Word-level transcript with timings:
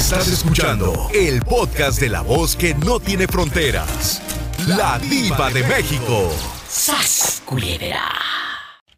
Estás 0.00 0.28
escuchando 0.32 0.92
el 1.14 1.40
podcast 1.42 2.00
de 2.00 2.08
la 2.08 2.22
voz 2.22 2.56
que 2.56 2.74
no 2.74 2.98
tiene 3.00 3.26
fronteras. 3.26 4.22
La 4.66 4.98
diva 4.98 5.50
de 5.50 5.60
México. 5.64 6.30
¡Sas, 6.66 7.42
culebra! 7.44 8.08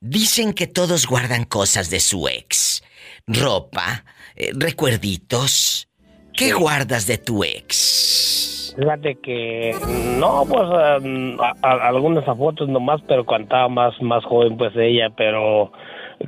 Dicen 0.01 0.53
que 0.53 0.69
todos 0.69 1.07
guardan 1.09 1.45
cosas 1.45 1.91
de 1.91 1.99
su 1.99 2.29
ex. 2.29 2.85
Ropa, 3.27 4.05
eh, 4.37 4.51
recuerditos. 4.55 5.89
¿Qué 6.35 6.53
guardas 6.53 7.07
de 7.09 7.19
tu 7.19 7.43
ex? 7.43 8.75
Fíjate 8.79 9.19
que 9.23 9.77
no, 10.21 10.45
pues 10.49 11.03
um, 11.03 11.37
a- 11.41 11.55
a- 11.63 11.89
algunas 11.89 12.25
fotos 12.25 12.69
nomás, 12.69 13.01
pero 13.09 13.27
cuando 13.27 13.47
estaba 13.47 13.69
más, 13.69 13.93
más 14.01 14.25
joven, 14.25 14.57
pues 14.57 14.73
ella, 14.77 15.11
pero 15.17 15.73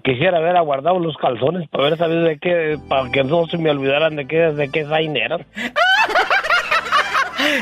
quisiera 0.03 0.39
haber 0.39 0.57
aguardado 0.57 0.99
los 0.99 1.17
calzones 1.17 1.69
para 1.69 1.85
ver, 1.85 1.99
¿sabes 1.99 2.25
de 2.25 2.39
qué? 2.39 2.79
Para 2.89 3.11
que 3.11 3.25
no 3.25 3.47
se 3.47 3.59
me 3.59 3.71
olvidaran 3.71 4.17
de 4.17 4.27
qué, 4.27 4.37
de 4.37 4.71
qué 4.71 4.81
eran. 4.81 5.47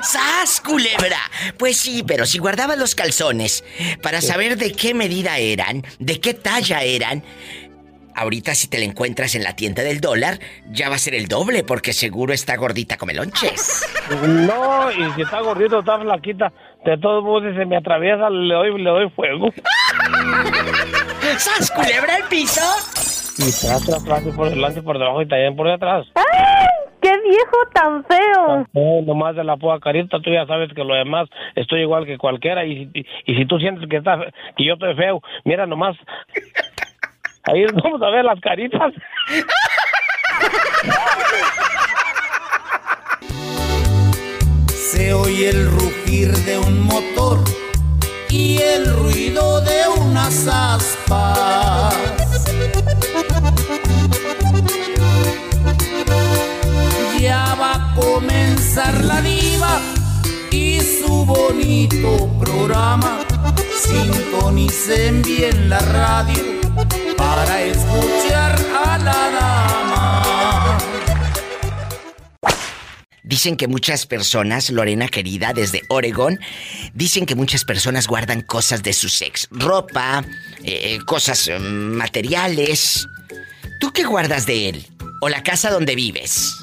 ¡Sas, 0.03 0.61
culebra! 0.61 1.19
Pues 1.59 1.77
sí, 1.77 2.05
pero 2.07 2.25
si 2.25 2.39
guardabas 2.39 2.79
los 2.79 2.95
calzones 2.95 3.65
para 4.03 4.21
saber 4.21 4.57
de 4.57 4.73
qué 4.73 4.95
medida 4.95 5.39
eran, 5.39 5.83
de 5.99 6.21
qué 6.21 6.35
talla 6.35 6.83
eran, 6.83 7.23
ahorita 8.15 8.55
si 8.55 8.69
te 8.69 8.79
la 8.79 8.85
encuentras 8.85 9.35
en 9.35 9.43
la 9.43 9.57
tienda 9.57 9.83
del 9.83 10.01
dólar, 10.01 10.39
ya 10.71 10.89
va 10.89 10.97
a 10.97 10.99
ser 10.99 11.15
el 11.15 11.27
doble 11.27 11.65
porque 11.65 11.93
seguro 11.93 12.33
está 12.33 12.57
gordita 12.57 12.97
como 12.97 13.13
lonches. 13.13 13.85
No, 14.27 14.91
y 14.93 15.13
si 15.13 15.23
está 15.23 15.41
gordito, 15.41 15.81
está 15.81 15.99
flaquita, 15.99 16.53
de 16.85 16.99
todos 16.99 17.25
modos, 17.25 17.51
si 17.51 17.59
se 17.59 17.67
me 17.67 17.77
atraviesa, 17.77 18.31
le 18.31 18.55
doy, 18.55 18.83
le 18.83 18.91
doy 18.91 19.11
fuego. 19.11 19.53
¡Sas, 21.39 21.71
culebra 21.71 22.17
al 22.17 22.25
piso! 22.29 22.61
Y 23.39 23.51
tras, 23.67 23.85
tras, 23.87 24.05
tras, 24.05 24.27
y 24.27 24.31
por 24.33 24.51
delante, 24.51 24.81
y 24.81 24.83
por 24.83 24.99
debajo 24.99 25.23
y 25.23 25.29
también 25.29 25.57
por 25.57 25.69
detrás. 25.71 26.07
¡Ay! 26.15 26.67
¡Qué 27.01 27.11
viejo 27.23 27.57
tan 27.75 28.05
feo! 28.05 28.67
Eh, 28.75 29.03
nomás 29.05 29.35
de 29.35 29.43
la 29.43 29.57
pura 29.57 29.81
carita, 29.81 30.21
tú 30.21 30.31
ya 30.31 30.47
sabes 30.47 30.71
que 30.75 30.85
lo 30.85 30.95
demás 30.95 31.29
estoy 31.57 31.81
igual 31.81 32.07
que 32.07 32.17
cualquiera 32.19 32.65
y, 32.65 32.87
si- 32.95 33.07
y, 33.27 33.35
si 33.35 33.45
tú 33.47 33.59
sientes 33.59 33.89
que, 33.89 33.97
está, 33.97 34.19
que 34.57 34.65
yo 34.65 34.75
estoy 34.75 34.95
feo, 34.95 35.21
mira 35.45 35.67
nomás, 35.67 35.97
ahí 37.45 37.65
vamos 37.83 38.01
a 38.03 38.11
ver 38.11 38.25
las 38.25 38.39
caritas. 38.41 38.93
Se 44.69 45.13
oye 45.15 45.49
el 45.51 45.71
rugir 45.71 46.29
de 46.45 46.59
un 46.59 46.85
motor 46.85 47.39
y 48.33 48.57
el 48.57 48.91
ruido 48.97 49.61
de 49.61 49.89
unas 50.01 50.47
aspas. 50.47 51.95
Ya 57.21 57.55
va 57.61 57.75
a 57.75 57.95
comenzar 57.95 59.05
la 59.05 59.21
diva 59.21 59.81
y 60.51 60.81
su 60.81 61.27
bonito 61.27 62.31
programa. 62.41 63.21
Sintonicen 63.83 65.21
bien 65.23 65.69
la 65.69 65.81
radio 65.81 66.43
para 67.19 67.61
escuchar 67.61 68.59
a 68.87 68.99
la 68.99 69.31
dama. 69.39 69.92
Dicen 73.33 73.57
que 73.57 73.67
muchas 73.67 74.05
personas, 74.05 74.69
Lorena 74.69 75.09
querida, 75.09 75.55
desde 75.55 75.81
Oregón, 75.89 76.39
dicen 76.93 77.25
que 77.25 77.35
muchas 77.35 77.65
personas 77.65 78.07
guardan 78.07 78.43
cosas 78.43 78.83
de 78.83 78.93
su 78.93 79.07
ex. 79.25 79.49
Ropa, 79.51 80.23
eh, 80.63 80.99
cosas 81.07 81.49
eh, 81.49 81.59
materiales. 81.59 83.09
¿Tú 83.81 83.91
qué 83.91 84.05
guardas 84.05 84.45
de 84.45 84.69
él? 84.69 84.87
¿O 85.23 85.31
la 85.31 85.43
casa 85.43 85.71
donde 85.71 85.95
vives? 85.95 86.55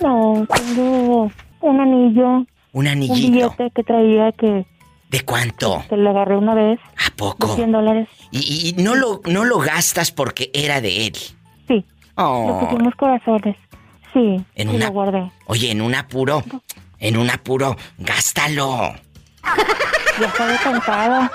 No, 0.00 0.46
tengo 0.54 1.32
un 1.62 1.80
anillo, 1.80 2.28
Un 2.28 2.46
un 2.72 2.86
anillito. 2.86 3.32
billete 3.32 3.72
que 3.74 3.82
traía 3.82 4.30
que, 4.38 4.64
¿De 5.10 5.20
cuánto? 5.22 5.84
que 5.88 5.96
le 5.96 6.10
agarré 6.10 6.36
una 6.36 6.54
vez, 6.54 6.78
¿A 6.96 7.06
de 7.06 7.10
poco? 7.16 7.56
100 7.56 7.72
dólares. 7.72 8.08
Y, 8.30 8.68
y 8.78 8.80
no, 8.80 8.94
lo, 8.94 9.20
no 9.26 9.44
lo 9.44 9.58
gastas 9.58 10.12
porque 10.12 10.52
era 10.54 10.80
de 10.80 11.08
él. 11.08 11.16
Sí, 11.66 11.84
Oh. 12.16 12.60
pusimos 12.70 12.94
corazones. 12.94 13.56
Sí, 14.14 14.42
En 14.54 14.70
sí 14.70 14.76
una- 14.76 14.86
lo 14.86 14.92
guardé. 14.92 15.30
Oye, 15.46 15.70
en 15.72 15.82
un 15.82 15.94
apuro, 15.94 16.42
en 16.98 17.16
un 17.18 17.28
apuro, 17.30 17.76
gástalo. 17.98 18.94
Ya 20.20 20.26
estaba 20.28 20.56
tentada. 20.56 21.32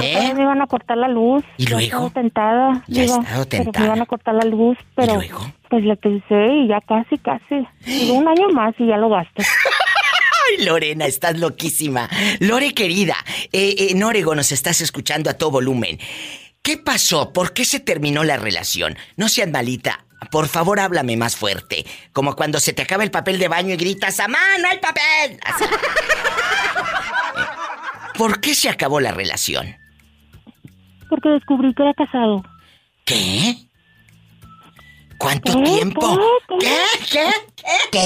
¿Eh? 0.00 0.32
Me 0.34 0.42
iban 0.42 0.60
a 0.62 0.66
cortar 0.68 0.96
la 0.98 1.08
luz. 1.08 1.42
¿Y 1.56 1.64
Ya 1.64 1.70
luego? 1.70 1.84
estaba 1.86 2.10
tentada. 2.10 2.84
Ya 2.86 3.02
diva, 3.02 3.16
estaba 3.18 3.44
Pero 3.46 3.64
tentada. 3.64 3.80
me 3.80 3.86
iban 3.86 4.02
a 4.02 4.06
cortar 4.06 4.34
la 4.34 4.44
luz, 4.44 4.78
pero... 4.94 5.14
luego? 5.16 5.52
Pues 5.70 5.84
le 5.84 5.96
pensé 5.96 6.46
y 6.54 6.68
ya 6.68 6.80
casi, 6.82 7.18
casi. 7.18 7.66
Digo, 7.84 8.14
un 8.14 8.28
año 8.28 8.48
más 8.50 8.74
y 8.78 8.86
ya 8.86 8.96
lo 8.96 9.08
gasto. 9.08 9.42
Ay, 10.58 10.64
Lorena, 10.64 11.06
estás 11.06 11.38
loquísima. 11.38 12.08
Lore, 12.40 12.74
querida, 12.74 13.16
eh, 13.52 13.74
eh, 13.76 13.86
en 13.90 14.02
Oregon 14.02 14.36
nos 14.36 14.52
estás 14.52 14.80
escuchando 14.80 15.30
a 15.30 15.34
todo 15.34 15.50
volumen. 15.50 15.98
¿Qué 16.62 16.76
pasó? 16.78 17.32
¿Por 17.32 17.52
qué 17.52 17.64
se 17.64 17.80
terminó 17.80 18.24
la 18.24 18.36
relación? 18.36 18.96
No 19.16 19.28
seas 19.28 19.50
malita. 19.50 20.04
Por 20.30 20.48
favor, 20.48 20.80
háblame 20.80 21.16
más 21.16 21.36
fuerte. 21.36 21.86
Como 22.12 22.34
cuando 22.34 22.60
se 22.60 22.72
te 22.72 22.82
acaba 22.82 23.04
el 23.04 23.10
papel 23.10 23.38
de 23.38 23.48
baño 23.48 23.74
y 23.74 23.76
gritas, 23.76 24.18
¡Amá, 24.20 24.38
no 24.60 24.68
hay 24.68 24.78
papel! 24.78 25.38
Así. 25.44 25.64
¿Por 28.18 28.40
qué 28.40 28.54
se 28.54 28.68
acabó 28.68 29.00
la 29.00 29.12
relación? 29.12 29.76
Porque 31.08 31.28
descubrí 31.28 31.72
que 31.74 31.82
era 31.82 31.94
casado. 31.94 32.42
¿Qué? 33.04 33.56
¿Cuánto 35.18 35.54
¿Qué? 35.54 35.62
tiempo? 35.62 36.18
¿Qué? 36.60 36.78
¿Qué? 37.10 37.30
¿Qué? 37.90 38.00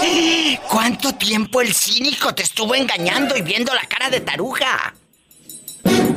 ¿Qué? 0.00 0.60
¿Cuánto 0.70 1.14
tiempo 1.14 1.60
el 1.60 1.74
cínico 1.74 2.34
te 2.34 2.42
estuvo 2.42 2.74
engañando 2.74 3.36
y 3.36 3.42
viendo 3.42 3.72
la 3.74 3.82
cara 3.82 4.10
de 4.10 4.20
taruga? 4.20 4.94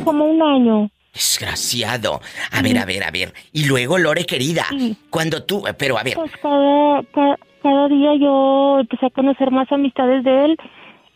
Como 0.03 0.25
un 0.25 0.41
año. 0.41 0.89
Desgraciado. 1.17 2.21
A 2.51 2.61
ver, 2.61 2.77
a 2.77 2.85
ver, 2.85 3.03
a 3.03 3.09
ver. 3.11 3.33
Y 3.51 3.65
luego, 3.65 3.97
Lore 3.97 4.25
querida, 4.25 4.65
cuando 5.09 5.43
tú... 5.43 5.63
Pero 5.77 5.97
a 5.97 6.03
ver, 6.03 6.13
Pues 6.15 6.31
cada, 6.41 7.01
ca- 7.11 7.39
cada, 7.63 7.87
día 7.87 8.11
yo 8.21 8.77
empecé 8.81 9.07
a 9.07 9.09
conocer 9.09 9.49
más 9.49 9.71
amistades 9.71 10.23
de 10.23 10.45
él 10.45 10.57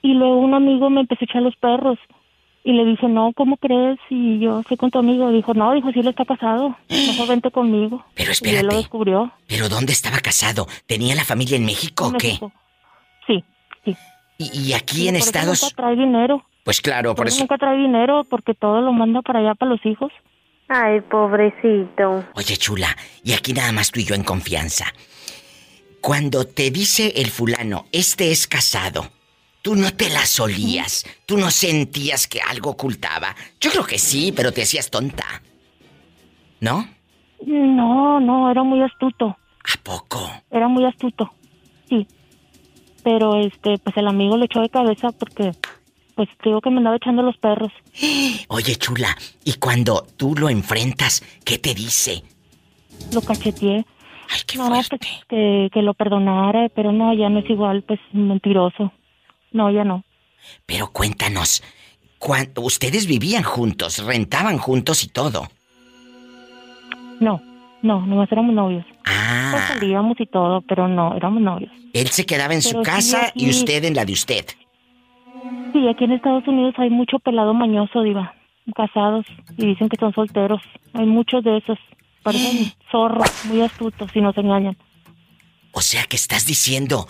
y 0.02 0.14
luego 0.14 0.40
un 0.40 0.56
amigo 0.56 0.90
me 0.90 1.02
empezó 1.02 1.24
a 1.24 1.26
echar 1.26 1.42
los 1.44 1.56
perros. 1.58 2.00
Y 2.64 2.74
le 2.74 2.86
dije, 2.86 3.08
no, 3.08 3.32
¿cómo 3.36 3.58
crees? 3.58 4.00
Y 4.10 4.40
yo 4.40 4.62
fui 4.64 4.76
con 4.78 4.90
tu 4.92 4.98
amigo. 5.00 5.32
Dijo, 5.32 5.54
no, 5.54 5.72
dijo, 5.74 5.92
sí, 5.92 6.00
él 6.00 6.08
está 6.08 6.26
casado. 6.26 6.76
Mejor 6.90 7.28
vente 7.28 7.50
conmigo. 7.52 8.04
Pero 8.16 8.32
Y 8.32 8.34
él 8.34 8.38
lo 8.40 8.48
espérate. 8.50 8.76
descubrió. 8.78 9.32
¿pero 9.48 9.70
dónde 9.70 9.94
estaba 9.94 10.18
casado? 10.20 10.68
¿Tenía 10.88 11.14
la 11.16 11.24
familia 11.26 11.58
en 11.58 11.66
México 11.66 12.08
o 12.08 12.12
qué? 12.14 12.28
México. 12.28 12.52
Sí, 13.28 13.44
sí. 13.86 13.96
Y, 14.40 14.60
y 14.70 14.74
aquí 14.74 15.04
Y 15.06 15.08
en 15.10 15.16
Estados... 15.16 15.62
Nunca 15.64 15.76
trae 15.76 15.96
dinero. 15.96 16.44
Pues 16.64 16.82
claro, 16.82 17.16
por 17.16 17.28
eso... 17.28 17.40
nunca 17.40 17.58
trae 17.58 17.78
dinero 17.78 18.24
porque 18.30 18.54
todo 18.54 18.82
lo 18.82 18.94
manda 18.94 19.22
para 19.22 19.40
allá 19.40 19.56
para 19.56 19.72
los 19.72 19.86
hijos. 19.86 20.12
Ay, 20.68 21.02
pobrecito. 21.02 22.24
Oye, 22.34 22.56
chula, 22.58 22.96
y 23.24 23.34
aquí 23.34 23.54
nada 23.54 23.72
más 23.72 23.92
tú 23.92 24.00
y 24.00 24.06
yo 24.06 24.16
en 24.16 24.24
confianza. 24.24 24.86
Cuando 26.02 26.46
te 26.46 26.72
dice 26.72 27.14
el 27.18 27.30
fulano, 27.30 27.86
este 27.92 28.32
es 28.32 28.48
casado, 28.48 29.12
tú 29.62 29.76
no 29.76 29.92
te 29.94 30.10
la 30.10 30.26
solías, 30.26 31.06
tú 31.26 31.38
no 31.38 31.52
sentías 31.52 32.28
que 32.28 32.42
algo 32.42 32.72
ocultaba. 32.72 33.36
Yo 33.60 33.70
creo 33.72 33.86
que 33.86 34.00
sí, 34.00 34.32
pero 34.36 34.52
te 34.52 34.62
hacías 34.64 34.90
tonta. 34.90 35.26
¿No? 36.60 36.88
No, 37.46 38.20
no, 38.20 38.50
era 38.50 38.64
muy 38.64 38.82
astuto. 38.82 39.26
¿A 39.28 39.84
poco? 39.84 40.32
Era 40.50 40.68
muy 40.68 40.86
astuto. 40.86 41.32
Sí. 41.90 42.08
Pero 43.04 43.36
este, 43.40 43.78
pues 43.80 43.98
el 43.98 44.08
amigo 44.08 44.38
le 44.38 44.46
echó 44.46 44.62
de 44.62 44.70
cabeza 44.70 45.12
porque 45.12 45.52
pues 46.26 46.38
te 46.44 46.50
digo 46.50 46.62
que 46.62 46.70
me 46.70 46.78
andaba 46.78 46.98
echando 46.98 47.24
los 47.24 47.36
perros. 47.38 47.72
Oye, 48.48 48.76
chula, 48.76 49.18
y 49.44 49.54
cuando 49.54 50.06
tú 50.18 50.36
lo 50.38 50.50
enfrentas, 50.50 51.24
¿qué 51.44 51.58
te 51.58 51.74
dice? 51.74 52.22
Lo 53.12 53.22
cacheteé. 53.22 53.86
Ay, 54.30 54.42
qué 54.46 54.58
No, 54.60 54.70
pues, 54.70 54.88
fuerte. 54.88 55.08
que, 55.28 55.70
que 55.74 55.82
lo 55.82 55.94
perdonara, 55.96 56.70
pero 56.76 56.92
no, 56.92 57.12
ya 57.14 57.30
no 57.30 57.40
es 57.40 57.50
igual, 57.50 57.82
pues 57.84 58.00
mentiroso. 58.14 58.94
No, 59.52 59.72
ya 59.72 59.84
no. 59.84 60.04
Pero 60.68 60.92
cuéntanos, 60.92 61.64
ustedes 62.58 63.08
vivían 63.08 63.44
juntos, 63.44 63.98
rentaban 64.06 64.60
juntos 64.60 65.04
y 65.04 65.08
todo. 65.08 65.48
No, 67.20 67.42
no, 67.82 68.06
nomás 68.06 68.32
éramos 68.32 68.54
novios. 68.54 68.86
Pues 68.86 69.00
Ah, 69.06 69.66
salíamos 69.74 70.20
y 70.20 70.26
todo, 70.28 70.62
pero 70.62 70.88
no, 70.88 71.16
éramos 71.16 71.42
novios. 71.42 71.72
él 71.94 72.08
se 72.10 72.26
quedaba 72.26 72.54
en 72.54 72.62
su 72.62 72.78
sí, 72.78 72.84
casa 72.84 73.32
y 73.36 73.50
usted 73.50 73.84
en 73.86 73.96
la 73.96 74.06
de 74.06 74.14
usted. 74.14 74.46
Sí, 75.74 75.88
aquí 75.88 76.04
en 76.04 76.12
Estados 76.14 76.48
Unidos 76.48 76.76
hay 76.78 76.90
mucho 76.90 77.20
pelado 77.20 77.54
mañoso, 77.54 78.02
diva. 78.02 78.34
Casados 78.76 79.26
y 79.58 79.66
dicen 79.66 79.90
que 79.90 79.98
son 79.98 80.14
solteros. 80.14 80.62
Hay 80.94 81.06
muchos 81.06 81.44
de 81.44 81.58
esos. 81.58 81.78
Parecen 82.24 82.72
zorros, 82.92 83.30
muy 83.46 83.62
astutos 83.62 84.10
y 84.16 84.22
nos 84.22 84.38
engañan. 84.38 84.78
O 85.72 85.82
sea 85.82 86.04
que 86.04 86.16
estás 86.16 86.46
diciendo, 86.46 87.08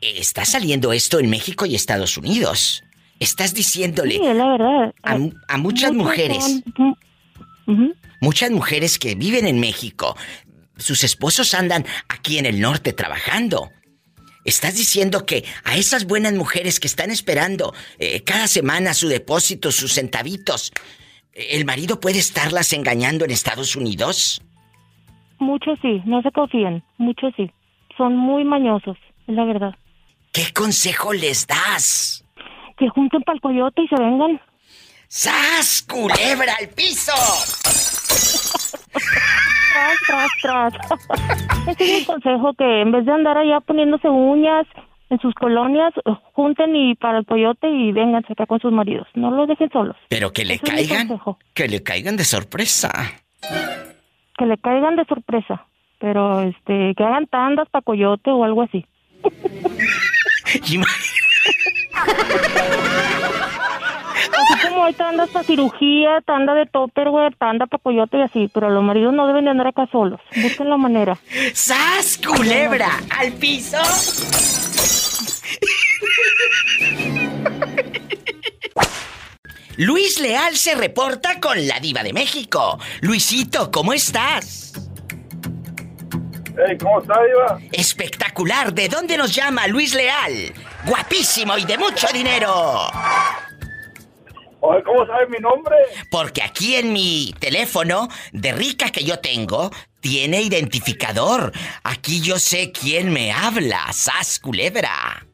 está 0.00 0.44
saliendo 0.44 0.92
esto 0.92 1.18
en 1.20 1.30
México 1.30 1.64
y 1.66 1.74
Estados 1.74 2.16
Unidos. 2.18 2.84
Estás 3.20 3.54
diciéndole 3.54 4.12
Sí, 4.18 4.32
la 4.34 4.46
verdad. 4.48 4.94
a, 5.02 5.16
a 5.48 5.58
muchas 5.58 5.92
mujeres, 5.92 6.62
son- 6.76 6.94
mm, 7.66 7.90
muchas 8.20 8.50
mujeres 8.50 8.98
que 8.98 9.14
viven 9.14 9.46
en 9.46 9.58
México, 9.58 10.16
sus 10.76 11.02
esposos 11.02 11.54
andan 11.54 11.84
aquí 12.08 12.38
en 12.38 12.46
el 12.46 12.60
norte 12.60 12.92
trabajando. 12.92 13.70
Estás 14.48 14.76
diciendo 14.76 15.26
que 15.26 15.44
a 15.62 15.76
esas 15.76 16.06
buenas 16.06 16.32
mujeres 16.32 16.80
que 16.80 16.86
están 16.86 17.10
esperando 17.10 17.74
eh, 17.98 18.22
cada 18.24 18.46
semana 18.46 18.94
su 18.94 19.06
depósito, 19.06 19.70
sus 19.70 19.92
centavitos, 19.92 20.72
¿el 21.34 21.66
marido 21.66 22.00
puede 22.00 22.18
estarlas 22.18 22.72
engañando 22.72 23.26
en 23.26 23.30
Estados 23.30 23.76
Unidos? 23.76 24.40
Muchos 25.38 25.78
sí, 25.82 26.00
no 26.06 26.22
se 26.22 26.32
confían, 26.32 26.82
muchos 26.96 27.34
sí. 27.36 27.50
Son 27.98 28.16
muy 28.16 28.42
mañosos, 28.44 28.96
es 29.26 29.34
la 29.34 29.44
verdad. 29.44 29.74
¿Qué 30.32 30.50
consejo 30.54 31.12
les 31.12 31.46
das? 31.46 32.24
Que 32.78 32.88
junten 32.88 33.20
para 33.24 33.36
el 33.36 33.42
coyote 33.42 33.82
y 33.82 33.88
se 33.88 34.00
vengan. 34.00 34.40
¡Sas, 35.08 35.84
culebra 35.86 36.54
al 36.58 36.70
piso! 36.70 37.12
Tras, 38.70 40.30
tras, 40.42 40.72
tras. 40.72 40.72
Ese 41.68 41.84
es 41.84 42.00
mi 42.00 42.04
consejo, 42.06 42.54
que 42.54 42.80
en 42.82 42.92
vez 42.92 43.04
de 43.04 43.12
andar 43.12 43.36
allá 43.38 43.60
poniéndose 43.60 44.08
uñas 44.08 44.66
en 45.10 45.18
sus 45.20 45.34
colonias, 45.34 45.92
junten 46.34 46.76
y 46.76 46.94
para 46.94 47.18
el 47.18 47.26
coyote 47.26 47.68
y 47.68 47.92
vénganse 47.92 48.32
acá 48.32 48.46
con 48.46 48.60
sus 48.60 48.72
maridos. 48.72 49.06
No 49.14 49.30
los 49.30 49.48
dejen 49.48 49.70
solos. 49.70 49.96
Pero 50.08 50.32
que 50.32 50.44
le 50.44 50.54
Ese 50.54 50.66
caigan, 50.66 51.20
que 51.54 51.68
le 51.68 51.82
caigan 51.82 52.16
de 52.16 52.24
sorpresa. 52.24 52.90
Que 54.36 54.46
le 54.46 54.58
caigan 54.58 54.96
de 54.96 55.04
sorpresa. 55.04 55.66
Pero, 55.98 56.42
este, 56.42 56.94
que 56.96 57.04
hagan 57.04 57.26
tandas 57.26 57.68
para 57.70 57.82
coyote 57.82 58.30
o 58.30 58.44
algo 58.44 58.62
así. 58.62 58.86
Así 64.32 64.68
como 64.68 64.84
hay 64.84 64.94
tandas 64.94 65.30
para 65.30 65.44
cirugía, 65.44 66.20
tanda 66.24 66.54
de 66.54 66.66
topperware, 66.66 67.34
tanda 67.36 67.66
para 67.66 67.82
coyote 67.82 68.18
y 68.18 68.22
así. 68.22 68.50
Pero 68.52 68.70
los 68.70 68.82
maridos 68.82 69.12
no 69.14 69.26
deben 69.26 69.44
de 69.44 69.50
andar 69.50 69.68
acá 69.68 69.86
solos. 69.90 70.20
Busquen 70.36 70.68
la 70.68 70.76
manera. 70.76 71.18
¡Sas, 71.54 72.18
culebra 72.18 72.88
al 73.18 73.32
piso! 73.32 73.78
Luis 79.76 80.18
Leal 80.18 80.56
se 80.56 80.74
reporta 80.74 81.38
con 81.38 81.68
la 81.68 81.78
diva 81.78 82.02
de 82.02 82.12
México. 82.12 82.80
Luisito, 83.00 83.70
¿cómo 83.70 83.92
estás? 83.92 84.72
Hey, 86.56 86.76
¿cómo 86.80 87.00
está, 87.00 87.14
Diva? 87.22 87.60
Espectacular, 87.70 88.74
¿de 88.74 88.88
dónde 88.88 89.16
nos 89.16 89.32
llama 89.32 89.68
Luis 89.68 89.94
Leal? 89.94 90.52
Guapísimo 90.84 91.56
y 91.56 91.64
de 91.64 91.78
mucho 91.78 92.08
dinero. 92.12 92.90
¿Cómo 94.60 95.06
sabe 95.06 95.26
mi 95.28 95.38
nombre? 95.38 95.76
Porque 96.10 96.42
aquí 96.42 96.76
en 96.76 96.92
mi 96.92 97.34
teléfono 97.38 98.08
de 98.32 98.52
rica 98.52 98.90
que 98.90 99.04
yo 99.04 99.18
tengo, 99.20 99.70
tiene 100.00 100.42
identificador. 100.42 101.52
Aquí 101.84 102.20
yo 102.20 102.38
sé 102.38 102.72
quién 102.72 103.12
me 103.12 103.32
habla. 103.32 103.92
¡Sas, 103.92 104.38
culebra! 104.40 105.26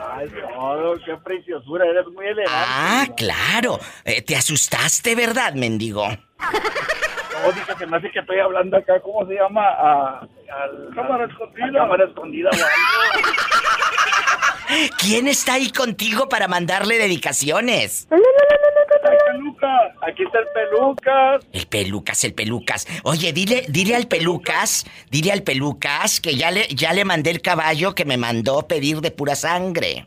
Ay, 0.00 0.28
no, 0.54 0.94
qué 1.04 1.16
preciosura, 1.24 1.86
eres 1.86 2.06
muy 2.08 2.26
elegante. 2.26 2.52
Ah, 2.52 3.06
claro. 3.16 3.78
Eh, 4.04 4.22
te 4.22 4.36
asustaste, 4.36 5.14
¿verdad, 5.14 5.54
mendigo? 5.54 6.08
No, 6.08 7.52
dice 7.52 7.72
que 7.78 7.86
me 7.86 7.96
hace 7.98 8.10
que 8.10 8.18
estoy 8.18 8.38
hablando 8.40 8.76
acá, 8.76 9.00
¿cómo 9.00 9.26
se 9.26 9.34
llama? 9.34 9.62
A, 9.64 10.20
al, 10.20 10.94
cámara 10.94 11.24
escondida. 11.26 11.72
cámara 11.72 12.04
escondida, 12.04 12.50
o 12.50 12.54
algo. 12.54 13.28
¿Quién 14.98 15.28
está 15.28 15.54
ahí 15.54 15.70
contigo 15.70 16.28
para 16.28 16.48
mandarle 16.48 16.98
dedicaciones? 16.98 18.06
Ay, 18.10 19.16
Pelucas, 19.26 19.92
aquí 20.02 20.22
está 20.24 20.38
el 20.38 20.46
Pelucas. 20.54 21.46
El 21.52 21.66
pelucas, 21.66 22.24
el 22.24 22.34
pelucas. 22.34 22.86
Oye, 23.04 23.32
dile, 23.32 23.64
dile 23.68 23.94
al 23.94 24.06
pelucas, 24.06 24.84
dile 25.10 25.32
al 25.32 25.42
pelucas 25.42 26.20
que 26.20 26.36
ya 26.36 26.50
le, 26.50 26.66
ya 26.68 26.92
le 26.92 27.04
mandé 27.04 27.30
el 27.30 27.40
caballo 27.40 27.94
que 27.94 28.04
me 28.04 28.16
mandó 28.16 28.66
pedir 28.66 29.00
de 29.00 29.10
pura 29.10 29.34
sangre. 29.34 30.06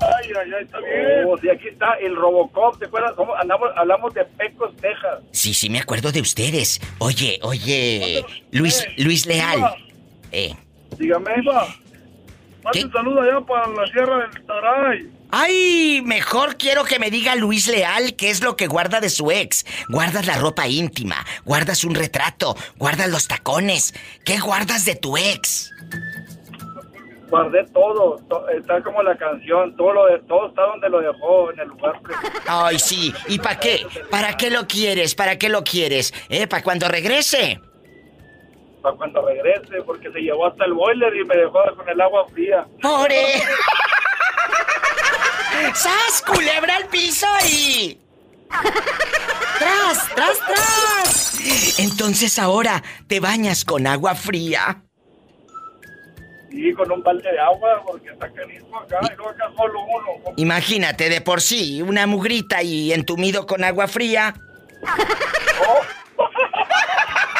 Ay, 0.00 0.30
ay, 0.38 0.50
ay, 0.58 0.64
está 0.64 0.78
bien. 0.80 1.24
Oh, 1.26 1.38
sí, 1.38 1.48
aquí 1.48 1.68
está 1.68 1.94
el 2.00 2.14
Robocop, 2.16 2.78
¿te 2.78 2.86
acuerdas? 2.86 3.14
andamos, 3.40 3.70
hablamos 3.76 4.12
de 4.12 4.24
Pecos, 4.24 4.74
Texas. 4.76 5.20
Sí, 5.30 5.54
sí, 5.54 5.70
me 5.70 5.80
acuerdo 5.80 6.12
de 6.12 6.20
ustedes. 6.20 6.80
Oye, 6.98 7.38
oye, 7.42 8.24
Luis, 8.50 8.86
Luis 8.98 9.26
Leal. 9.26 9.62
Eh. 10.32 10.54
Dígame. 10.98 11.30
Iba. 11.42 11.66
Mande 12.64 12.84
un 12.84 12.92
saludo 12.92 13.20
allá 13.20 13.40
para 13.40 13.68
la 13.68 13.86
Sierra 13.86 14.18
del 14.26 14.46
Taray. 14.46 15.10
Ay, 15.30 16.02
mejor 16.04 16.56
quiero 16.56 16.84
que 16.84 16.98
me 16.98 17.10
diga 17.10 17.34
Luis 17.34 17.66
Leal 17.68 18.14
qué 18.16 18.30
es 18.30 18.42
lo 18.42 18.56
que 18.56 18.66
guarda 18.66 19.00
de 19.00 19.10
su 19.10 19.30
ex. 19.30 19.64
Guardas 19.88 20.26
la 20.26 20.38
ropa 20.38 20.66
íntima, 20.68 21.16
guardas 21.44 21.84
un 21.84 21.94
retrato, 21.94 22.56
guardas 22.76 23.08
los 23.08 23.26
tacones. 23.28 23.94
¿Qué 24.24 24.38
guardas 24.38 24.84
de 24.84 24.94
tu 24.96 25.16
ex? 25.16 25.70
Guardé 27.28 27.64
todo, 27.72 28.18
to- 28.28 28.48
está 28.50 28.80
como 28.82 29.02
la 29.02 29.16
canción, 29.16 29.74
todo 29.76 29.92
lo 29.92 30.06
de, 30.06 30.18
todo 30.20 30.48
está 30.48 30.62
donde 30.62 30.88
lo 30.88 31.00
dejó, 31.00 31.50
en 31.52 31.58
el 31.60 31.68
lugar 31.68 32.00
que... 32.06 32.14
Ay, 32.46 32.78
sí. 32.78 33.12
¿Y 33.26 33.38
para 33.38 33.58
qué? 33.58 33.84
¿Para 34.10 34.36
qué 34.36 34.50
lo 34.50 34.68
quieres? 34.68 35.16
¿Para 35.16 35.36
qué 35.36 35.48
lo 35.48 35.64
quieres? 35.64 36.14
¿Eh? 36.28 36.46
¿Para 36.46 36.62
cuando 36.62 36.86
regrese? 36.86 37.60
Para 38.84 38.96
cuando 38.96 39.26
regrese, 39.26 39.82
porque 39.86 40.12
se 40.12 40.20
llevó 40.20 40.46
hasta 40.46 40.66
el 40.66 40.74
boiler 40.74 41.16
y 41.16 41.24
me 41.24 41.36
dejó 41.36 41.60
con 41.74 41.88
el 41.88 42.00
agua 42.00 42.28
fría. 42.28 42.66
¡Pore! 42.82 43.42
¡Sas, 45.74 46.22
culebra 46.26 46.76
al 46.76 46.86
piso 46.88 47.26
y... 47.50 47.98
¡Tras, 49.58 50.14
tras, 50.14 50.38
tras! 50.46 51.78
Entonces 51.78 52.38
ahora 52.38 52.82
te 53.08 53.20
bañas 53.20 53.64
con 53.64 53.86
agua 53.86 54.14
fría. 54.14 54.82
Y 56.50 56.74
con 56.74 56.92
un 56.92 57.02
balde 57.02 57.32
de 57.32 57.40
agua, 57.40 57.82
porque 57.86 58.10
está 58.10 58.30
carísimo 58.30 58.78
acá, 58.78 59.00
y 59.02 59.16
luego 59.16 59.30
acá 59.30 59.50
solo 59.56 59.80
uno. 59.80 60.34
Imagínate 60.36 61.08
de 61.08 61.22
por 61.22 61.40
sí, 61.40 61.80
una 61.80 62.06
mugrita 62.06 62.62
y 62.62 62.92
entumido 62.92 63.46
con 63.46 63.64
agua 63.64 63.88
fría. 63.88 64.34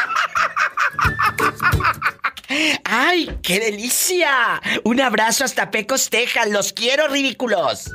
¡Ay, 2.85 3.31
qué 3.43 3.61
delicia! 3.61 4.61
Un 4.85 5.01
abrazo 5.01 5.45
hasta 5.45 5.71
Pecos, 5.71 6.11
Texas. 6.11 6.49
Los 6.51 6.73
quiero, 6.73 7.09
ridículos. 7.09 7.91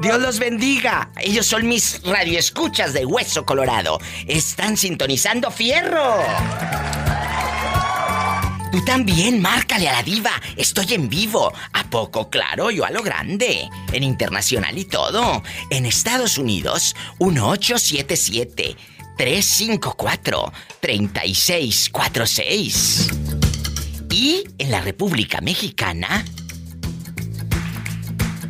Dios 0.00 0.20
los 0.20 0.38
bendiga. 0.38 1.10
Ellos 1.20 1.46
son 1.46 1.66
mis 1.66 2.02
radioescuchas 2.04 2.92
de 2.92 3.06
Hueso 3.06 3.44
Colorado. 3.44 3.98
Están 4.26 4.76
sintonizando 4.76 5.50
fierro. 5.50 6.16
Tú 8.70 8.84
también, 8.84 9.42
márcale 9.42 9.88
a 9.88 9.94
la 9.94 10.02
diva. 10.02 10.30
Estoy 10.56 10.94
en 10.94 11.08
vivo. 11.08 11.52
¿A 11.72 11.84
poco? 11.90 12.30
Claro, 12.30 12.70
yo 12.70 12.84
a 12.84 12.90
lo 12.90 13.02
grande. 13.02 13.68
En 13.92 14.04
internacional 14.04 14.78
y 14.78 14.84
todo. 14.84 15.42
En 15.70 15.86
Estados 15.86 16.38
Unidos, 16.38 16.94
1877 17.18 18.76
354 19.20 20.52
3646. 20.80 23.10
Y 24.10 24.44
en 24.56 24.70
la 24.70 24.80
República 24.80 25.42
Mexicana, 25.42 26.24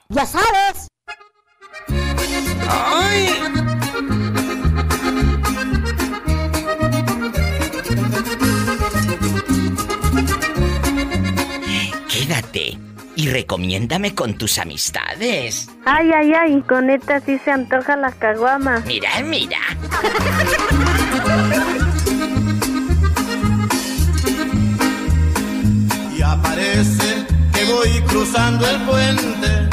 Ya 0.09 0.27
sabes. 0.27 0.89
¡Ay! 2.67 3.78
Y 13.15 13.29
recomiéndame 13.29 14.15
con 14.15 14.35
tus 14.35 14.57
amistades. 14.57 15.67
Ay, 15.85 16.11
ay, 16.11 16.31
ay, 16.33 16.61
con 16.61 16.89
esta 16.89 17.19
sí 17.19 17.37
se 17.43 17.51
antoja 17.51 17.95
la 17.95 18.11
caguama. 18.11 18.81
Mira, 18.85 19.09
mira. 19.23 19.57
Y 26.15 26.21
aparece 26.21 27.25
que 27.53 27.65
voy 27.65 28.01
cruzando 28.07 28.67
el 28.67 28.81
puente 28.81 29.69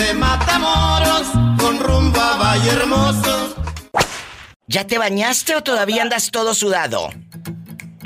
de 0.00 0.14
Matamoros 0.14 1.28
con 1.58 1.78
rumbo 1.78 2.20
a 2.20 2.36
Valle 2.36 2.70
Hermoso. 2.70 3.54
¿Ya 4.66 4.86
te 4.86 4.98
bañaste 4.98 5.56
o 5.56 5.62
todavía 5.62 6.02
andas 6.02 6.30
todo 6.30 6.54
sudado? 6.54 7.10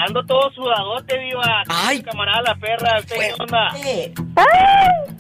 Ando 0.07 0.25
todo 0.25 0.51
sudadote, 0.53 1.19
viva. 1.19 1.63
Ay. 1.69 2.03
Camarada 2.03 2.43
la 2.43 2.55
perra, 2.57 3.01
¿qué 3.09 3.33
onda? 3.39 3.71
¡Ay! 3.73 4.13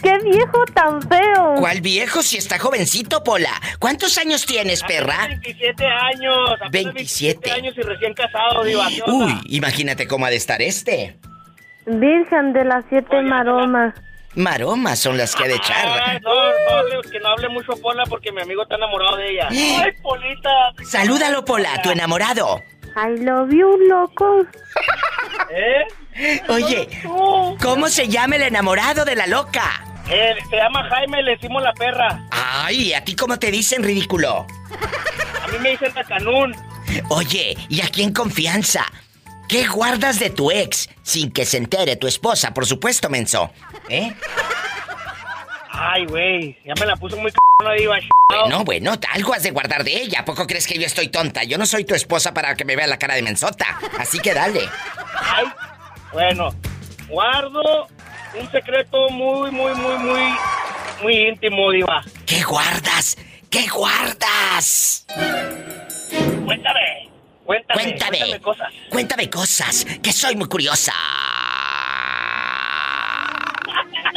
¡Qué 0.02 0.18
viejo 0.24 0.64
tan 0.74 1.00
feo! 1.02 1.54
¿Cuál 1.58 1.80
viejo 1.80 2.22
si 2.22 2.38
está 2.38 2.58
jovencito, 2.58 3.22
Pola? 3.22 3.52
¿Cuántos 3.78 4.18
años 4.18 4.44
tienes, 4.46 4.82
perra? 4.82 5.26
27 5.28 5.84
años. 5.86 6.36
apenas 6.60 6.94
27. 6.94 7.40
27 7.48 7.50
años 7.52 7.74
y 7.76 7.82
recién 7.82 8.14
casado, 8.14 8.62
viva. 8.64 8.88
Uy, 9.06 9.38
imagínate 9.50 10.06
cómo 10.08 10.26
ha 10.26 10.30
de 10.30 10.36
estar 10.36 10.60
este. 10.62 11.16
Virgen 11.86 12.52
de 12.52 12.64
las 12.64 12.84
siete 12.88 13.20
maromas. 13.22 13.94
Maromas 14.34 14.98
son 14.98 15.18
las 15.18 15.36
que 15.36 15.44
ha 15.44 15.46
de 15.46 15.52
Ay, 15.54 15.58
echar. 15.62 16.22
no, 16.22 16.30
no 16.34 16.78
hable- 16.78 17.10
que 17.10 17.20
no 17.20 17.28
hable 17.28 17.48
mucho 17.50 17.72
Pola 17.82 18.04
porque 18.08 18.32
mi 18.32 18.40
amigo 18.40 18.62
está 18.62 18.76
enamorado 18.76 19.16
de 19.18 19.30
ella. 19.30 19.48
Ay, 19.50 19.92
Polita. 20.02 20.50
Salúdalo, 20.90 21.44
Pola, 21.44 21.82
tu 21.82 21.90
enamorado. 21.90 22.62
I 22.96 23.18
love 23.18 23.50
you, 23.50 23.76
loco. 23.88 24.46
¿Eh? 25.50 26.40
Oye, 26.48 26.88
¿cómo 27.60 27.88
se 27.88 28.08
llama 28.08 28.36
el 28.36 28.42
enamorado 28.42 29.04
de 29.04 29.16
la 29.16 29.26
loca? 29.26 29.84
Eh, 30.10 30.34
se 30.50 30.56
llama 30.56 30.88
Jaime, 30.90 31.22
le 31.22 31.32
decimos 31.32 31.62
la 31.62 31.72
perra. 31.72 32.26
Ay, 32.30 32.92
¿a 32.92 33.02
ti 33.04 33.16
cómo 33.16 33.38
te 33.38 33.50
dicen, 33.50 33.82
ridículo? 33.82 34.46
A 35.42 35.48
mí 35.48 35.58
me 35.60 35.70
dicen 35.70 35.92
Tacanún. 35.92 36.54
Oye, 37.08 37.56
y 37.68 37.80
aquí 37.80 38.02
en 38.02 38.12
confianza, 38.12 38.84
¿qué 39.48 39.66
guardas 39.66 40.18
de 40.18 40.30
tu 40.30 40.50
ex 40.50 40.90
sin 41.02 41.30
que 41.30 41.46
se 41.46 41.56
entere 41.56 41.96
tu 41.96 42.06
esposa, 42.06 42.52
por 42.52 42.66
supuesto, 42.66 43.08
menso? 43.08 43.50
¿Eh? 43.88 44.12
Ay, 45.72 46.04
güey, 46.06 46.56
ya 46.64 46.74
me 46.78 46.86
la 46.86 46.96
puso 46.96 47.16
muy 47.16 47.30
c***, 47.30 47.36
diva. 47.78 47.96
Bueno, 48.28 48.64
bueno, 48.64 48.94
algo 49.12 49.34
has 49.34 49.42
de 49.42 49.50
guardar 49.50 49.84
de 49.84 50.02
ella. 50.02 50.20
¿A 50.20 50.24
poco 50.24 50.46
crees 50.46 50.66
que 50.66 50.78
yo 50.78 50.86
estoy 50.86 51.08
tonta? 51.08 51.44
Yo 51.44 51.58
no 51.58 51.66
soy 51.66 51.84
tu 51.84 51.94
esposa 51.94 52.32
para 52.34 52.54
que 52.54 52.64
me 52.64 52.76
vea 52.76 52.86
la 52.86 52.98
cara 52.98 53.14
de 53.14 53.22
mensota. 53.22 53.66
Así 53.98 54.18
que 54.20 54.32
dale. 54.34 54.68
Ay, 55.14 55.46
bueno, 56.12 56.50
guardo 57.08 57.88
un 58.38 58.50
secreto 58.50 59.10
muy, 59.10 59.50
muy, 59.50 59.74
muy, 59.74 59.96
muy, 59.98 60.34
muy 61.02 61.14
íntimo, 61.28 61.70
diva. 61.70 62.02
¿Qué 62.26 62.42
guardas? 62.42 63.16
¿Qué 63.50 63.66
guardas? 63.68 65.06
Cuéntame, 66.44 67.10
cuéntame, 67.44 67.82
Cuéntame. 67.82 68.18
cuéntame 68.18 68.40
cosas. 68.40 68.72
Cuéntame 68.90 69.30
cosas, 69.30 69.86
que 70.02 70.12
soy 70.12 70.36
muy 70.36 70.48
curiosa. 70.48 70.94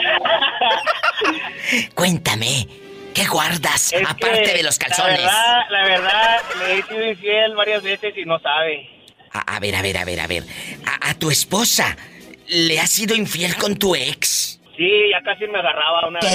Cuéntame, 1.95 2.67
¿qué 3.13 3.25
guardas 3.25 3.93
Es 3.93 4.07
aparte 4.07 4.53
de 4.53 4.63
los 4.63 4.77
calzones? 4.77 5.21
La 5.21 5.25
verdad, 5.25 5.69
la 5.69 5.83
verdad, 5.85 6.41
le 6.59 6.79
he 6.79 6.83
sido 6.83 7.05
infiel 7.11 7.55
varias 7.55 7.83
veces 7.83 8.13
y 8.17 8.25
no 8.25 8.39
sabe. 8.39 8.89
A, 9.31 9.55
a 9.55 9.59
ver, 9.59 9.75
a 9.75 9.81
ver, 9.81 9.97
a 9.97 10.05
ver, 10.05 10.19
a 10.19 10.27
ver. 10.27 10.43
A, 10.85 11.09
a 11.09 11.13
tu 11.15 11.29
esposa 11.29 11.95
le 12.47 12.79
has 12.79 12.89
sido 12.89 13.15
infiel 13.15 13.55
con 13.57 13.75
tu 13.77 13.95
ex. 13.95 14.59
Sí, 14.77 14.91
ya 15.11 15.21
casi 15.23 15.47
me 15.47 15.59
agarraba 15.59 16.07
una 16.07 16.19
vez. 16.19 16.31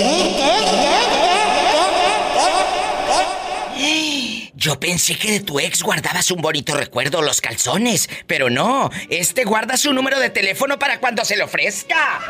Yo 4.60 4.78
pensé 4.78 5.16
que 5.16 5.30
de 5.32 5.40
tu 5.40 5.58
ex 5.58 5.82
guardabas 5.82 6.30
un 6.30 6.42
bonito 6.42 6.74
recuerdo, 6.74 7.22
los 7.22 7.40
calzones, 7.40 8.10
pero 8.26 8.50
no, 8.50 8.90
este 9.08 9.44
guarda 9.44 9.78
su 9.78 9.94
número 9.94 10.20
de 10.20 10.28
teléfono 10.28 10.78
para 10.78 11.00
cuando 11.00 11.24
se 11.24 11.34
le 11.34 11.44
ofrezca. 11.44 12.20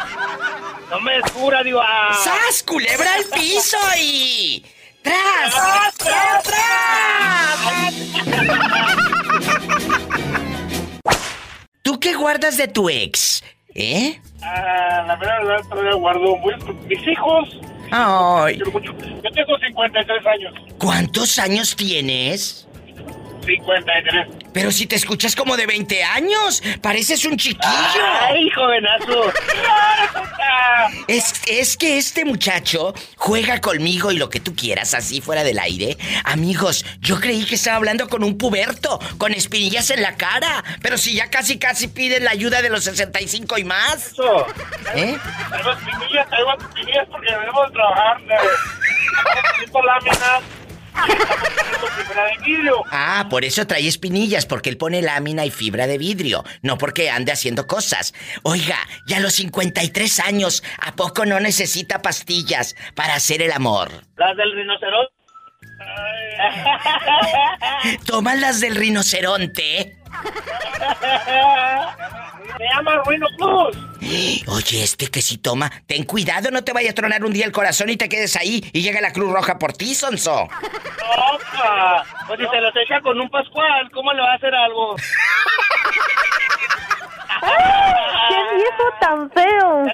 No 0.88 1.00
me 1.00 1.14
descubra, 1.14 1.64
diva. 1.64 1.84
¡Sas, 2.22 2.62
culebra 2.62 3.14
al 3.14 3.24
piso 3.24 3.76
y... 4.00 4.64
¡Tras! 5.02 5.96
¡Tras, 5.96 6.42
tras! 6.44 7.94
¿Tú 11.82 11.98
qué 11.98 12.14
guardas 12.14 12.56
de 12.56 12.68
tu 12.68 12.88
ex? 12.88 13.42
¿Eh? 13.74 14.20
Ah, 14.40 15.02
la 15.04 15.16
verdad, 15.16 15.68
todavía 15.68 15.94
guardo 15.94 16.36
mis 16.86 17.08
hijos. 17.08 17.58
Ay. 17.90 18.58
Yo 18.58 18.64
tengo 19.32 19.58
53 19.58 20.26
años. 20.26 20.54
¿cuántos 20.78 21.38
años 21.38 21.76
tienes? 21.76 22.66
53. 23.44 24.26
Pero 24.52 24.72
si 24.72 24.86
te 24.86 24.96
escuchas 24.96 25.36
como 25.36 25.56
de 25.56 25.66
20 25.66 26.02
años, 26.02 26.62
pareces 26.82 27.24
un 27.24 27.36
chiquillo. 27.36 27.68
¡Ay, 28.20 28.50
jovenazo! 28.50 29.32
Es, 31.06 31.34
es 31.46 31.76
que 31.76 31.98
este 31.98 32.24
muchacho 32.24 32.94
juega 33.16 33.60
conmigo 33.60 34.10
y 34.10 34.16
lo 34.18 34.28
que 34.30 34.40
tú 34.40 34.54
quieras, 34.56 34.94
así 34.94 35.20
fuera 35.20 35.44
del 35.44 35.58
aire. 35.58 35.96
Amigos, 36.24 36.84
yo 37.00 37.20
creí 37.20 37.44
que 37.44 37.54
estaba 37.54 37.76
hablando 37.76 38.08
con 38.08 38.24
un 38.24 38.38
puberto, 38.38 38.98
con 39.18 39.32
espinillas 39.32 39.90
en 39.90 40.02
la 40.02 40.16
cara. 40.16 40.64
Pero 40.82 40.98
si 40.98 41.14
ya 41.14 41.30
casi 41.30 41.58
casi 41.58 41.88
piden 41.88 42.24
la 42.24 42.30
ayuda 42.32 42.62
de 42.62 42.70
los 42.70 42.84
65 42.84 43.58
y 43.58 43.64
más. 43.64 44.06
Eso. 44.12 44.46
¿Eh? 44.94 45.16
Traigo 45.48 45.70
espinillas, 45.72 46.28
traigo 46.28 46.52
espinillas 46.58 47.06
porque 47.10 47.30
debemos 47.30 47.68
de 47.68 47.72
trabajar. 47.72 48.20
eh, 48.22 48.36
haciendo 49.54 49.82
láminas. 49.82 50.42
De 51.06 52.44
vidrio. 52.44 52.82
Ah, 52.90 53.26
por 53.30 53.44
eso 53.44 53.66
trae 53.66 53.86
espinillas, 53.86 54.46
porque 54.46 54.70
él 54.70 54.76
pone 54.76 55.02
lámina 55.02 55.44
y 55.44 55.50
fibra 55.50 55.86
de 55.86 55.98
vidrio, 55.98 56.44
no 56.62 56.78
porque 56.78 57.10
ande 57.10 57.32
haciendo 57.32 57.66
cosas. 57.66 58.14
Oiga, 58.42 58.78
ya 59.06 59.18
a 59.18 59.20
los 59.20 59.34
53 59.34 60.20
años, 60.20 60.62
¿a 60.78 60.96
poco 60.96 61.24
no 61.24 61.40
necesita 61.40 62.02
pastillas 62.02 62.76
para 62.94 63.14
hacer 63.14 63.42
el 63.42 63.52
amor? 63.52 63.90
Las 64.16 64.36
del 64.36 64.52
rinoceronte. 64.52 65.14
¿Toman 68.06 68.40
las 68.40 68.60
del 68.60 68.76
rinoceronte? 68.76 69.99
Se 72.56 72.64
llama 72.64 73.02
Rino 73.06 73.26
Cruz. 73.38 73.76
Oye, 74.48 74.82
este 74.82 75.06
que 75.06 75.22
si 75.22 75.38
toma, 75.38 75.70
ten 75.86 76.04
cuidado, 76.04 76.50
no 76.50 76.64
te 76.64 76.72
vaya 76.72 76.90
a 76.90 76.94
tronar 76.94 77.24
un 77.24 77.32
día 77.32 77.46
el 77.46 77.52
corazón 77.52 77.90
y 77.90 77.96
te 77.96 78.08
quedes 78.08 78.36
ahí 78.36 78.68
y 78.72 78.82
llega 78.82 79.00
la 79.00 79.12
Cruz 79.12 79.32
Roja 79.32 79.58
por 79.58 79.72
ti, 79.72 79.94
Sonso. 79.94 80.42
Opa. 80.42 82.04
Pues 82.26 82.40
si 82.40 82.46
se 82.46 82.60
los 82.60 82.74
echa 82.76 83.00
con 83.00 83.20
un 83.20 83.30
pascual, 83.30 83.90
¿cómo 83.92 84.12
le 84.12 84.22
va 84.22 84.32
a 84.32 84.34
hacer 84.34 84.54
algo? 84.54 84.96
¡Qué 88.28 88.36
viejo 88.56 88.84
tan 89.00 89.30
feo! 89.30 89.84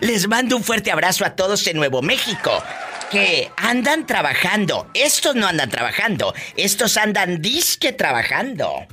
Les 0.00 0.28
mando 0.28 0.56
un 0.56 0.62
fuerte 0.62 0.90
abrazo 0.90 1.24
a 1.24 1.30
todos 1.30 1.66
en 1.66 1.76
Nuevo 1.76 2.02
México. 2.02 2.62
Que 3.10 3.50
andan 3.56 4.06
trabajando. 4.06 4.88
Estos 4.94 5.34
no 5.34 5.46
andan 5.46 5.70
trabajando. 5.70 6.34
Estos 6.56 6.96
andan 6.96 7.40
disque 7.40 7.92
trabajando. 7.92 8.86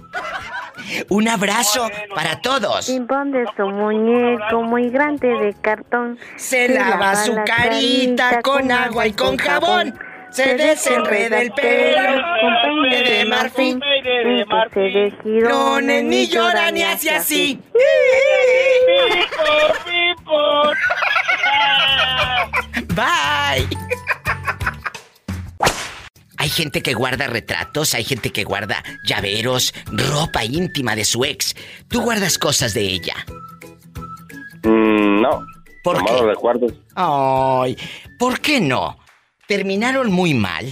Un 1.10 1.28
abrazo 1.28 1.90
para 2.14 2.42
todos. 2.42 2.88
De 2.88 3.46
su 3.56 3.68
muñeco 3.68 4.62
muy 4.64 4.90
grande 4.90 5.28
de 5.28 5.54
cartón. 5.62 6.20
Se 6.36 6.68
lava 6.68 7.16
su 7.16 7.36
carita 7.46 8.42
con 8.42 8.72
agua 8.72 9.08
y 9.08 9.14
con 9.14 9.38
jabón. 9.38 9.98
Se 10.32 10.56
desenreda 10.56 11.42
el 11.42 11.52
pelo 11.52 12.22
con 12.42 12.54
peine 12.62 13.04
de 13.04 13.26
marfín. 13.26 13.80
de 13.80 14.46
Se 14.74 14.80
de 14.80 15.14
Girones 15.22 16.04
ni 16.06 16.28
llora 16.28 16.72
ni 16.72 16.84
hace 16.84 17.12
así. 17.12 17.60
¡Pipo, 18.88 19.44
pipo! 19.86 20.72
Bye. 22.96 23.68
Hay 26.38 26.50
gente 26.50 26.82
que 26.82 26.94
guarda 26.94 27.28
retratos, 27.28 27.94
hay 27.94 28.04
gente 28.04 28.32
que 28.32 28.44
guarda 28.46 28.84
llaveros, 29.06 29.74
ropa 29.92 30.44
íntima 30.46 30.96
de 30.96 31.06
su 31.06 31.26
ex. 31.26 31.56
¿Tú 31.88 32.02
guardas 32.02 32.38
cosas 32.38 32.74
de 32.74 32.82
ella? 32.82 33.16
Mm, 34.64 35.22
no. 35.22 35.46
¿Por 35.84 36.04
qué? 36.06 36.14
Ay, 36.96 37.78
¿por 38.18 38.40
qué 38.40 38.62
no? 38.62 39.01
¿Terminaron 39.52 40.10
muy 40.14 40.34
mal? 40.34 40.66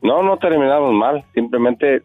No, 0.00 0.22
no 0.22 0.38
terminamos 0.38 0.94
mal. 0.94 1.22
Simplemente 1.34 2.02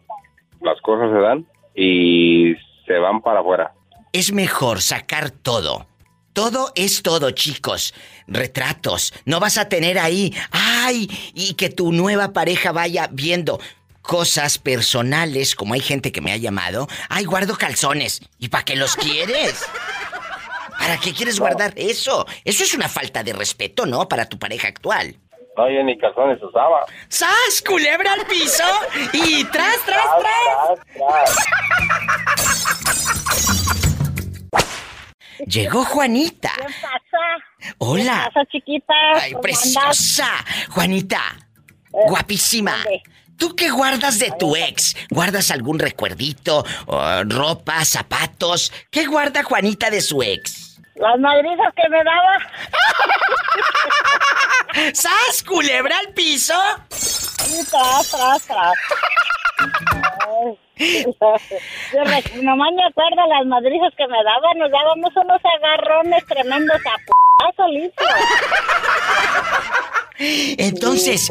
las 0.59 0.75
cosas 0.81 1.09
se 1.09 1.19
dan 1.19 1.47
y 1.73 2.53
se 2.85 2.97
van 2.97 3.21
para 3.21 3.39
afuera. 3.39 3.71
Es 4.11 4.33
mejor 4.33 4.81
sacar 4.81 5.31
todo. 5.31 5.87
Todo 6.33 6.73
es 6.75 7.01
todo, 7.01 7.31
chicos. 7.31 7.93
Retratos. 8.27 9.13
No 9.23 9.39
vas 9.39 9.57
a 9.57 9.69
tener 9.69 9.97
ahí, 9.97 10.35
ay, 10.51 11.09
y 11.33 11.53
que 11.53 11.69
tu 11.69 11.93
nueva 11.93 12.33
pareja 12.33 12.73
vaya 12.73 13.07
viendo 13.09 13.61
cosas 14.01 14.57
personales, 14.57 15.55
como 15.55 15.75
hay 15.75 15.79
gente 15.79 16.11
que 16.11 16.19
me 16.19 16.33
ha 16.33 16.37
llamado. 16.37 16.89
Ay, 17.07 17.23
guardo 17.23 17.55
calzones. 17.55 18.21
¿Y 18.37 18.49
para 18.49 18.65
qué 18.65 18.75
los 18.75 18.97
quieres? 18.97 19.65
¿Para 20.77 20.97
qué 20.97 21.13
quieres 21.13 21.39
guardar 21.39 21.71
eso? 21.77 22.27
Eso 22.43 22.65
es 22.65 22.73
una 22.73 22.89
falta 22.89 23.23
de 23.23 23.31
respeto, 23.31 23.85
¿no? 23.85 24.09
Para 24.09 24.27
tu 24.27 24.37
pareja 24.37 24.67
actual. 24.67 25.15
No, 25.57 25.69
yo 25.71 25.83
ni 25.83 25.97
calzones 25.97 26.41
usaba. 26.43 26.85
¡Sas! 27.09 27.63
Culebra 27.65 28.13
al 28.13 28.27
piso 28.27 28.63
y 29.11 29.43
tras, 29.45 29.77
tras, 29.85 30.05
tras. 30.19 31.45
Llegó 35.47 35.83
Juanita. 35.83 36.51
¿Qué 36.55 36.63
pasa? 36.63 37.73
Hola. 37.79 38.25
¿Qué 38.25 38.33
pasa, 38.35 38.49
chiquita? 38.51 38.93
Ay, 39.15 39.31
¿Cómo 39.31 39.41
preciosa. 39.41 40.29
Juanita, 40.69 41.21
guapísima. 41.91 42.73
¿dónde? 42.83 43.01
¿Tú 43.37 43.55
qué 43.55 43.69
guardas 43.69 44.19
de 44.19 44.31
tu 44.37 44.55
ex? 44.55 44.95
¿Guardas 45.09 45.49
algún 45.51 45.79
recuerdito? 45.79 46.65
ropa, 47.27 47.83
zapatos? 47.85 48.71
¿Qué 48.91 49.05
guarda 49.05 49.43
Juanita 49.43 49.89
de 49.89 50.01
su 50.01 50.21
ex? 50.21 50.66
Las 50.99 51.19
madrizas 51.19 51.73
que 51.75 51.89
me 51.89 52.03
daba. 52.03 52.37
¡Sas, 54.93 55.43
culebra 55.43 55.97
al 55.99 56.13
piso! 56.13 56.53
Tras, 56.89 58.11
tras, 58.11 58.47
tras. 58.47 58.73
Yo 60.79 62.03
re- 62.03 62.23
nomás 62.43 62.71
me 62.75 62.85
acuerdo 62.85 63.25
las 63.27 63.45
madrizas 63.47 63.93
que 63.97 64.07
me 64.07 64.23
daban, 64.23 64.57
nos 64.59 64.71
dábamos 64.71 65.11
unos 65.15 65.41
agarrones 65.57 66.23
tremendos 66.27 66.77
a 66.85 66.97
p*** 66.97 67.05
solito. 67.55 68.03
Entonces, 70.59 71.29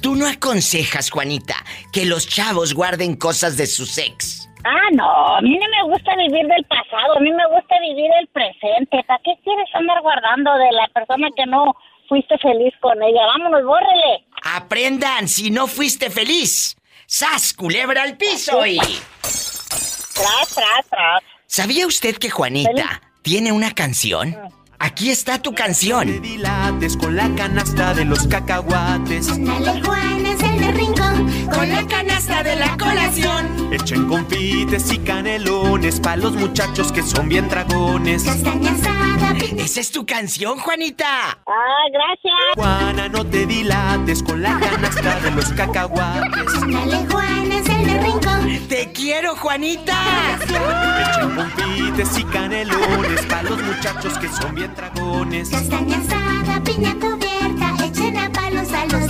tú 0.00 0.14
no 0.14 0.26
aconsejas, 0.26 1.10
Juanita, 1.10 1.56
que 1.92 2.04
los 2.06 2.26
chavos 2.28 2.74
guarden 2.74 3.16
cosas 3.16 3.56
de 3.56 3.66
sus 3.66 3.96
ex. 3.98 4.48
Ah, 4.64 4.88
no, 4.92 5.36
a 5.36 5.40
mí 5.40 5.58
no 5.58 5.68
me 5.68 5.92
gusta 5.92 6.14
vivir 6.16 6.46
del 6.46 6.64
pasado, 6.64 7.16
a 7.16 7.20
mí 7.20 7.30
me 7.30 7.46
gusta 7.48 7.74
vivir 7.80 8.10
el 8.20 8.28
presente. 8.28 9.02
¿Para 9.06 9.20
qué 9.24 9.32
quieres 9.42 9.68
andar 9.74 10.00
guardando 10.02 10.52
de 10.54 10.72
la 10.72 10.86
persona 10.88 11.28
que 11.36 11.46
no 11.46 11.74
fuiste 12.08 12.38
feliz 12.38 12.72
con 12.80 13.02
ella? 13.02 13.26
Vámonos, 13.26 13.64
bórrele. 13.64 14.24
Aprendan 14.44 15.28
si 15.28 15.50
no 15.50 15.66
fuiste 15.66 16.10
feliz. 16.10 16.76
¡Sas, 17.06 17.52
culebra 17.54 18.02
al 18.02 18.16
piso 18.16 18.64
y... 18.64 18.78
Tras, 18.78 20.54
tras, 20.54 20.86
tras. 20.88 21.22
¿Sabía 21.46 21.86
usted 21.86 22.16
que 22.16 22.30
Juanita 22.30 23.02
tiene 23.22 23.52
una 23.52 23.72
canción? 23.72 24.36
Aquí 24.78 25.10
está 25.10 25.40
tu 25.40 25.54
canción. 25.54 26.20
dilates 26.22 26.96
con 26.96 27.14
la 27.14 27.32
canasta 27.36 27.94
de 27.94 28.04
los 28.04 28.26
cacahuates. 28.26 29.30
Ándale, 29.30 29.80
Juan 29.80 30.26
es 30.26 30.42
el 30.42 30.58
de 30.58 30.72
rincón, 30.72 31.11
con 31.52 31.68
la 31.68 31.86
canasta 31.86 32.42
de 32.42 32.56
la 32.56 32.76
colación. 32.76 33.72
Echen 33.72 34.08
confites 34.08 34.92
y 34.92 34.98
canelones 34.98 36.00
pa' 36.00 36.16
los 36.16 36.32
muchachos 36.34 36.92
que 36.92 37.02
son 37.02 37.28
bien 37.28 37.48
dragones. 37.48 38.24
Castaña 38.24 38.72
asada, 38.72 39.34
piña- 39.38 39.64
Esa 39.64 39.80
es 39.80 39.90
tu 39.92 40.04
canción, 40.06 40.58
Juanita. 40.58 41.38
Ah, 41.46 41.84
gracias. 41.92 42.54
Juana, 42.56 43.08
no 43.08 43.24
te 43.26 43.46
dilates 43.46 44.22
con 44.22 44.42
la 44.42 44.58
canasta 44.58 45.20
de 45.20 45.30
los 45.32 45.46
cacahuates. 45.52 46.54
Ándale, 46.62 47.06
Juan 47.10 47.52
es 47.52 47.68
el 47.68 47.86
de 47.86 48.00
rincón. 48.00 48.68
Te 48.68 48.92
quiero, 48.92 49.36
Juanita. 49.36 49.96
Echen 50.42 51.34
confites 51.34 52.18
y 52.18 52.24
canelones 52.24 53.26
pa' 53.26 53.42
los 53.42 53.62
muchachos 53.62 54.18
que 54.18 54.28
son 54.28 54.54
bien 54.54 54.74
dragones. 54.74 55.50
Castaña 55.50 55.98
asada, 55.98 56.62
piña 56.64 56.94
cubierta, 56.94 57.84
echen 57.84 58.16
a 58.18 58.30
palos 58.30 58.68
a 58.72 58.86
los 58.86 59.06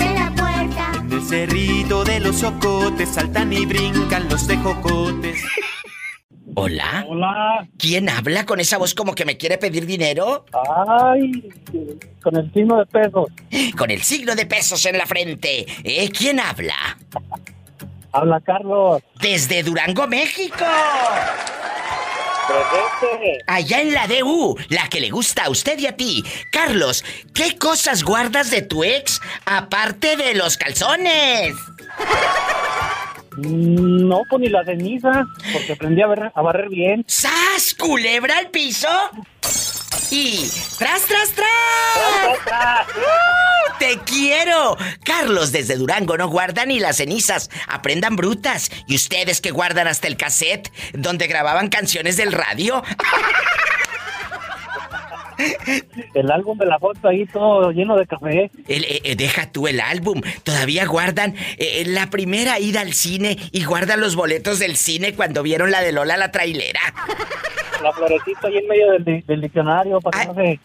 el 1.23 1.29
cerrito 1.29 2.05
de 2.05 2.21
los 2.21 2.43
ocotes 2.43 3.09
saltan 3.11 3.53
y 3.53 3.65
brincan 3.67 4.29
los 4.29 4.47
tejocotes. 4.47 5.43
Hola. 6.55 7.07
Hola. 7.09 7.67
¿Quién 7.79 8.09
habla 8.09 8.45
con 8.45 8.61
esa 8.61 8.77
voz 8.77 8.95
como 8.95 9.15
que 9.15 9.25
me 9.25 9.37
quiere 9.37 9.57
pedir 9.57 9.87
dinero? 9.87 10.45
Ay, 10.87 11.49
con 12.23 12.37
el 12.37 12.53
signo 12.53 12.79
de 12.79 12.87
pesos. 12.87 13.27
Con 13.77 13.91
el 13.91 14.03
signo 14.03 14.35
de 14.35 14.47
pesos 14.47 14.85
en 14.87 14.99
la 14.99 15.07
frente. 15.07 15.67
¿Eh? 15.85 16.11
¿Quién 16.11 16.41
habla? 16.41 16.99
Habla 18.13 18.41
Carlos. 18.41 19.03
Desde 19.21 19.63
Durango, 19.63 20.07
México. 20.07 20.65
Presente. 22.47 23.39
Allá 23.47 23.81
en 23.81 23.93
la 23.95 24.07
DU, 24.07 24.57
la 24.69 24.89
que 24.89 25.01
le 25.01 25.11
gusta 25.11 25.45
a 25.45 25.51
usted 25.51 25.79
y 25.79 25.87
a 25.87 25.97
ti. 25.97 26.25
Carlos, 26.51 27.05
¿qué 27.35 27.57
cosas 27.57 28.03
guardas 28.03 28.51
de 28.51 28.63
tu 28.63 28.83
ex 28.85 29.21
aparte 29.47 30.17
de 30.17 30.35
los 30.35 30.57
calzones? 30.57 31.55
Mm, 33.37 34.09
No, 34.09 34.23
pues 34.29 34.41
ni 34.43 34.49
la 34.49 34.65
ceniza, 34.65 35.25
porque 35.53 35.73
aprendí 35.73 36.03
a, 36.03 36.07
ver- 36.07 36.33
a 36.35 36.43
barrer 36.43 36.69
bien. 36.69 37.05
¡Sas! 37.07 37.75
¿Culebra 37.79 38.37
al 38.39 38.51
piso? 38.51 38.89
Y... 40.13 40.47
¡Tras, 40.79 41.07
tras, 41.07 41.31
tras! 41.31 42.87
¡Uh! 42.99 43.79
¡Te 43.79 43.99
quiero! 44.05 44.77
Carlos 45.03 45.53
desde 45.53 45.77
Durango 45.77 46.19
no 46.19 46.29
guarda 46.29 46.67
ni 46.67 46.79
las 46.81 46.99
cenizas. 46.99 47.49
Aprendan 47.67 48.17
brutas. 48.17 48.71
Y 48.87 48.97
ustedes 48.97 49.41
que 49.41 49.53
guardan 49.53 49.89
hasta 49.89 50.09
el 50.09 50.19
cassette 50.19 50.71
donde 50.93 51.29
grababan 51.29 51.71
canciones 51.71 52.19
del 52.19 52.33
radio. 52.33 52.83
El 56.15 56.31
álbum 56.31 56.59
de 56.59 56.67
la 56.67 56.79
foto 56.79 57.09
ahí 57.09 57.27
todo 57.27 57.71
lleno 57.73 57.97
de 57.97 58.07
café. 58.07 58.51
El- 58.69 58.85
eh, 58.85 59.01
eh, 59.05 59.17
deja 59.17 59.51
tú 59.51 59.67
el 59.69 59.81
álbum. 59.81 60.21
Todavía 60.45 60.87
guardan 60.87 61.35
eh, 61.59 61.85
la 61.87 62.09
primera 62.11 62.59
ida 62.59 62.81
al 62.81 62.93
cine 62.93 63.37
y 63.53 63.65
guardan 63.65 64.01
los 64.01 64.15
boletos 64.17 64.59
del 64.59 64.77
cine 64.77 65.15
cuando 65.15 65.43
vieron 65.43 65.71
la 65.71 65.81
de 65.83 65.93
Lola 65.93 66.17
la 66.17 66.31
trailera. 66.33 66.81
La 67.83 67.93
florecita 67.93 68.49
ahí 68.49 68.59
en 68.59 68.69
medio 68.69 68.93
del, 68.93 69.05
di- 69.05 69.23
del 69.23 69.41
diccionario 69.41 70.01
para 70.01 70.21
que 70.21 70.27
no 70.29 70.35
se, 70.35 70.61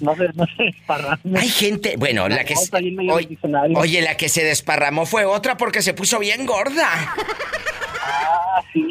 no 0.00 0.16
se, 0.16 0.28
no 0.34 0.46
se 0.56 0.62
desparrame. 0.64 1.38
Hay 1.38 1.48
gente, 1.48 1.96
bueno, 1.96 2.28
la 2.28 2.44
que... 2.44 2.54
medio 2.72 3.14
oye, 3.14 3.20
del 3.26 3.28
diccionario. 3.28 3.78
oye, 3.78 4.02
la 4.02 4.16
que 4.16 4.28
se 4.28 4.42
desparramó 4.44 5.04
fue 5.06 5.24
otra 5.24 5.56
porque 5.56 5.82
se 5.82 5.92
puso 5.94 6.18
bien 6.18 6.46
gorda. 6.46 6.88
Ah, 8.04 8.62
sí. 8.72 8.88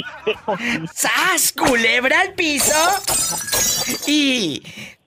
¡Sas! 0.94 1.54
Culebra 1.54 2.22
al 2.22 2.34
piso. 2.34 2.76
Y... 4.08 4.62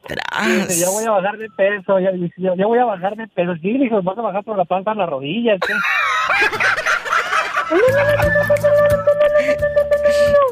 Dice, 0.09 0.81
ya 0.81 0.88
voy 0.90 1.05
Tras. 1.05 1.09
a 1.09 1.11
bajar 1.11 1.38
de 1.38 1.51
peso, 1.51 1.99
ya, 1.99 2.11
ya 2.57 2.67
voy 2.67 2.79
a 2.79 2.85
bajar 2.85 3.17
de 3.17 3.27
peso. 3.29 3.55
Sí, 3.57 3.79
dijo, 3.79 4.03
vas 4.03 4.19
a 4.19 4.23
bajar 4.23 4.45
por 4.45 4.57
la 4.57 4.64
panza 4.64 4.90
a 4.93 4.95
las 4.95 5.09
rodillas. 5.09 5.59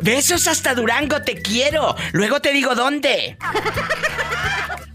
Besos 0.01 0.49
hasta 0.49 0.75
Durango, 0.75 1.23
te 1.23 1.41
quiero. 1.41 1.95
Luego 2.13 2.41
te 2.41 2.53
digo 2.53 2.75
dónde. 2.75 3.37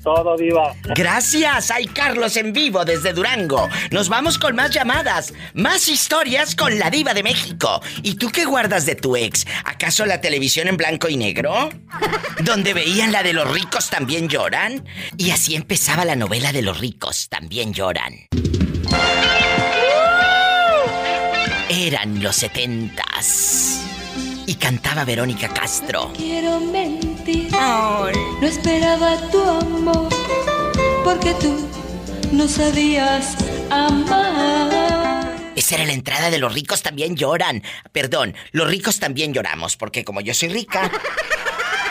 Todo 0.03 0.37
viva. 0.37 0.73
Gracias, 0.95 1.71
hay 1.71 1.85
Carlos 1.87 2.37
en 2.37 2.53
vivo 2.53 2.85
desde 2.85 3.13
Durango. 3.13 3.67
Nos 3.91 4.09
vamos 4.09 4.37
con 4.37 4.55
más 4.55 4.71
llamadas, 4.71 5.33
más 5.53 5.87
historias 5.87 6.55
con 6.55 6.77
la 6.79 6.89
diva 6.89 7.13
de 7.13 7.23
México. 7.23 7.81
¿Y 8.03 8.15
tú 8.15 8.29
qué 8.29 8.45
guardas 8.45 8.85
de 8.85 8.95
tu 8.95 9.15
ex? 9.15 9.45
¿Acaso 9.65 10.05
la 10.05 10.21
televisión 10.21 10.67
en 10.67 10.77
blanco 10.77 11.09
y 11.09 11.17
negro? 11.17 11.69
¿Donde 12.43 12.73
veían 12.73 13.11
la 13.11 13.23
de 13.23 13.33
los 13.33 13.49
ricos 13.51 13.89
también 13.89 14.29
lloran? 14.29 14.85
Y 15.17 15.31
así 15.31 15.55
empezaba 15.55 16.05
la 16.05 16.15
novela 16.15 16.51
de 16.51 16.61
los 16.61 16.79
ricos 16.79 17.27
también 17.29 17.73
lloran. 17.73 18.27
Eran 21.69 22.23
los 22.23 22.35
setentas. 22.35 23.86
Y 24.47 24.55
cantaba 24.55 25.03
Verónica 25.03 25.49
Castro. 25.49 26.13
Quiero 26.15 26.61
mentir. 26.61 27.51
No 27.51 28.47
esperaba 28.47 29.17
tu 29.29 29.41
amor. 29.43 30.07
Porque 31.03 31.33
tú 31.33 31.67
no 32.31 32.47
sabías 32.47 33.35
amar. 33.69 35.35
Esa 35.53 35.75
era 35.75 35.85
la 35.85 35.91
entrada 35.91 36.29
de 36.29 36.37
los 36.37 36.53
ricos 36.53 36.81
también 36.81 37.17
lloran. 37.17 37.61
Perdón, 37.91 38.35
los 38.53 38.69
ricos 38.69 38.99
también 38.99 39.33
lloramos, 39.33 39.75
porque 39.75 40.05
como 40.05 40.21
yo 40.21 40.33
soy 40.33 40.47
rica. 40.47 40.89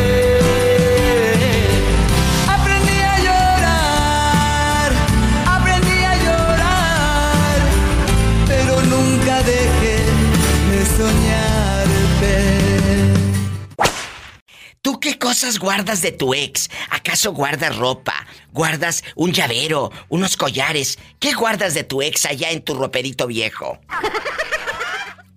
¿Tú 14.88 15.02
qué 15.02 15.20
cosas 15.20 15.60
guardas 15.60 16.02
de 16.02 16.14
tu 16.14 16.34
ex? 16.34 16.70
¿Acaso 16.90 17.34
guardas 17.34 17.76
ropa? 17.76 18.26
¿Guardas 18.54 19.04
un 19.18 19.34
llavero? 19.34 19.92
¿Unos 20.08 20.38
collares? 20.38 20.98
¿Qué 21.20 21.34
guardas 21.34 21.74
de 21.74 21.84
tu 21.84 22.02
ex 22.02 22.26
allá 22.26 22.52
en 22.52 22.64
tu 22.64 22.74
roperito 22.74 23.28
viejo? 23.28 23.80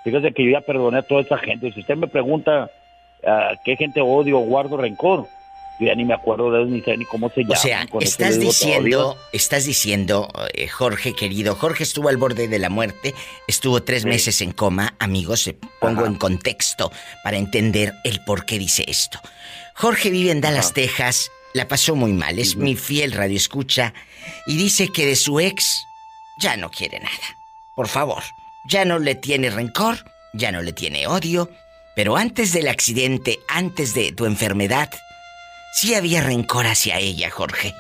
Fíjate 0.04 0.32
que 0.32 0.44
yo 0.44 0.50
ya 0.52 0.60
perdoné 0.60 0.98
a 0.98 1.02
toda 1.02 1.22
esa 1.22 1.38
gente. 1.38 1.72
Si 1.72 1.80
usted 1.80 1.96
me 1.96 2.06
pregunta 2.06 2.70
a 3.26 3.50
qué 3.64 3.74
gente 3.76 4.00
odio 4.00 4.38
o 4.38 4.42
guardo 4.42 4.76
rencor, 4.76 5.26
yo 5.78 5.86
ya 5.86 5.94
ni 5.94 6.04
me 6.04 6.14
acuerdo 6.14 6.50
de 6.50 6.60
ellos 6.60 6.70
ni 6.72 6.80
sé 6.82 6.96
ni 6.96 7.04
cómo 7.04 7.28
se 7.30 7.40
O 7.40 7.42
llaman. 7.44 7.58
sea, 7.58 7.86
estás 8.00 8.38
diciendo, 8.40 9.16
estás 9.32 9.64
diciendo, 9.66 10.28
eh, 10.54 10.68
Jorge 10.68 11.12
querido, 11.14 11.54
Jorge 11.54 11.82
estuvo 11.84 12.08
al 12.08 12.16
borde 12.16 12.48
de 12.48 12.58
la 12.58 12.68
muerte, 12.70 13.14
estuvo 13.46 13.82
tres 13.82 14.02
Sí. 14.02 14.08
meses 14.08 14.40
en 14.40 14.52
coma, 14.52 14.94
amigos, 14.98 15.42
se 15.42 15.54
pongo 15.54 16.00
Ajá. 16.02 16.08
en 16.10 16.14
contexto 16.16 16.90
para 17.22 17.36
entender 17.36 17.92
el 18.04 18.22
por 18.24 18.46
qué 18.46 18.58
dice 18.58 18.84
esto. 18.88 19.20
Jorge 19.74 20.10
vive 20.10 20.30
en 20.30 20.40
Dallas, 20.40 20.66
Ajá. 20.66 20.74
Texas, 20.74 21.30
la 21.52 21.68
pasó 21.68 21.94
muy 21.94 22.12
mal, 22.12 22.38
es 22.38 22.56
mi 22.56 22.74
fiel 22.76 23.12
radioescucha, 23.12 23.92
y 24.46 24.56
dice 24.56 24.88
que 24.92 25.06
de 25.06 25.16
su 25.16 25.40
ex 25.40 25.84
ya 26.38 26.56
no 26.56 26.70
quiere 26.70 27.00
nada. 27.00 27.36
Por 27.74 27.88
favor, 27.88 28.22
ya 28.68 28.84
no 28.84 28.98
le 28.98 29.14
tiene 29.14 29.50
rencor, 29.50 29.98
ya 30.32 30.52
no 30.52 30.62
le 30.62 30.72
tiene 30.72 31.06
odio, 31.06 31.50
pero 31.94 32.16
antes 32.16 32.52
del 32.52 32.68
accidente, 32.68 33.40
antes 33.48 33.94
de 33.94 34.12
tu 34.12 34.26
enfermedad, 34.26 34.90
sí 35.76 35.94
había 35.94 36.22
rencor 36.22 36.66
hacia 36.66 36.98
ella, 36.98 37.30
Jorge. 37.30 37.72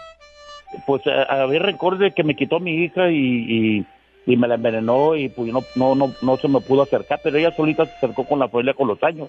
pues 0.86 1.02
a- 1.06 1.42
había 1.42 1.60
rencor 1.60 1.96
de 1.98 2.12
que 2.12 2.22
me 2.24 2.36
quitó 2.36 2.60
mi 2.60 2.84
hija 2.84 3.10
y, 3.10 3.16
y, 3.16 3.86
y 4.26 4.36
me 4.36 4.46
la 4.48 4.56
envenenó 4.56 5.16
y 5.16 5.28
pues 5.30 5.50
no, 5.52 5.62
no, 5.74 5.94
no, 5.94 6.12
no 6.20 6.36
se 6.36 6.48
me 6.48 6.60
pudo 6.60 6.82
acercar, 6.82 7.20
pero 7.22 7.38
ella 7.38 7.50
solita 7.56 7.86
se 7.86 7.92
acercó 7.96 8.24
con 8.26 8.38
la 8.38 8.48
familia 8.48 8.74
con 8.74 8.88
los 8.88 9.02
años. 9.02 9.28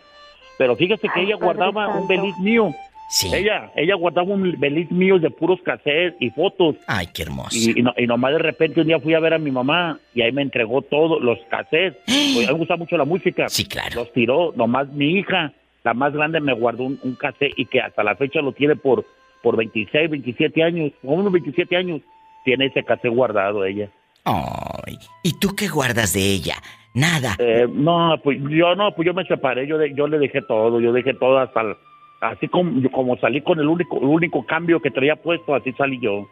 Pero 0.58 0.76
fíjese 0.76 1.04
que 1.04 1.20
Ay, 1.20 1.26
ella 1.28 1.36
guardaba 1.36 1.88
un 1.90 2.08
beliz 2.08 2.36
mío. 2.40 2.74
Sí. 3.10 3.30
Ella, 3.34 3.72
ella 3.76 3.96
guardaba 3.96 4.28
un 4.34 4.60
beliz 4.60 4.92
mío 4.92 5.18
de 5.20 5.30
puros 5.30 5.60
cassettes 5.64 6.16
y 6.20 6.30
fotos. 6.32 6.76
Ay, 6.88 7.08
qué 7.14 7.22
hermoso. 7.22 7.56
Y, 7.56 7.80
y, 7.80 7.82
no- 7.84 7.94
y 7.96 8.06
nomás 8.08 8.34
de 8.34 8.40
repente 8.40 8.82
un 8.82 8.88
día 8.88 9.00
fui 9.00 9.14
a 9.14 9.20
ver 9.22 9.34
a 9.36 9.38
mi 9.38 9.52
mamá 9.52 9.98
y 10.14 10.24
ahí 10.24 10.32
me 10.34 10.42
entregó 10.42 10.82
todos 10.82 11.22
los 11.22 11.38
cassettes. 11.50 11.96
Pues, 12.34 12.48
a 12.50 12.52
mí 12.52 12.54
me 12.56 12.60
gusta 12.60 12.76
mucho 12.76 12.98
la 12.98 13.06
música. 13.06 13.48
Sí, 13.48 13.66
claro. 13.66 14.02
Los 14.02 14.12
tiró. 14.12 14.52
Nomás 14.58 14.90
mi 14.90 15.12
hija, 15.20 15.54
la 15.88 15.94
más 15.94 16.14
grande, 16.14 16.40
me 16.42 16.54
guardó 16.54 16.84
un, 16.84 17.00
un 17.04 17.16
cassette 17.16 17.54
y 17.56 17.66
que 17.66 17.80
hasta 17.80 18.04
la 18.04 18.16
fecha 18.16 18.42
lo 18.42 18.52
tiene 18.52 18.76
por, 18.76 19.06
por 19.42 19.56
26, 19.56 20.10
27 20.10 20.64
años. 20.64 20.92
Como 21.02 21.16
unos 21.16 21.32
27 21.32 21.76
años 21.78 22.02
tiene 22.44 22.66
ese 22.66 22.84
cassette 22.84 23.14
guardado 23.14 23.64
ella. 23.64 23.90
Ay, 24.26 24.98
¿y 25.24 25.40
tú 25.40 25.56
qué 25.56 25.68
guardas 25.70 26.12
de 26.14 26.20
ella? 26.22 26.56
Nada. 26.94 27.36
Eh, 27.40 27.68
no, 27.72 28.20
pues 28.24 28.38
yo 28.50 28.76
no, 28.76 28.94
pues 28.94 29.06
yo 29.06 29.14
me 29.14 29.24
separé, 29.26 29.66
yo, 29.68 29.78
de- 29.78 29.94
yo 29.94 30.08
le 30.08 30.18
dejé 30.20 30.42
todo, 30.42 30.82
yo 30.82 30.92
dejé 30.92 31.14
todo 31.14 31.38
hasta 31.40 31.62
el- 31.62 31.76
así 32.22 32.48
como, 32.50 32.82
yo 32.82 32.92
como 32.92 33.16
salí 33.18 33.40
con 33.42 33.60
el 33.60 33.68
único, 33.68 33.98
el 34.00 34.06
único 34.06 34.46
cambio 34.46 34.82
que 34.82 34.92
traía 34.92 35.16
puesto, 35.16 35.56
así 35.56 35.72
salí 35.74 36.00
yo. 36.02 36.28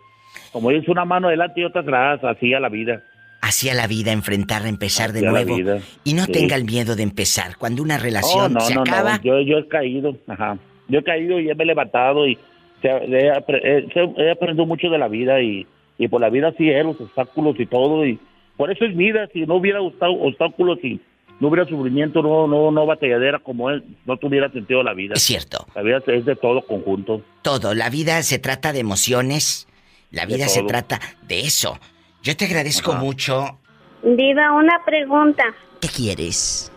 Como 0.52 0.72
es 0.72 0.86
una 0.90 1.06
mano 1.06 1.28
adelante 1.28 1.62
y 1.62 1.64
otra 1.64 1.82
atrás, 1.82 2.24
así 2.24 2.54
a 2.54 2.60
la 2.60 2.68
vida. 2.70 3.02
Hacia 3.48 3.76
la 3.76 3.86
vida, 3.86 4.12
enfrentar, 4.12 4.66
empezar 4.66 5.12
de 5.14 5.20
Hacia 5.20 5.32
la 5.32 5.44
nuevo. 5.46 5.80
Y 6.04 6.14
no 6.16 6.24
sí. 6.26 6.32
tenga 6.32 6.56
el 6.56 6.66
miedo 6.66 6.96
de 6.96 7.04
empezar. 7.04 7.58
Cuando 7.58 7.84
una 7.84 7.98
Oh, 7.98 8.00
relación 8.00 8.54
no, 8.54 8.62
se 8.62 8.74
no, 8.74 8.82
acaba, 8.82 9.18
no, 9.18 9.24
yo, 9.24 9.40
yo 9.42 9.58
he 9.60 9.68
caído, 9.68 10.18
ajá. 10.28 10.58
Yo 10.88 11.00
he 11.00 11.04
caído 11.04 11.40
y 11.40 11.46
me 11.54 11.64
he 11.64 11.66
levantado 11.68 12.28
y 12.28 12.38
he, 12.82 12.88
he- 12.88 14.14
he 14.18 14.32
aprendido 14.32 14.66
mucho 14.66 14.90
de 14.90 14.98
la 14.98 15.08
vida 15.08 15.42
y, 15.42 15.66
y 15.98 16.08
por 16.08 16.22
la 16.22 16.30
vida 16.30 16.54
sí 16.58 16.70
es, 16.70 16.84
los 16.86 17.00
obstáculos 17.00 17.56
y 17.60 17.66
todo 17.66 18.06
y 18.06 18.20
por 18.58 18.72
eso 18.72 18.86
es 18.86 18.96
vida, 18.96 19.28
si 19.34 19.42
no 19.46 19.56
hubiera 19.56 19.80
obstá- 19.82 20.10
obstáculos 20.10 20.80
y 20.84 21.00
no 21.40 21.50
hubiera 21.50 21.68
sufrimiento, 21.70 22.22
no, 22.24 22.48
no, 22.48 22.72
no 22.72 22.86
batalladera 22.86 23.40
como 23.40 23.70
él, 23.70 23.84
no 24.06 24.16
tuviera 24.18 24.50
sentido 24.52 24.82
la 24.84 24.94
vida. 24.94 25.14
es 25.16 25.22
cierto, 25.24 25.68
La 25.76 25.82
vida 25.82 26.02
es 26.08 26.26
de 26.26 26.36
todo 26.36 26.62
conjunto. 26.62 27.22
todo. 27.42 27.74
La 27.76 27.90
vida 27.90 28.24
se 28.24 28.40
trata 28.40 28.72
de 28.74 28.80
emociones. 28.80 29.68
La 30.12 30.26
De 30.26 30.36
vida 30.36 30.48
se 30.48 30.64
trata 30.64 31.00
de 31.28 31.42
eso. 31.42 31.78
Yo 32.26 32.36
te 32.36 32.46
agradezco 32.46 32.94
Ajá. 32.94 33.02
mucho. 33.02 33.60
Diva, 34.02 34.52
una 34.54 34.84
pregunta. 34.84 35.44
¿Qué 35.80 35.88
quieres? 35.88 36.72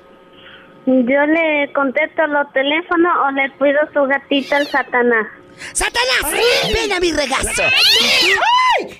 ¿Yo 0.84 1.26
le 1.26 1.72
contesto 1.72 2.26
los 2.26 2.52
teléfonos 2.52 3.12
o 3.26 3.30
le 3.30 3.50
cuido 3.52 3.78
su 3.94 4.02
gatita 4.02 4.58
al 4.58 4.66
Satanás? 4.66 5.26
¡Satanás! 5.72 6.32
¡Ven 6.72 6.92
a 6.92 7.00
mi 7.00 7.12
regazo! 7.12 7.62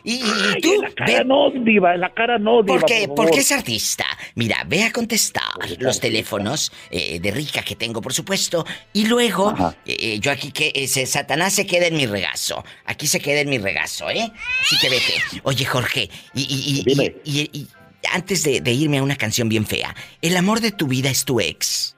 ¿Y, 0.02 0.14
y- 0.14 0.22
y 0.56 0.60
tú? 0.60 0.72
En 0.74 0.80
la 0.82 0.90
cara 0.94 1.24
no, 1.24 1.50
diva, 1.50 1.94
en 1.94 2.00
la 2.00 2.12
cara 2.12 2.38
no, 2.38 2.62
diva, 2.62 2.78
¿Por 2.80 2.84
qué? 2.86 3.06
por 3.06 3.14
Porque 3.16 3.40
es 3.40 3.52
artista. 3.52 4.04
Mira, 4.34 4.64
ve 4.66 4.82
a 4.84 4.92
contestar 4.92 5.44
los 5.78 6.00
teléfonos 6.00 6.72
eh, 6.90 7.20
de 7.20 7.30
rica 7.30 7.62
que 7.62 7.76
tengo, 7.76 8.00
por 8.02 8.12
supuesto. 8.12 8.66
Y 8.92 9.06
luego, 9.06 9.50
Ajá. 9.50 9.76
eh, 9.86 10.18
yo 10.18 10.32
aquí 10.32 10.50
que 10.50 10.72
ese 10.74 11.06
Satanás 11.06 11.52
se 11.54 11.66
queda 11.66 11.86
en 11.86 11.96
mi 11.96 12.06
regazo. 12.06 12.64
Aquí 12.86 13.06
se 13.06 13.20
queda 13.20 13.40
en 13.40 13.50
mi 13.50 13.58
regazo, 13.58 14.10
¿eh? 14.10 14.30
Así 14.62 14.76
que 14.80 14.88
vete. 14.90 15.14
Oye, 15.44 15.64
Jorge, 15.64 16.10
y, 16.34 16.84
y- 17.24 17.68
antes 18.12 18.42
de, 18.44 18.60
de 18.60 18.72
irme 18.72 18.98
a 18.98 19.02
una 19.02 19.16
canción 19.16 19.48
bien 19.48 19.66
fea, 19.66 19.94
¿el 20.22 20.36
amor 20.36 20.60
de 20.60 20.70
tu 20.72 20.86
vida 20.86 21.10
es 21.10 21.24
tu 21.24 21.40
ex? 21.40 21.94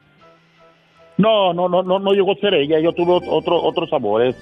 No, 1.21 1.53
no, 1.53 1.69
no, 1.69 1.83
no, 1.83 1.99
no 1.99 2.13
llegó 2.13 2.33
a 2.33 2.37
ser 2.37 2.55
ella. 2.55 2.81
Yo 2.81 2.93
tuve 2.93 3.13
otro, 3.29 3.63
otros 3.63 3.93
amores. 3.93 4.35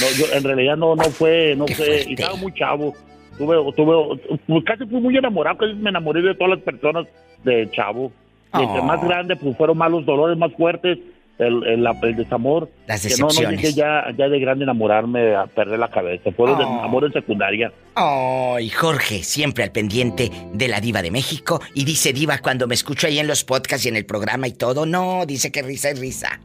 No, 0.00 0.06
yo 0.26 0.32
en 0.36 0.44
realidad 0.44 0.76
no, 0.76 0.94
no 0.94 1.04
fue, 1.04 1.54
no 1.56 1.66
fue. 1.66 2.04
Y 2.08 2.14
estaba 2.14 2.36
muy 2.36 2.52
chavo. 2.54 2.94
Tuve, 3.38 3.72
tuve, 3.74 4.64
casi 4.64 4.84
fui 4.86 5.00
muy 5.00 5.16
enamorado. 5.16 5.58
Casi 5.58 5.74
me 5.74 5.90
enamoré 5.90 6.22
de 6.22 6.34
todas 6.34 6.56
las 6.56 6.62
personas 6.64 7.06
de 7.44 7.70
chavo. 7.70 8.12
Y 8.54 8.62
entre 8.62 8.80
Oh. 8.80 8.84
más 8.84 9.02
grande, 9.04 9.36
pues 9.36 9.56
fueron 9.56 9.78
más 9.78 9.90
los 9.90 10.06
dolores 10.06 10.36
más 10.38 10.52
fuertes, 10.54 10.98
el, 11.38 11.64
el, 11.64 11.86
el 12.02 12.16
desamor. 12.16 12.70
Las 12.86 13.02
que 13.02 13.10
no, 13.10 13.16
no 13.18 13.26
decepciones. 13.28 13.60
llegué 13.62 13.72
ya, 13.74 14.04
ya 14.16 14.28
de 14.28 14.38
grande 14.40 14.64
enamorarme, 14.64 15.34
a 15.36 15.46
perder 15.46 15.78
la 15.78 15.88
cabeza. 15.90 16.30
De 16.30 16.34
Oh. 16.38 16.82
amor 16.82 17.04
en 17.04 17.12
secundaria. 17.12 17.72
Ay, 17.94 18.68
Jorge, 18.70 19.22
siempre 19.22 19.64
al 19.64 19.72
pendiente 19.72 20.30
de 20.52 20.68
la 20.68 20.80
diva 20.80 21.02
de 21.02 21.10
México. 21.10 21.60
Y 21.74 21.84
dice 21.84 22.12
diva 22.12 22.38
cuando 22.38 22.66
me 22.66 22.74
escucho 22.74 23.06
ahí 23.06 23.18
en 23.18 23.26
los 23.26 23.44
podcasts 23.44 23.86
y 23.86 23.88
en 23.88 23.96
el 23.96 24.04
programa 24.06 24.46
y 24.48 24.52
todo. 24.52 24.86
No, 24.86 25.24
dice 25.26 25.50
que 25.52 25.62
risa 25.62 25.90
es 25.90 25.98
risa. 25.98 26.40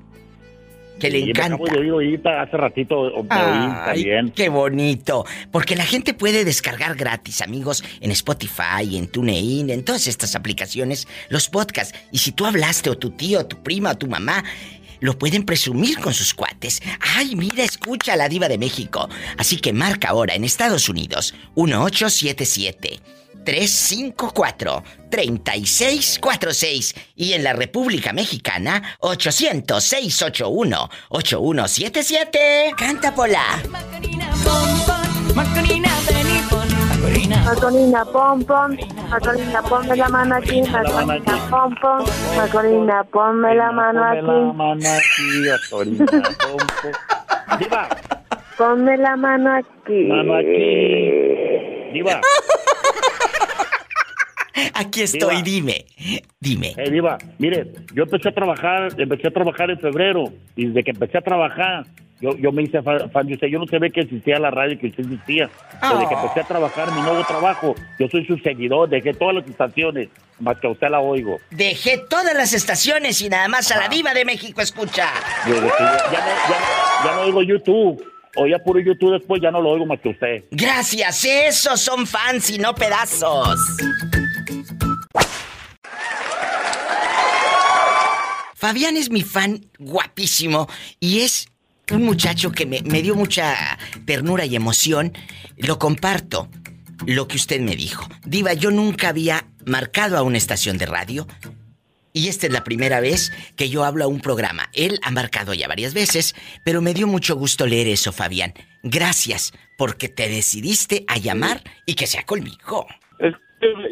Que 0.99 1.10
le 1.10 1.19
Y 1.19 1.23
me 1.25 1.29
encanta. 1.32 1.56
acabo 1.56 1.82
de 1.82 1.91
oír 1.91 2.21
hace 2.27 2.56
ratito, 2.56 3.03
me 3.03 3.19
oí 3.19 3.73
también. 3.86 4.32
qué 4.32 4.47
bonito. 4.47 5.25
Porque 5.51 5.75
la 5.75 5.86
gente 5.86 6.13
puede 6.13 6.45
descargar 6.45 6.95
gratis, 6.95 7.41
amigos, 7.41 7.84
en 7.99 8.12
Spotify, 8.12 8.95
en 8.97 9.08
TuneIn, 9.08 9.69
en 9.71 9.84
todas 9.84 10.06
estas 10.08 10.36
aplicaciones, 10.36 11.08
los 11.29 11.49
podcasts. 11.49 11.97
Y 12.12 12.19
si 12.19 12.32
tú 12.32 12.45
hablaste, 12.45 12.89
o 12.91 12.97
tu 12.97 13.10
tío, 13.10 13.39
o 13.39 13.45
tu 13.47 13.58
prima, 13.63 13.91
o 13.91 13.95
tu 13.97 14.08
mamá, 14.08 14.43
lo 15.03 15.19
pueden 15.19 15.43
presumir 15.43 15.99
con 15.99 16.13
sus 16.13 16.33
cuates. 16.33 16.81
Ay, 17.01 17.35
mira, 17.35 17.65
escucha 17.65 18.15
la 18.15 18.29
diva 18.29 18.47
de 18.47 18.57
México. 18.57 19.09
Así 19.37 19.57
que 19.57 19.73
marca 19.73 20.07
ahora 20.07 20.33
en 20.33 20.45
Estados 20.45 20.87
Unidos 20.87 21.35
1877 21.55 23.01
354 23.43 24.83
3646 25.11 26.95
y 27.17 27.33
en 27.33 27.43
la 27.43 27.51
República 27.51 28.13
Mexicana 28.13 28.95
800 28.99 29.83
681 29.83 30.89
8177. 31.09 32.73
Canta 32.77 33.13
Pola. 33.13 33.61
Y 34.01 34.15
pon. 34.45 36.33
Macorina. 37.03 38.05
Pom, 38.13 38.43
pom. 38.45 38.71
Macorina, 39.11 39.61
ponme 39.67 39.95
la 39.95 40.07
mano 40.09 40.35
aquí. 40.35 40.61
Macorina, 40.61 41.35
pom, 41.51 41.75
pom. 41.81 42.05
Macorina, 42.37 43.03
ponme 43.11 43.55
la 43.55 43.71
mano 43.71 44.01
Ponme 44.01 44.21
la 44.21 44.31
aquí. 44.31 44.55
mano 44.55 44.89
aquí, 44.95 45.27
Macorina, 45.49 46.05
pom, 46.39 46.57
pom. 46.81 47.57
Diva, 47.59 47.89
Ponme 48.57 48.97
la 48.97 49.15
mano 49.17 49.49
aquí. 49.57 50.03
mano 50.07 50.35
aquí. 50.35 51.91
Diva. 51.93 52.21
Aquí 54.73 55.01
estoy, 55.01 55.41
dime. 55.41 55.85
Dime. 56.39 56.73
Eh, 56.77 56.89
Diva, 56.91 57.17
mire, 57.39 57.71
yo 57.93 58.03
empecé 58.03 58.29
a 58.29 58.33
trabajar, 58.33 58.89
empecé 58.97 59.27
a 59.27 59.31
trabajar 59.31 59.71
en 59.71 59.79
febrero 59.79 60.25
y 60.55 60.67
desde 60.67 60.83
que 60.83 60.91
empecé 60.91 61.17
a 61.17 61.21
trabajar, 61.21 61.85
yo, 62.21 62.37
yo 62.37 62.51
me 62.51 62.63
hice 62.63 62.81
fa- 62.81 63.07
fan 63.09 63.27
de 63.27 63.33
usted. 63.33 63.47
Yo 63.47 63.59
no 63.59 63.65
sabía 63.67 63.89
que 63.89 64.01
existía 64.01 64.37
la 64.39 64.51
radio, 64.51 64.77
que 64.77 64.87
usted 64.87 65.03
existía. 65.05 65.49
Desde 65.81 66.07
que 66.07 66.15
Oh. 66.15 66.21
empecé 66.21 66.39
a 66.41 66.43
trabajar 66.43 66.91
mi 66.91 67.01
nuevo 67.01 67.23
trabajo, 67.25 67.75
yo 67.99 68.07
soy 68.09 68.25
su 68.25 68.37
seguidor, 68.39 68.89
dejé 68.89 69.13
todas 69.13 69.35
las 69.35 69.47
estaciones, 69.47 70.09
más 70.39 70.57
que 70.59 70.67
a 70.67 70.71
usted 70.71 70.89
la 70.89 70.99
oigo. 70.99 71.37
Dejé 71.51 71.97
todas 72.09 72.33
las 72.35 72.53
estaciones 72.53 73.21
y 73.21 73.29
nada 73.29 73.47
más 73.47 73.71
a 73.71 73.79
la 73.79 73.87
diva 73.89 74.13
de 74.13 74.25
México 74.25 74.61
escucha. 74.61 75.07
Que 75.45 75.51
ya, 75.51 75.59
ya 75.61 75.61
no, 75.61 75.71
ya, 76.11 77.05
ya 77.05 77.15
no 77.15 77.21
oigo 77.21 77.41
YouTube. 77.43 78.03
Oía 78.35 78.57
puro 78.57 78.79
YouTube 78.79 79.13
después, 79.13 79.39
ya 79.43 79.51
no 79.51 79.61
lo 79.61 79.69
oigo 79.69 79.85
más 79.85 79.99
que 79.99 80.09
usted. 80.09 80.43
Gracias, 80.49 81.23
esos 81.23 81.79
son 81.79 82.07
fans 82.07 82.49
y 82.49 82.57
no 82.57 82.73
pedazos. 82.73 83.59
Fabián 88.63 88.95
es 88.95 89.12
mi 89.12 89.23
fan 89.23 89.60
guapísimo 89.78 90.69
y 91.02 91.19
es 91.19 91.52
un 91.91 92.06
muchacho 92.06 92.54
que 92.54 92.65
me, 92.65 92.80
dio 92.80 93.13
mucha 93.13 93.78
ternura 94.06 94.45
y 94.45 94.56
emoción. 94.56 95.12
Lo 95.58 95.78
comparto, 95.78 96.47
lo 97.06 97.28
que 97.28 97.36
usted 97.36 97.60
me 97.60 97.76
dijo. 97.76 98.08
Diva, 98.26 98.54
yo 98.54 98.71
nunca 98.71 99.10
había 99.10 99.47
marcado 99.65 100.17
a 100.17 100.21
una 100.21 100.38
estación 100.38 100.78
de 100.78 100.86
radio 100.86 101.28
y 102.13 102.30
esta 102.30 102.47
es 102.47 102.54
la 102.54 102.63
primera 102.63 103.02
vez 103.02 103.34
que 103.58 103.67
yo 103.67 103.84
hablo 103.84 104.06
a 104.06 104.08
un 104.08 104.21
programa. 104.21 104.69
Él 104.71 104.97
ha 105.04 105.12
marcado 105.12 105.54
ya 105.54 105.67
varias 105.67 105.93
veces, 105.93 106.34
pero 106.63 106.82
me 106.82 106.93
dio 106.93 107.06
mucho 107.06 107.36
gusto 107.36 107.67
leer 107.67 107.89
eso, 107.89 108.13
Fabián. 108.13 108.54
Gracias, 108.82 109.52
porque 109.78 110.08
te 110.08 110.30
decidiste 110.30 111.04
a 111.10 111.17
llamar 111.17 111.60
y 111.86 111.95
que 111.95 112.08
sea 112.08 112.23
conmigo. 112.23 112.88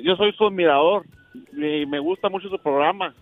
Yo 0.01 0.15
soy 0.15 0.31
su 0.37 0.45
admirador 0.45 1.05
y 1.51 1.85
me 1.87 1.99
gusta 1.99 2.29
mucho 2.29 2.47
su 2.47 2.57
programa. 2.57 3.13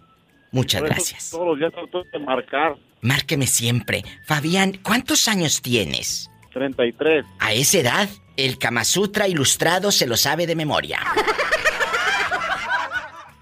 Muchas 0.51 0.81
Por 0.81 0.89
eso 0.89 0.95
gracias. 0.95 1.29
Todos 1.31 1.47
los 1.47 1.59
días 1.59 1.71
trato 1.73 2.03
de 2.11 2.19
marcar. 2.19 2.75
Márqueme 3.01 3.47
siempre. 3.47 4.03
Fabián, 4.25 4.79
¿cuántos 4.83 5.27
años 5.27 5.61
tienes? 5.61 6.29
33. 6.53 7.25
A 7.39 7.53
esa 7.53 7.77
edad, 7.77 8.09
el 8.35 8.57
Kama 8.57 8.83
Sutra 8.83 9.27
ilustrado 9.27 9.91
se 9.91 10.07
lo 10.07 10.17
sabe 10.17 10.47
de 10.47 10.55
memoria. 10.55 10.99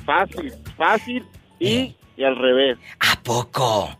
Fácil, 0.05 0.53
fácil 0.77 1.25
y, 1.59 1.95
y 2.15 2.23
al 2.23 2.35
revés. 2.35 2.77
¿A 2.99 3.21
poco? 3.21 3.97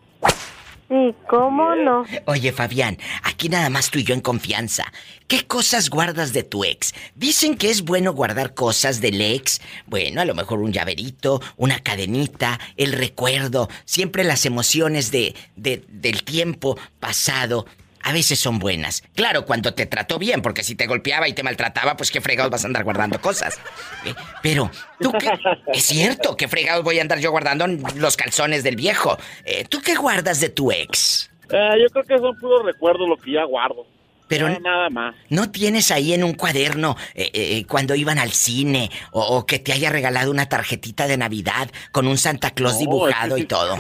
Sí, 0.90 1.14
¿cómo 1.30 1.76
no? 1.76 2.06
Oye, 2.26 2.54
Fabián, 2.54 2.98
aquí 3.24 3.50
nada 3.50 3.70
más 3.70 3.92
tú 3.92 4.00
y 4.00 4.06
yo 4.06 4.14
en 4.14 4.22
confianza. 4.22 4.86
¿Qué 5.28 5.46
cosas 5.46 5.90
guardas 5.90 6.32
de 6.32 6.44
tu 6.44 6.64
ex? 6.64 6.94
Dicen 7.14 7.58
que 7.58 7.70
es 7.70 7.82
bueno 7.84 8.14
guardar 8.14 8.54
cosas 8.54 9.02
del 9.02 9.20
ex. 9.20 9.60
Bueno, 9.86 10.22
a 10.22 10.26
lo 10.26 10.34
mejor 10.34 10.60
un 10.60 10.72
llaverito, 10.72 11.42
una 11.58 11.82
cadenita, 11.82 12.58
el 12.78 12.94
recuerdo, 12.94 13.68
siempre 13.84 14.24
las 14.24 14.46
emociones 14.46 15.12
de, 15.12 15.36
de- 15.58 15.84
del 15.90 16.24
tiempo 16.24 16.78
pasado. 17.02 17.66
A 18.08 18.14
veces 18.14 18.40
son 18.40 18.58
buenas. 18.58 19.04
Claro, 19.16 19.46
cuando 19.46 19.74
te 19.74 19.86
trató 19.86 20.18
bien, 20.18 20.42
porque 20.42 20.64
si 20.64 20.76
te 20.76 20.88
golpeaba 20.88 21.28
y 21.28 21.34
te 21.34 21.44
maltrataba, 21.44 21.98
pues 21.98 22.10
qué 22.10 22.22
fregados 22.22 22.50
vas 22.50 22.64
a 22.64 22.68
andar 22.68 22.86
guardando 22.86 23.20
cosas. 23.20 23.60
¿Eh? 24.06 24.14
Pero, 24.42 24.72
¿tú 25.02 25.12
qué? 25.12 25.30
Es 25.74 25.84
cierto, 25.84 26.38
qué 26.38 26.48
fregados 26.48 26.86
voy 26.86 27.00
a 27.00 27.02
andar 27.02 27.20
yo 27.20 27.32
guardando 27.32 27.68
los 27.68 28.16
calzones 28.16 28.64
del 28.64 28.78
viejo. 28.78 29.18
Eh, 29.44 29.66
¿Tú 29.70 29.82
qué 29.82 29.96
guardas 29.96 30.40
de 30.40 30.48
tu 30.48 30.72
ex? 30.72 31.30
Eh, 31.52 31.70
yo 31.82 31.90
creo 31.90 32.06
que 32.06 32.18
son 32.18 32.40
puros 32.40 32.64
recuerdos 32.64 33.10
lo 33.10 33.18
que 33.18 33.34
ya 33.34 33.44
guardo. 33.44 33.86
Pero 34.30 34.48
No, 34.48 34.58
nada 34.62 34.90
más. 34.90 35.14
¿No 35.28 35.52
tienes 35.52 35.92
ahí 35.92 36.14
en 36.14 36.24
un 36.24 36.34
cuaderno 36.34 36.96
eh, 37.14 37.30
eh, 37.34 37.66
cuando 37.68 37.94
iban 37.94 38.20
al 38.20 38.32
cine 38.32 38.90
o, 39.12 39.22
o 39.22 39.46
que 39.46 39.60
te 39.60 39.74
haya 39.74 39.90
regalado 39.90 40.32
una 40.32 40.48
tarjetita 40.48 41.08
de 41.08 41.18
Navidad 41.18 41.70
con 41.92 42.08
un 42.08 42.18
Santa 42.18 42.52
Claus 42.52 42.76
No, 42.76 42.80
dibujado 42.80 43.36
es 43.36 43.42
que 43.42 43.42
y 43.42 43.46
todo? 43.48 43.78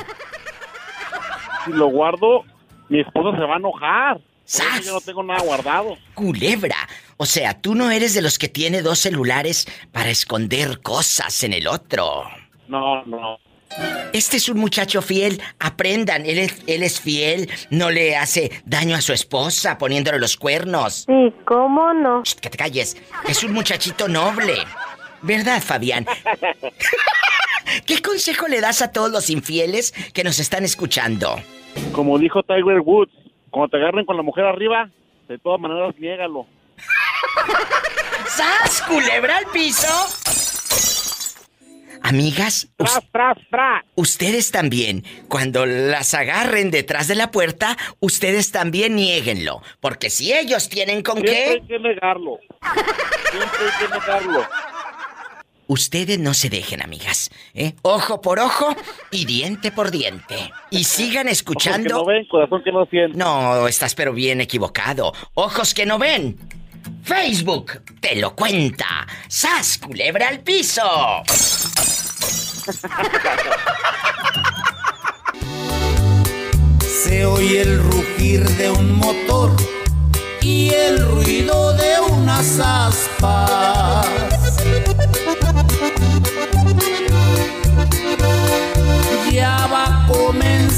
Si 1.63 1.71
lo 1.71 1.87
guardo, 1.87 2.43
mi 2.89 3.01
esposa 3.01 3.37
se 3.37 3.43
va 3.43 3.55
a 3.55 3.57
enojar. 3.57 4.19
Eso 4.45 4.63
yo 4.83 4.93
no 4.93 5.01
tengo 5.01 5.23
nada 5.23 5.41
guardado. 5.43 5.97
Culebra. 6.13 6.77
O 7.17 7.25
sea, 7.25 7.59
tú 7.59 7.75
no 7.75 7.91
eres 7.91 8.13
de 8.13 8.21
los 8.21 8.39
que 8.39 8.47
tiene 8.47 8.81
dos 8.81 8.99
celulares 8.99 9.67
para 9.91 10.09
esconder 10.09 10.81
cosas 10.81 11.43
en 11.43 11.53
el 11.53 11.67
otro. 11.67 12.23
No, 12.69 13.03
no. 13.05 13.39
Este 14.13 14.37
es 14.37 14.47
un 14.47 14.57
muchacho 14.57 15.01
fiel. 15.01 15.41
Aprendan, 15.59 16.25
él 16.25 16.39
es, 16.39 16.63
él 16.65 16.83
es 16.83 17.01
fiel. 17.01 17.49
No 17.69 17.91
le 17.91 18.15
hace 18.15 18.51
daño 18.65 18.95
a 18.95 19.01
su 19.01 19.11
esposa 19.11 19.77
poniéndole 19.77 20.19
los 20.19 20.37
cuernos. 20.37 21.05
Sí, 21.07 21.33
¿cómo 21.45 21.93
no? 21.93 22.23
Shh, 22.23 22.35
que 22.35 22.49
te 22.49 22.57
calles. 22.57 22.95
Es 23.27 23.43
un 23.43 23.51
muchachito 23.51 24.07
noble. 24.07 24.55
¿Verdad, 25.21 25.61
Fabián? 25.61 26.07
¿Qué 27.85 28.01
consejo 28.01 28.47
le 28.47 28.61
das 28.61 28.81
a 28.81 28.91
todos 28.93 29.11
los 29.11 29.29
infieles 29.29 29.93
que 30.13 30.23
nos 30.23 30.39
están 30.39 30.63
escuchando? 30.63 31.41
Como 31.91 32.17
dijo 32.19 32.43
Tiger 32.43 32.79
Woods, 32.81 33.11
cuando 33.49 33.69
te 33.69 33.77
agarren 33.77 34.05
con 34.05 34.17
la 34.17 34.23
mujer 34.23 34.45
arriba, 34.45 34.89
de 35.27 35.37
todas 35.39 35.59
maneras, 35.59 35.95
niégalo. 35.97 36.45
¡Sas, 38.27 38.83
culebra 38.87 39.37
al 39.37 39.45
piso! 39.51 39.87
Amigas, 42.03 42.69
us- 42.77 42.99
ustedes 43.95 44.51
también, 44.51 45.03
cuando 45.27 45.65
las 45.65 46.13
agarren 46.13 46.71
detrás 46.71 47.07
de 47.09 47.15
la 47.15 47.31
puerta, 47.31 47.75
ustedes 47.99 48.51
también 48.51 48.95
niéguenlo. 48.95 49.61
Porque 49.81 50.09
si 50.09 50.31
ellos 50.31 50.69
tienen 50.69 51.01
con 51.01 51.15
Siempre 51.15 51.33
qué, 51.35 51.49
hay 51.51 51.67
que 51.67 51.79
negarlo. 51.79 52.37
Siempre 53.31 53.59
hay 53.59 53.87
que 53.87 53.93
negarlo. 53.99 54.45
Ustedes 55.67 56.19
no 56.19 56.33
se 56.33 56.49
dejen, 56.49 56.81
amigas. 56.81 57.29
¿eh? 57.53 57.73
Ojo 57.83 58.21
por 58.21 58.39
ojo 58.39 58.75
y 59.11 59.25
diente 59.25 59.71
por 59.71 59.91
diente. 59.91 60.51
Y 60.71 60.83
sigan 60.85 61.27
escuchando. 61.27 62.01
Ojos 62.01 62.05
que 62.05 62.05
no 62.05 62.05
ven, 62.05 62.25
corazón 62.25 62.63
que 62.63 62.71
no 62.71 62.85
siente. 62.85 63.17
No, 63.17 63.67
estás 63.67 63.95
pero 63.95 64.13
bien 64.13 64.41
equivocado. 64.41 65.13
Ojos 65.35 65.73
que 65.73 65.85
no 65.85 65.97
ven. 65.99 66.37
Facebook 67.03 67.81
te 67.99 68.15
lo 68.15 68.35
cuenta. 68.35 69.07
¡Sas, 69.27 69.77
culebra 69.77 70.29
al 70.29 70.39
piso! 70.41 70.83
Se 77.03 77.25
oye 77.25 77.61
el 77.61 77.79
rugir 77.79 78.43
de 78.57 78.69
un 78.69 78.97
motor 78.97 79.55
y 80.41 80.69
el 80.69 80.99
ruido 80.99 81.73
de 81.73 81.99
unas 82.11 82.59
aspas. 82.59 84.36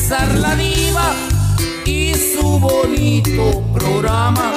La 0.09 0.55
diva 0.55 1.13
y 1.85 2.13
su 2.15 2.59
bonito 2.59 3.61
programa. 3.73 4.53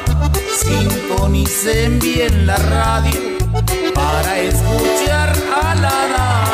Sintonicen 0.56 1.98
bien 1.98 2.46
la 2.46 2.56
radio 2.56 3.20
para 3.94 4.38
escuchar 4.40 5.30
a 5.62 5.74
la 5.74 6.08
dama. 6.08 6.51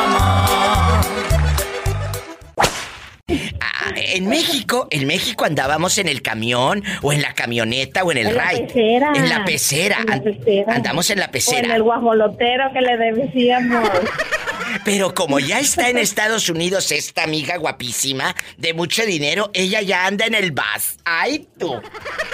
En 4.19 4.29
México, 4.29 4.89
en 4.91 5.07
México 5.07 5.45
andábamos 5.45 5.99
en 5.99 6.09
el 6.09 6.23
camión 6.23 6.83
o 7.03 7.13
en 7.13 7.23
la 7.23 7.35
camioneta 7.35 8.05
o 8.05 8.13
en 8.13 8.19
el 8.19 8.27
En 8.29 8.37
la 8.37 8.51
pecera. 8.51 9.13
En 9.15 9.29
la 9.29 9.45
pecera. 9.45 9.99
En 10.01 10.07
la 10.07 10.23
pecera. 10.23 10.75
Andamos 10.75 11.11
en 11.11 11.19
la 11.19 11.25
O 11.25 11.29
en 11.29 11.33
pecera. 11.33 11.77
el 11.77 11.83
guajolotero 11.83 12.65
que 12.73 12.81
le 12.81 12.97
decíamos. 13.13 13.89
Pero 14.85 15.15
como 15.15 15.39
ya 15.39 15.61
está 15.61 15.89
en 15.89 15.99
Estados 15.99 16.49
Unidos 16.49 16.93
esta 16.93 17.25
amiga 17.25 17.57
guapísima 17.57 18.35
de 18.57 18.75
mucho 18.75 19.05
dinero, 19.07 19.51
ella 19.55 19.81
ya 19.83 20.07
anda 20.07 20.27
en 20.27 20.35
el 20.35 20.53
bus. 20.53 20.97
¡Ay, 21.05 21.47
tú! 21.59 21.75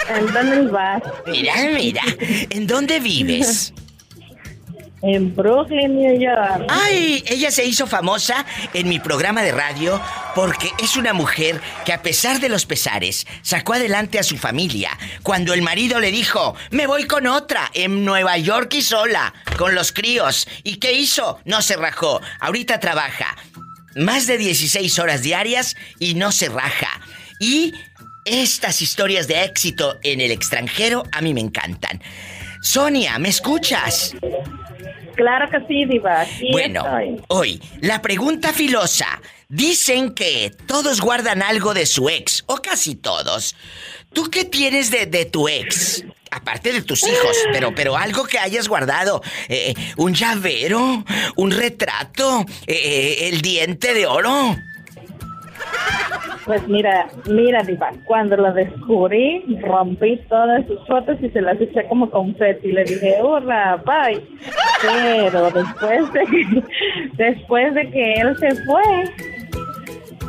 Anda 0.09 0.41
en 0.41 0.53
el 0.53 0.69
bar. 0.69 1.01
Mira, 1.27 1.53
mira. 1.73 2.03
¿En 2.49 2.67
dónde 2.67 2.99
vives? 2.99 3.73
En 5.07 5.35
Brooklyn, 5.35 5.95
New. 5.95 6.19
Ay, 6.67 7.23
ella 7.27 7.51
se 7.51 7.63
hizo 7.63 7.85
famosa 7.85 8.43
en 8.73 8.89
mi 8.89 8.99
programa 8.99 9.43
de 9.43 9.51
radio 9.51 10.01
porque 10.33 10.71
es 10.79 10.97
una 10.97 11.13
mujer 11.13 11.61
que 11.85 11.93
a 11.93 12.01
pesar 12.01 12.39
de 12.39 12.49
los 12.49 12.65
pesares 12.65 13.27
sacó 13.43 13.73
adelante 13.73 14.17
a 14.17 14.23
su 14.23 14.37
familia 14.37 14.97
cuando 15.21 15.53
el 15.53 15.61
marido 15.61 15.99
le 15.99 16.09
dijo, 16.09 16.55
me 16.71 16.87
voy 16.87 17.05
con 17.05 17.27
otra 17.27 17.69
en 17.75 18.03
Nueva 18.03 18.37
York 18.39 18.73
y 18.73 18.81
sola, 18.81 19.31
con 19.57 19.75
los 19.75 19.91
críos. 19.91 20.47
¿Y 20.63 20.77
qué 20.77 20.93
hizo? 20.93 21.39
No 21.45 21.61
se 21.61 21.75
rajó. 21.75 22.19
Ahorita 22.39 22.79
trabaja 22.79 23.35
más 23.95 24.25
de 24.25 24.39
16 24.39 24.97
horas 24.97 25.21
diarias 25.21 25.75
y 25.99 26.15
no 26.15 26.31
se 26.31 26.49
raja. 26.49 26.89
Y 27.39 27.73
estas 28.25 28.81
historias 28.81 29.27
de 29.27 29.43
éxito 29.43 29.97
en 30.01 30.19
el 30.19 30.31
extranjero 30.31 31.03
a 31.11 31.21
mí 31.21 31.35
me 31.35 31.41
encantan. 31.41 32.01
Sonia, 32.61 33.19
¿me 33.19 33.29
escuchas? 33.29 34.15
Claro 35.15 35.49
que 35.49 35.59
sí, 35.67 35.85
Diva. 35.85 36.21
Aquí 36.21 36.51
Bueno, 36.51 36.81
estoy. 36.85 37.21
hoy, 37.29 37.61
la 37.81 38.01
pregunta 38.01 38.53
filosa. 38.53 39.21
Dicen 39.47 40.13
que 40.13 40.51
todos 40.67 41.01
guardan 41.01 41.41
algo 41.43 41.73
de 41.73 41.85
su 41.85 42.09
ex, 42.09 42.43
o 42.47 42.57
casi 42.57 42.95
todos. 42.95 43.55
¿Tú 44.11 44.29
qué 44.31 44.43
tienes 44.45 44.91
de, 44.91 45.05
de 45.05 45.25
tu 45.25 45.47
ex? 45.47 46.03
Aparte 46.31 46.73
de 46.73 46.81
tus 46.81 47.03
hijos, 47.07 47.37
pero, 47.53 47.73
pero 47.73 47.95
algo 47.95 48.25
que 48.25 48.39
hayas 48.39 48.67
guardado. 48.67 49.21
Eh, 49.47 49.73
un 49.97 50.13
llavero, 50.13 51.05
un 51.37 51.51
retrato, 51.51 52.45
eh, 52.67 53.29
el 53.31 53.41
diente 53.41 53.93
de 53.93 54.05
oro. 54.07 54.57
Pues 56.45 56.67
mira, 56.67 57.07
mira, 57.27 57.63
Diva, 57.63 57.91
cuando 58.03 58.37
lo 58.37 58.53
descubrí, 58.53 59.43
rompí 59.63 60.17
todas 60.29 60.63
sus 60.67 60.79
fotos 60.85 61.17
y 61.19 61.29
se 61.29 61.41
las 61.41 61.59
eché 61.59 61.87
como 61.87 62.09
confeti. 62.11 62.71
Le 62.71 62.83
dije, 62.83 63.17
hurra, 63.23 63.77
bye. 63.77 64.21
Pero 64.79 65.49
después 65.49 66.13
de 66.13 66.25
que, 66.25 66.63
después 67.13 67.73
de 67.73 67.89
que 67.89 68.13
él 68.13 68.37
se 68.37 68.55
fue, 68.63 68.83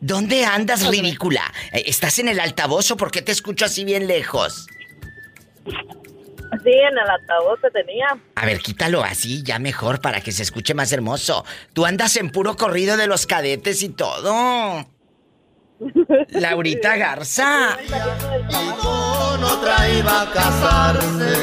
¿dónde 0.00 0.44
andas, 0.44 0.86
ridícula? 0.86 1.42
Eh, 1.72 1.84
¿Estás 1.86 2.18
en 2.20 2.28
el 2.28 2.38
altavoz 2.38 2.90
o 2.92 2.96
por 2.96 3.10
qué 3.10 3.22
te 3.22 3.32
escucho 3.32 3.64
así 3.64 3.84
bien 3.84 4.06
lejos? 4.06 4.66
Sí, 5.64 6.72
en 6.72 6.98
el 6.98 7.10
altavoz 7.10 7.60
te 7.60 7.70
tenía. 7.70 8.06
A 8.34 8.46
ver, 8.46 8.60
quítalo 8.60 9.02
así, 9.02 9.42
ya 9.42 9.58
mejor, 9.58 10.00
para 10.00 10.20
que 10.20 10.32
se 10.32 10.42
escuche 10.42 10.74
más 10.74 10.92
hermoso. 10.92 11.44
Tú 11.72 11.86
andas 11.86 12.16
en 12.16 12.30
puro 12.30 12.56
corrido 12.56 12.96
de 12.96 13.06
los 13.06 13.26
cadetes 13.26 13.82
y 13.82 13.88
todo. 13.88 14.86
Laurita 16.30 16.96
Garza. 16.96 17.78
Con 18.80 19.44
otra 19.44 19.76
a 20.06 20.30
casarse. 20.32 21.40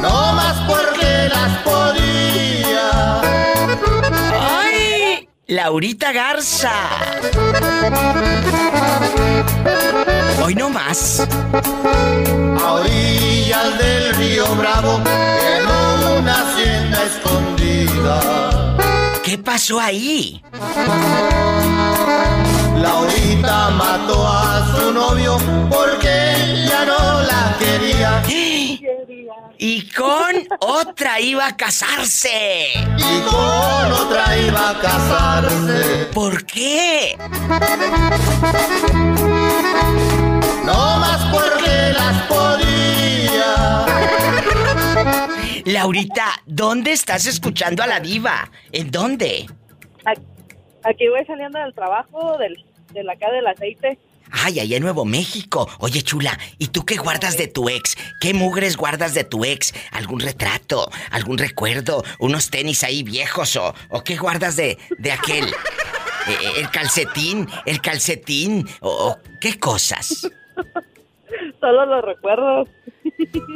No 0.00 0.32
más 0.34 0.56
porque 0.66 1.28
las 1.28 1.58
podía. 1.62 3.22
¡Ay! 4.38 5.28
Laurita 5.46 6.12
Garza. 6.12 6.72
Hoy 10.44 10.54
no 10.54 10.68
más. 10.68 11.26
A 12.60 12.72
orillas 12.72 13.78
del 13.78 14.14
río 14.16 14.54
Bravo, 14.56 15.00
en 15.06 15.66
una 16.20 16.34
hacienda 16.34 17.02
escondida. 17.04 18.73
¿Qué 19.24 19.38
pasó 19.38 19.80
ahí? 19.80 20.42
Laurita 22.76 23.70
mató 23.70 24.28
a 24.28 24.76
su 24.76 24.92
novio 24.92 25.38
porque 25.70 26.66
ya 26.68 26.84
no 26.84 27.22
la 27.22 27.56
quería. 27.58 28.22
Y 29.56 29.88
con 29.92 30.46
otra 30.60 31.20
iba 31.20 31.46
a 31.46 31.56
casarse. 31.56 32.72
Y 32.98 33.20
con 33.22 33.92
otra 33.92 34.36
iba 34.36 34.70
a 34.70 34.78
casarse. 34.78 36.10
¿Por 36.12 36.44
qué? 36.44 37.16
No 40.66 40.98
más 40.98 41.24
porque 41.32 41.94
las 41.96 42.23
Laurita, 45.64 46.42
¿dónde 46.44 46.92
estás 46.92 47.26
escuchando 47.26 47.82
a 47.82 47.86
la 47.86 48.00
diva? 48.00 48.50
¿En 48.72 48.90
dónde? 48.90 49.46
Aquí 50.82 51.08
voy 51.08 51.24
saliendo 51.26 51.58
del 51.58 51.74
trabajo, 51.74 52.36
del, 52.36 52.62
de 52.92 53.02
la 53.02 53.14
acá 53.14 53.30
del 53.30 53.46
aceite. 53.46 53.98
Ay, 54.30 54.60
allá 54.60 54.76
en 54.76 54.82
Nuevo 54.82 55.04
México. 55.06 55.68
Oye, 55.78 56.02
chula, 56.02 56.38
¿y 56.58 56.68
tú 56.68 56.84
qué 56.84 56.96
guardas 56.96 57.38
de 57.38 57.46
tu 57.46 57.68
ex? 57.68 57.96
¿Qué 58.20 58.34
mugres 58.34 58.76
guardas 58.76 59.14
de 59.14 59.24
tu 59.24 59.44
ex? 59.44 59.72
¿Algún 59.92 60.20
retrato? 60.20 60.90
¿Algún 61.10 61.38
recuerdo? 61.38 62.04
¿Unos 62.18 62.50
tenis 62.50 62.84
ahí 62.84 63.02
viejos? 63.02 63.56
¿O, 63.56 63.74
o 63.88 64.04
qué 64.04 64.16
guardas 64.16 64.56
de, 64.56 64.78
de 64.98 65.12
aquel? 65.12 65.46
Eh, 66.26 66.30
eh, 66.30 66.52
¿El 66.60 66.70
calcetín? 66.70 67.46
¿El 67.66 67.82
calcetín? 67.82 68.66
¿O, 68.80 68.88
o 68.88 69.18
qué 69.42 69.58
cosas? 69.58 70.26
Solo 71.60 71.84
los 71.84 72.02
recuerdos. 72.02 72.66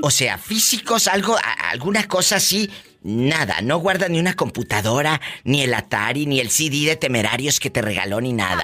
O 0.02 0.10
sea, 0.10 0.38
físicos, 0.38 1.08
algo, 1.08 1.36
a- 1.36 1.70
alguna 1.70 2.04
cosa 2.08 2.36
así. 2.36 2.70
Nada, 3.02 3.60
no 3.62 3.78
guarda 3.78 4.08
ni 4.08 4.18
una 4.18 4.34
computadora, 4.34 5.20
ni 5.44 5.62
el 5.62 5.72
Atari, 5.74 6.26
ni 6.26 6.40
el 6.40 6.50
CD 6.50 6.84
de 6.86 6.96
temerarios 6.96 7.60
que 7.60 7.70
te 7.70 7.80
regaló, 7.82 8.20
ni 8.20 8.32
nada. 8.32 8.62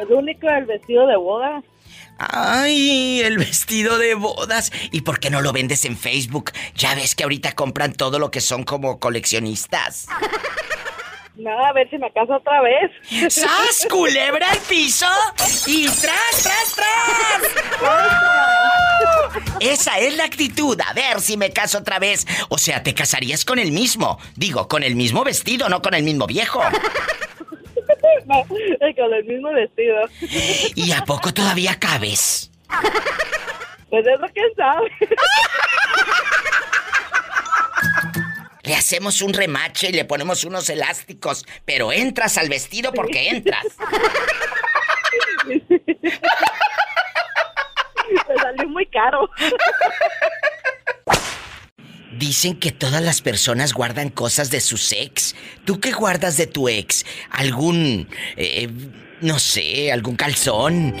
El 0.00 0.12
único, 0.12 0.48
el 0.48 0.64
vestido 0.64 1.06
de 1.06 1.16
boda. 1.16 1.62
Ay, 2.18 3.20
el 3.20 3.38
vestido 3.38 3.98
de 3.98 4.14
bodas. 4.14 4.72
¿Y 4.92 5.02
por 5.02 5.20
qué 5.20 5.30
no 5.30 5.40
lo 5.40 5.52
vendes 5.52 5.84
en 5.84 5.96
Facebook? 5.96 6.52
Ya 6.76 6.94
ves 6.94 7.14
que 7.14 7.24
ahorita 7.24 7.52
compran 7.52 7.92
todo 7.92 8.18
lo 8.18 8.30
que 8.30 8.40
son 8.40 8.64
como 8.64 8.98
coleccionistas. 8.98 10.06
No, 11.38 11.50
a 11.64 11.72
ver 11.72 11.88
si 11.88 11.96
me 11.98 12.12
caso 12.12 12.34
otra 12.34 12.60
vez. 12.62 12.90
¡Sas, 13.32 13.86
culebra 13.88 14.50
al 14.50 14.58
piso! 14.58 15.06
¡Y 15.68 15.86
tras, 15.86 16.42
tras, 16.42 16.74
tras! 16.74 17.42
Esa 19.60 20.00
es 20.00 20.16
la 20.16 20.24
actitud. 20.24 20.76
A 20.84 20.92
ver 20.94 21.20
si 21.20 21.36
me 21.36 21.50
caso 21.50 21.78
otra 21.78 22.00
vez. 22.00 22.26
O 22.48 22.58
sea, 22.58 22.82
te 22.82 22.92
casarías 22.92 23.44
con 23.44 23.60
el 23.60 23.70
mismo. 23.70 24.18
Digo, 24.34 24.66
con 24.66 24.82
el 24.82 24.96
mismo 24.96 25.22
vestido, 25.22 25.68
no 25.68 25.80
con 25.80 25.94
el 25.94 26.02
mismo 26.02 26.26
viejo. 26.26 26.60
No, 28.26 28.40
es 28.40 28.96
con 28.96 29.14
el 29.14 29.24
mismo 29.24 29.50
vestido. 29.52 30.02
¿Y 30.74 30.90
a 30.92 31.04
poco 31.04 31.32
todavía 31.32 31.78
cabes? 31.78 32.50
Pues 33.88 34.06
eso 34.06 34.26
quién 34.34 34.48
sabe. 34.54 34.90
Le 38.68 38.74
hacemos 38.74 39.22
un 39.22 39.32
remache 39.32 39.88
y 39.88 39.92
le 39.92 40.04
ponemos 40.04 40.44
unos 40.44 40.68
elásticos, 40.68 41.46
pero 41.64 41.90
entras 41.90 42.36
al 42.36 42.50
vestido 42.50 42.92
porque 42.92 43.30
entras. 43.30 43.64
Me 45.46 45.62
salió 48.36 48.68
muy 48.68 48.84
caro. 48.88 49.30
Dicen 52.18 52.60
que 52.60 52.70
todas 52.70 53.00
las 53.00 53.22
personas 53.22 53.72
guardan 53.72 54.10
cosas 54.10 54.50
de 54.50 54.60
sus 54.60 54.92
ex. 54.92 55.34
¿Tú 55.64 55.80
qué 55.80 55.92
guardas 55.92 56.36
de 56.36 56.46
tu 56.46 56.68
ex? 56.68 57.06
¿Algún... 57.30 58.06
eh, 58.36 58.68
no 59.22 59.38
sé, 59.38 59.90
algún 59.90 60.16
calzón? 60.16 60.94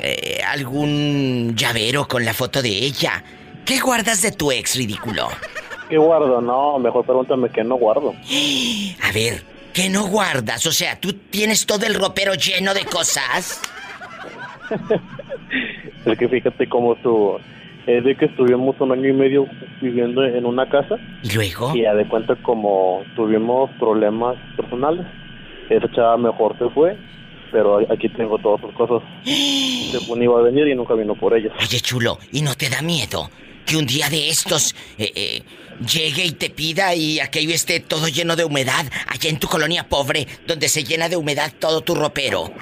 Eh, 0.00 0.40
¿Algún 0.46 1.54
llavero 1.54 2.08
con 2.08 2.24
la 2.24 2.32
foto 2.32 2.62
de 2.62 2.70
ella? 2.70 3.22
¿Qué 3.66 3.78
guardas 3.78 4.22
de 4.22 4.32
tu 4.32 4.50
ex, 4.50 4.74
ridículo? 4.76 5.28
¿Qué 5.90 5.98
guardo? 5.98 6.40
No, 6.40 6.78
mejor 6.78 7.04
pregúntame 7.04 7.50
qué 7.50 7.64
no 7.64 7.74
guardo. 7.74 8.14
A 9.02 9.12
ver, 9.12 9.42
¿qué 9.74 9.90
no 9.90 10.06
guardas? 10.06 10.64
O 10.66 10.72
sea, 10.72 10.98
¿tú 11.00 11.12
tienes 11.12 11.66
todo 11.66 11.84
el 11.84 11.94
ropero 11.94 12.32
lleno 12.34 12.72
de 12.72 12.84
cosas? 12.84 13.60
Es 16.06 16.16
que 16.16 16.28
fíjate 16.28 16.68
cómo 16.68 16.94
estuvo. 16.94 17.40
Es 17.86 18.04
de 18.04 18.14
que 18.16 18.26
estuvimos 18.26 18.80
un 18.80 18.92
año 18.92 19.08
y 19.08 19.12
medio 19.12 19.46
viviendo 19.82 20.24
en 20.24 20.46
una 20.46 20.66
casa. 20.68 20.96
¿Y 21.22 21.34
luego? 21.34 21.72
Y 21.74 21.82
ya 21.82 21.92
de 21.92 22.06
cuenta 22.08 22.36
como 22.36 23.02
tuvimos 23.16 23.68
problemas 23.78 24.36
personales. 24.56 25.04
Esa 25.68 25.90
chava 25.92 26.16
mejor 26.16 26.56
se 26.58 26.70
fue, 26.70 26.96
pero 27.52 27.80
aquí 27.92 28.08
tengo 28.10 28.38
todas 28.38 28.60
sus 28.60 28.72
cosas. 28.74 29.02
Según 29.24 30.22
iba 30.22 30.38
a 30.38 30.42
venir 30.42 30.68
y 30.68 30.74
nunca 30.74 30.94
vino 30.94 31.14
por 31.16 31.36
ellas. 31.36 31.52
Oye, 31.60 31.80
chulo, 31.80 32.18
¿y 32.32 32.40
no 32.42 32.54
te 32.54 32.70
da 32.70 32.80
miedo 32.80 33.28
que 33.66 33.76
un 33.76 33.86
día 33.86 34.08
de 34.08 34.28
estos 34.28 34.74
eh, 34.98 35.12
eh, 35.14 35.42
llegue 35.86 36.24
y 36.24 36.32
te 36.32 36.50
pida 36.50 36.94
y 36.94 37.20
aquello 37.20 37.54
esté 37.54 37.80
todo 37.80 38.08
lleno 38.08 38.36
de 38.36 38.44
humedad 38.44 38.84
allá 39.06 39.30
en 39.30 39.38
tu 39.38 39.48
colonia 39.48 39.88
pobre, 39.88 40.26
donde 40.46 40.68
se 40.68 40.84
llena 40.84 41.08
de 41.08 41.16
humedad 41.16 41.52
todo 41.58 41.80
tu 41.80 41.94
ropero? 41.94 42.52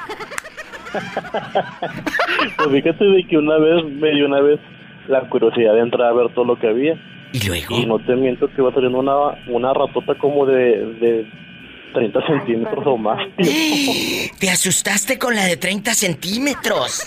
Pues 2.56 2.70
fíjate 2.70 3.04
de 3.04 3.26
que 3.26 3.36
una 3.36 3.58
vez 3.58 3.84
me 3.84 4.10
dio 4.12 4.26
una 4.26 4.40
vez 4.40 4.60
la 5.08 5.28
curiosidad 5.28 5.74
de 5.74 5.80
entrar 5.80 6.08
a 6.08 6.12
ver 6.12 6.32
todo 6.34 6.44
lo 6.44 6.58
que 6.58 6.68
había. 6.68 6.94
¿Y 7.32 7.46
luego? 7.46 7.78
Y 7.78 7.86
no 7.86 7.98
te 7.98 8.14
miento 8.14 8.48
que 8.48 8.60
iba 8.60 8.72
saliendo 8.72 8.98
una, 8.98 9.38
una 9.48 9.74
ratota 9.74 10.14
como 10.16 10.46
de, 10.46 10.86
de 11.00 11.26
30 11.94 12.26
centímetros 12.26 12.86
o 12.86 12.96
más. 12.96 13.20
Te 14.38 14.50
asustaste 14.50 15.18
con 15.18 15.34
la 15.34 15.44
de 15.44 15.56
30 15.56 15.94
centímetros. 15.94 17.02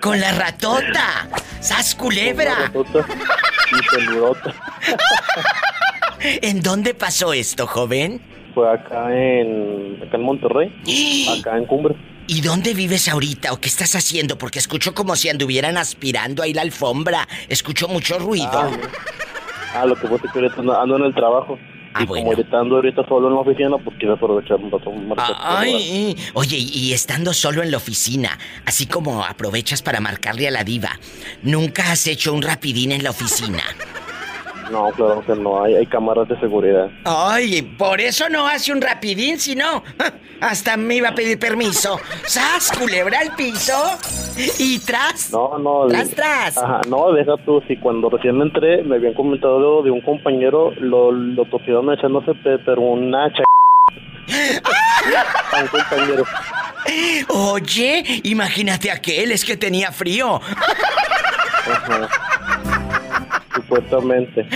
Con 0.00 0.20
la 0.20 0.32
ratota. 0.32 1.28
¡Sas 1.60 1.94
culebra! 1.94 2.54
Ratota 2.66 3.06
y 3.70 3.96
peludota. 3.96 4.54
¿En 6.20 6.60
dónde 6.62 6.94
pasó 6.94 7.32
esto, 7.32 7.66
joven? 7.66 8.20
Fue 8.54 8.70
acá 8.70 9.12
en, 9.14 10.00
acá 10.02 10.16
en 10.16 10.22
Monterrey, 10.22 10.72
acá 11.38 11.56
en 11.56 11.66
Cumbre. 11.66 11.94
¿Y 12.26 12.40
dónde 12.40 12.74
vives 12.74 13.08
ahorita 13.08 13.52
o 13.52 13.60
qué 13.60 13.68
estás 13.68 13.94
haciendo? 13.94 14.38
Porque 14.38 14.58
escucho 14.58 14.94
como 14.94 15.16
si 15.16 15.28
anduvieran 15.28 15.76
aspirando 15.76 16.42
ahí 16.42 16.52
la 16.52 16.62
alfombra. 16.62 17.26
Escucho 17.48 17.88
mucho 17.88 18.18
ruido. 18.18 18.50
Ah, 18.52 18.70
Ah, 19.74 19.86
lo 19.86 19.96
que 19.96 20.06
pasa 20.06 20.26
es 20.26 20.32
que 20.32 20.38
ando 20.60 20.96
en 20.96 21.02
el 21.04 21.14
trabajo. 21.14 21.58
Y 22.00 22.06
como 22.06 22.30
ahorita 22.30 22.58
ando 22.58 22.76
ahorita 22.76 23.06
solo 23.08 23.28
en 23.28 23.34
la 23.34 23.40
oficina, 23.40 23.78
pues 23.78 23.96
quiero 23.98 24.14
aprovechar 24.14 24.58
un 24.58 24.70
rato 24.70 24.90
más. 24.92 25.32
Ay, 25.40 26.16
oye, 26.34 26.56
y 26.58 26.82
y 26.82 26.92
estando 26.94 27.32
solo 27.32 27.62
en 27.62 27.70
la 27.70 27.76
oficina, 27.76 28.38
así 28.66 28.86
como 28.86 29.24
aprovechas 29.24 29.82
para 29.82 30.00
marcarle 30.00 30.48
a 30.48 30.50
la 30.50 30.64
diva, 30.64 30.98
¿nunca 31.42 31.92
has 31.92 32.06
hecho 32.06 32.32
un 32.34 32.42
rapidín 32.42 32.92
en 32.92 33.04
la 33.04 33.10
oficina? 33.10 33.62
No, 34.70 34.90
claro 34.92 35.22
que 35.26 35.34
no, 35.34 35.62
hay, 35.62 35.74
hay 35.74 35.86
cámaras 35.86 36.28
de 36.28 36.38
seguridad. 36.40 36.88
Ay, 37.04 37.62
por 37.62 38.00
eso 38.00 38.28
no 38.28 38.46
hace 38.46 38.72
un 38.72 38.80
rapidín, 38.80 39.38
si 39.38 39.54
no, 39.54 39.82
hasta 40.40 40.76
me 40.76 40.96
iba 40.96 41.08
a 41.10 41.14
pedir 41.14 41.38
permiso. 41.38 41.98
¡Sas, 42.26 42.70
culebra 42.78 43.18
al 43.20 43.34
piso! 43.34 43.74
Y 44.58 44.78
tras. 44.78 45.30
No, 45.30 45.58
no. 45.58 45.86
Tras, 45.88 46.08
de- 46.10 46.14
tras. 46.16 46.56
Ajá, 46.58 46.80
no, 46.88 47.12
deja 47.12 47.36
tú, 47.44 47.62
si 47.68 47.76
cuando 47.76 48.08
recién 48.08 48.40
entré 48.40 48.82
me 48.82 48.96
habían 48.96 49.14
comentado 49.14 49.82
de 49.82 49.90
un 49.90 50.00
compañero, 50.00 50.72
lo, 50.80 51.12
lo 51.12 51.44
echándose 51.94 52.32
pe- 52.34 52.58
pero 52.60 52.80
una 52.80 53.30
ch... 53.32 53.42
a 55.52 55.60
un 55.60 55.68
compañero. 55.68 56.24
Oye, 57.28 58.20
imagínate 58.24 58.90
aquel, 58.90 59.32
es 59.32 59.44
que 59.44 59.56
tenía 59.56 59.92
frío. 59.92 60.40
Ajá. 61.66 62.08
Supuestamente. 63.72 64.46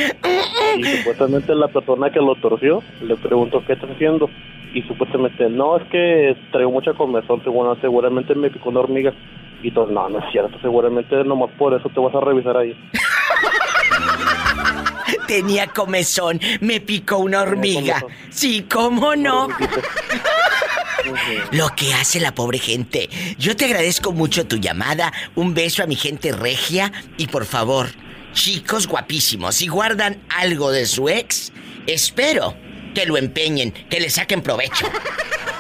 Y 0.77 0.85
supuestamente 0.99 1.55
la 1.55 1.69
persona 1.69 2.11
que 2.11 2.21
lo 2.21 2.35
torció 2.37 2.83
le 3.01 3.17
preguntó 3.17 3.65
qué 3.67 3.73
estás 3.73 3.91
haciendo. 3.91 4.29
Y 4.75 4.83
supuestamente, 4.83 5.49
no, 5.49 5.79
es 5.79 5.89
que 5.89 6.37
traigo 6.53 6.71
mucha 6.71 6.93
comezón, 6.93 7.43
seguro, 7.43 7.77
seguramente 7.81 8.35
me 8.35 8.51
picó 8.51 8.69
una 8.69 8.81
hormiga. 8.81 9.15
Y 9.63 9.71
todos, 9.71 9.91
no, 9.91 10.07
no 10.11 10.19
es 10.19 10.25
cierto, 10.33 10.59
seguramente 10.61 11.25
nomás 11.25 11.51
por 11.53 11.73
eso 11.73 11.89
te 11.89 11.99
vas 11.99 12.15
a 12.15 12.21
revisar 12.21 12.59
ahí. 12.59 12.77
Tenía 15.27 15.67
comezón, 15.69 16.39
me 16.61 16.81
picó 16.81 17.17
una 17.17 17.41
hormiga. 17.41 18.05
Sí, 18.29 18.67
¿cómo 18.71 19.17
no? 19.17 19.49
Lo 21.53 21.69
que 21.75 21.95
hace 21.95 22.21
la 22.21 22.35
pobre 22.35 22.59
gente. 22.59 23.09
Yo 23.39 23.57
te 23.57 23.65
agradezco 23.65 24.13
mucho 24.13 24.47
tu 24.47 24.57
llamada. 24.57 25.13
Un 25.37 25.55
beso 25.55 25.83
a 25.83 25.87
mi 25.87 25.95
gente 25.95 26.33
regia. 26.33 26.93
Y 27.17 27.29
por 27.29 27.45
favor, 27.45 27.89
chicos 28.37 28.87
guapísimos, 28.87 29.57
si 29.57 29.67
guardan 29.67 30.23
algo 30.29 30.71
de 30.71 30.87
su 30.87 31.09
ex, 31.09 31.53
espero 31.87 32.55
que 32.95 33.07
lo 33.07 33.17
empeñen, 33.17 33.73
que 33.73 33.99
le 33.99 34.11
saquen 34.11 34.43
provecho. 34.43 34.87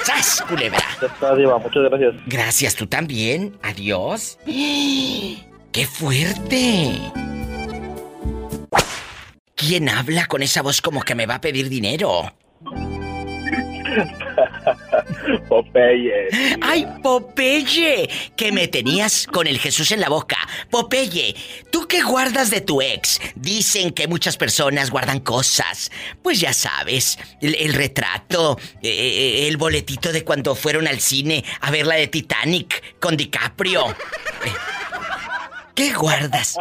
¡Sas, 0.05 0.45
culebra! 0.47 0.79
Ya 1.01 1.09
está, 1.09 1.35
Diva, 1.35 1.59
muchas 1.59 1.83
gracias. 1.83 2.15
Gracias, 2.27 2.77
tú 2.77 2.87
también. 2.87 3.59
Adiós. 3.63 4.39
¡Qué 4.47 5.87
fuerte! 5.87 7.01
¿Quién 9.57 9.89
habla 9.89 10.27
con 10.27 10.43
esa 10.43 10.63
voz 10.63 10.81
como 10.81 11.03
que 11.03 11.15
me 11.15 11.27
va 11.27 11.37
a 11.37 11.41
pedir 11.41 11.69
dinero? 11.69 12.33
Popeye. 15.49 16.29
¡Ay, 16.61 16.87
Popeye! 17.03 18.09
Que 18.37 18.53
me 18.53 18.69
tenías 18.69 19.27
con 19.27 19.47
el 19.47 19.59
Jesús 19.59 19.93
en 19.93 20.01
la 20.01 20.09
boca. 20.09 20.37
Popeye, 20.71 21.35
¿tú 21.71 21.87
qué 21.87 22.03
guardas 22.03 22.51
de 22.51 22.61
tu 22.61 22.83
ex? 22.83 23.21
Dicen 23.35 23.91
que 23.93 24.09
muchas 24.09 24.37
personas 24.37 24.91
guardan 24.91 25.21
cosas. 25.21 25.91
Pues 26.23 26.41
ya 26.41 26.53
sabes, 26.53 27.19
el, 27.41 27.75
retrato, 27.75 28.59
eh, 28.83 28.89
eh, 28.89 29.49
el 29.49 29.57
boletito 29.57 30.13
de 30.13 30.25
cuando 30.25 30.55
fueron 30.55 30.87
al 30.87 31.01
cine 31.01 31.45
a 31.61 31.71
ver 31.71 31.87
la 31.87 31.97
de 31.97 32.09
Titanic 32.09 32.99
con 32.99 33.17
DiCaprio. 33.17 33.95
¿Qué 35.75 35.93
guardas? 35.93 36.57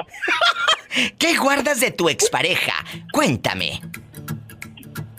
¿Qué 1.17 1.35
guardas 1.35 1.79
de 1.79 1.91
tu 1.91 2.09
expareja? 2.09 2.73
Cuéntame. 3.11 3.81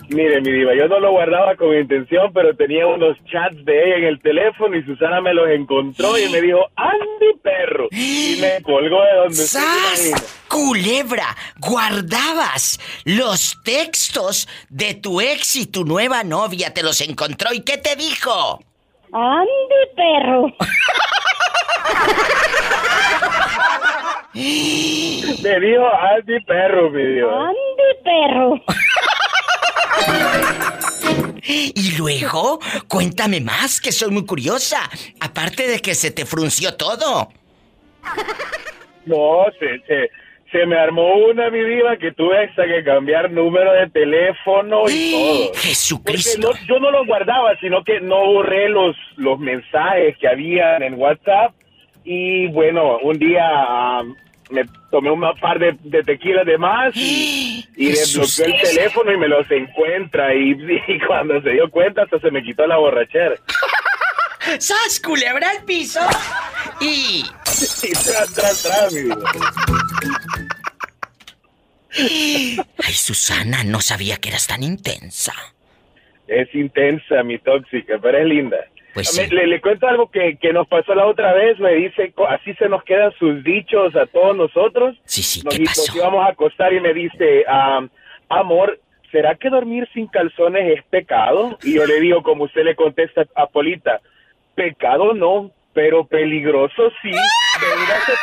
Mire, 0.08 0.40
mi 0.40 0.52
diva, 0.52 0.72
yo 0.74 0.86
no 0.86 1.00
lo 1.00 1.10
guardaba 1.10 1.56
con 1.56 1.76
intención, 1.76 2.32
pero 2.32 2.54
tenía 2.54 2.86
unos 2.86 3.16
chats 3.24 3.64
de 3.64 3.84
ella 3.84 3.96
en 3.96 4.04
el 4.04 4.20
teléfono 4.20 4.76
y 4.76 4.84
Susana 4.84 5.20
me 5.20 5.34
los 5.34 5.48
encontró 5.50 6.16
y 6.16 6.28
me 6.28 6.40
dijo, 6.40 6.60
Andy 6.76 7.40
perro. 7.42 7.88
Y 7.90 8.38
me 8.40 8.62
colgó 8.62 9.02
de 9.02 9.14
donde 9.16 9.34
¡Sas! 9.34 10.44
Culebra, 10.48 11.36
guardabas 11.58 12.78
los 13.04 13.60
textos 13.64 14.48
de 14.68 14.94
tu 14.94 15.20
ex 15.20 15.56
y 15.56 15.66
tu 15.66 15.84
nueva 15.84 16.22
novia, 16.22 16.72
te 16.72 16.84
los 16.84 17.00
encontró 17.00 17.52
y 17.52 17.62
¿qué 17.62 17.76
te 17.78 17.96
dijo? 17.96 18.60
Andy, 19.12 19.48
perro. 19.96 20.52
Me 24.34 25.60
dijo 25.60 25.84
Andy 26.14 26.40
perro, 26.44 26.90
mi 26.90 27.04
diva. 27.04 27.48
Andy, 27.48 28.02
perro. 28.04 28.60
Y 31.48 31.96
luego, 31.96 32.58
cuéntame 32.88 33.40
más, 33.40 33.80
que 33.80 33.92
soy 33.92 34.10
muy 34.10 34.26
curiosa. 34.26 34.78
Aparte 35.20 35.68
de 35.68 35.78
que 35.78 35.94
se 35.94 36.10
te 36.10 36.26
frunció 36.26 36.74
todo. 36.74 37.28
No, 39.04 39.44
se, 39.60 39.78
se, 39.86 40.10
se 40.50 40.66
me 40.66 40.76
armó 40.76 41.14
una 41.30 41.48
mi 41.50 41.60
diva 41.62 41.96
que 41.98 42.10
tuve 42.12 42.44
hasta 42.46 42.66
que 42.66 42.82
cambiar 42.82 43.30
número 43.30 43.72
de 43.74 43.88
teléfono 43.90 44.88
y 44.88 45.12
todo. 45.12 45.54
Jesucristo. 45.62 46.40
Porque 46.48 46.60
no- 46.60 46.66
yo 46.66 46.80
no 46.80 46.90
los 46.90 47.06
guardaba, 47.06 47.56
sino 47.60 47.84
que 47.84 48.00
no 48.00 48.26
borré 48.26 48.68
los, 48.68 48.96
los 49.16 49.38
mensajes 49.38 50.16
que 50.18 50.26
habían 50.26 50.82
en 50.82 50.94
WhatsApp. 50.94 51.54
Y 52.04 52.48
bueno, 52.48 52.98
un 52.98 53.18
día 53.18 54.00
me 54.50 54.64
tomé 54.90 55.10
un 55.10 55.20
par 55.40 55.58
de, 55.58 55.76
de 55.80 56.02
tequilas 56.02 56.46
de 56.46 56.58
más 56.58 56.94
y, 56.94 57.66
y 57.76 57.88
desbloqueó 57.90 58.46
el 58.46 58.60
teléfono 58.60 59.12
y 59.12 59.16
me 59.16 59.28
los 59.28 59.50
encuentra. 59.50 60.34
Y, 60.34 60.50
y 60.88 61.00
cuando 61.06 61.40
se 61.42 61.50
dio 61.50 61.70
cuenta, 61.70 62.02
hasta 62.02 62.18
se 62.20 62.30
me 62.30 62.42
quitó 62.42 62.66
la 62.66 62.76
borrachera. 62.76 63.34
¡Sas, 64.58 65.00
culebra 65.00 65.50
al 65.50 65.64
piso! 65.64 66.00
Y... 66.80 67.24
Y 67.82 67.92
tras, 67.92 68.34
tras, 68.34 68.62
tras, 68.62 68.92
mi. 68.92 69.08
Ay, 72.84 72.92
Susana, 72.92 73.64
no 73.64 73.80
sabía 73.80 74.18
que 74.18 74.28
eras 74.28 74.46
tan 74.46 74.62
intensa. 74.62 75.32
Es 76.26 76.54
intensa, 76.54 77.22
mi 77.22 77.38
tóxica, 77.38 77.98
pero 78.02 78.18
es 78.18 78.26
linda. 78.26 78.58
Pues 78.96 79.08
sí. 79.10 79.26
le, 79.26 79.46
le 79.46 79.60
cuento 79.60 79.86
algo 79.86 80.10
que, 80.10 80.38
que 80.40 80.54
nos 80.54 80.66
pasó 80.68 80.94
la 80.94 81.04
otra 81.04 81.34
vez. 81.34 81.58
Me 81.58 81.74
dice, 81.74 82.14
así 82.30 82.54
se 82.54 82.66
nos 82.66 82.82
quedan 82.82 83.12
sus 83.18 83.44
dichos 83.44 83.94
a 83.94 84.06
todos 84.06 84.34
nosotros. 84.34 84.96
Sí, 85.04 85.22
sí, 85.22 85.42
nos, 85.44 85.54
¿qué 85.54 85.64
pasó? 85.64 85.82
nos 85.82 85.96
íbamos 85.96 86.24
a 86.24 86.30
acostar 86.30 86.72
y 86.72 86.80
me 86.80 86.94
dice, 86.94 87.44
ah, 87.46 87.86
amor, 88.30 88.80
¿será 89.12 89.34
que 89.34 89.50
dormir 89.50 89.86
sin 89.92 90.06
calzones 90.06 90.78
es 90.78 90.84
pecado? 90.86 91.58
Y 91.62 91.74
yo 91.74 91.84
le 91.84 92.00
digo, 92.00 92.22
como 92.22 92.44
usted 92.44 92.64
le 92.64 92.74
contesta 92.74 93.26
a 93.34 93.46
Polita, 93.48 94.00
pecado 94.54 95.12
no, 95.12 95.50
pero 95.74 96.06
peligroso 96.06 96.90
sí. 97.02 97.10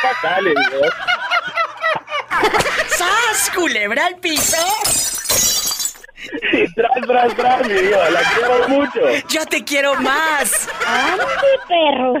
Acá, 0.02 0.40
le 0.40 0.50
digo. 0.50 0.82
¡Sas, 2.88 3.52
culebra 3.54 4.06
al 4.06 4.18
piso! 4.18 5.13
Y 6.52 6.72
tras, 6.74 6.92
tras, 7.06 7.34
tras, 7.34 7.68
mi 7.68 7.74
diva, 7.74 8.10
la 8.10 8.20
quiero 8.34 8.68
mucho. 8.68 9.00
¡Yo 9.28 9.46
te 9.46 9.64
quiero 9.64 9.94
más! 10.00 10.68
¡Ande, 10.86 11.24
perro! 11.68 12.14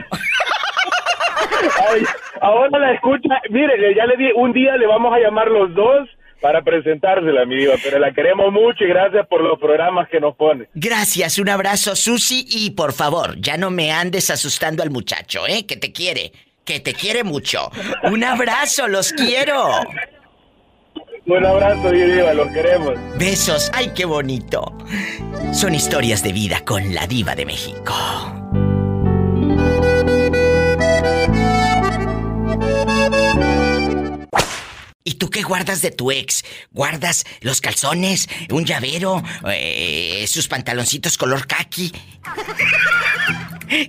Ay, 1.90 2.02
ahora 2.40 2.78
la 2.78 2.92
escucha. 2.92 3.40
Mire, 3.50 3.94
ya 3.94 4.06
le 4.06 4.16
di, 4.16 4.30
un 4.34 4.52
día 4.52 4.76
le 4.76 4.86
vamos 4.86 5.12
a 5.14 5.18
llamar 5.18 5.48
los 5.48 5.74
dos 5.74 6.08
para 6.40 6.62
presentársela, 6.62 7.46
mi 7.46 7.56
diva, 7.56 7.74
pero 7.82 7.98
la 7.98 8.12
queremos 8.12 8.52
mucho 8.52 8.84
y 8.84 8.88
gracias 8.88 9.26
por 9.28 9.40
los 9.40 9.58
programas 9.58 10.08
que 10.10 10.20
nos 10.20 10.36
pone. 10.36 10.68
Gracias, 10.74 11.38
un 11.38 11.48
abrazo, 11.48 11.96
Susi, 11.96 12.44
y 12.46 12.72
por 12.72 12.92
favor, 12.92 13.36
ya 13.38 13.56
no 13.56 13.70
me 13.70 13.92
andes 13.92 14.28
asustando 14.28 14.82
al 14.82 14.90
muchacho, 14.90 15.46
¿eh? 15.46 15.64
Que 15.66 15.76
te 15.76 15.90
quiere, 15.90 16.32
que 16.64 16.80
te 16.80 16.92
quiere 16.92 17.24
mucho. 17.24 17.70
Un 18.02 18.24
abrazo, 18.24 18.88
los 18.88 19.12
quiero. 19.12 19.70
Un 21.26 21.46
abrazo, 21.46 21.90
diva, 21.90 22.34
los 22.34 22.48
queremos. 22.52 22.94
Besos, 23.18 23.70
ay, 23.72 23.92
qué 23.94 24.04
bonito. 24.04 24.76
Son 25.54 25.74
historias 25.74 26.22
de 26.22 26.32
vida 26.32 26.62
con 26.66 26.94
la 26.94 27.06
diva 27.06 27.34
de 27.34 27.46
México. 27.46 27.94
¿Y 35.02 35.14
tú 35.14 35.30
qué 35.30 35.42
guardas 35.42 35.80
de 35.80 35.90
tu 35.90 36.10
ex? 36.10 36.44
¿Guardas 36.72 37.24
los 37.40 37.62
calzones, 37.62 38.28
un 38.50 38.66
llavero, 38.66 39.22
eh, 39.50 40.26
sus 40.28 40.46
pantaloncitos 40.48 41.16
color 41.16 41.46
khaki? 41.46 41.92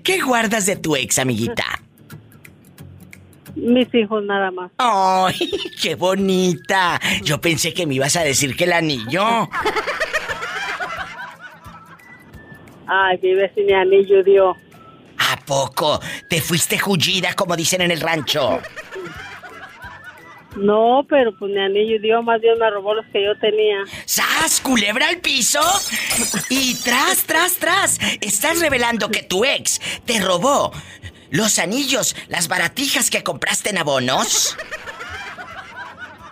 ¿Qué 0.03 0.21
guardas 0.21 0.65
de 0.65 0.77
tu 0.77 0.95
ex, 0.95 1.19
amiguita? 1.19 1.84
Mis 3.55 3.93
hijos 3.93 4.23
nada 4.23 4.51
más. 4.51 4.71
¡Ay, 4.77 5.51
qué 5.81 5.95
bonita! 5.95 6.99
Yo 7.23 7.39
pensé 7.39 7.73
que 7.73 7.85
me 7.85 7.95
ibas 7.95 8.15
a 8.15 8.23
decir 8.23 8.55
que 8.55 8.65
el 8.65 8.73
anillo. 8.73 9.49
Ay, 12.87 13.17
vive 13.21 13.51
sin 13.55 13.73
anillo, 13.73 14.23
Dios. 14.23 14.57
¿A 15.17 15.37
poco? 15.37 15.99
¿Te 16.29 16.41
fuiste 16.41 16.77
jullida, 16.77 17.33
como 17.33 17.55
dicen 17.55 17.81
en 17.81 17.91
el 17.91 18.01
rancho? 18.01 18.61
No, 20.55 21.05
pero 21.09 21.37
pues 21.37 21.51
mi 21.51 21.59
anillo 21.59 21.99
dio 21.99 22.21
más 22.23 22.39
bien 22.39 22.57
me 22.57 22.69
robó 22.69 22.93
los 22.93 23.05
que 23.07 23.23
yo 23.23 23.37
tenía. 23.39 23.79
¡Sas! 24.05 24.61
¿Culebra 24.61 25.09
al 25.09 25.17
piso? 25.17 25.59
Y 26.49 26.75
tras, 26.75 27.23
tras, 27.25 27.55
tras. 27.57 27.99
Estás 28.21 28.59
revelando 28.61 29.09
que 29.09 29.23
tu 29.23 29.43
ex 29.43 29.81
te 30.05 30.21
robó 30.21 30.71
los 31.29 31.59
anillos, 31.59 32.15
las 32.27 32.47
baratijas 32.47 33.09
que 33.09 33.23
compraste 33.23 33.69
en 33.69 33.77
abonos. 33.77 34.57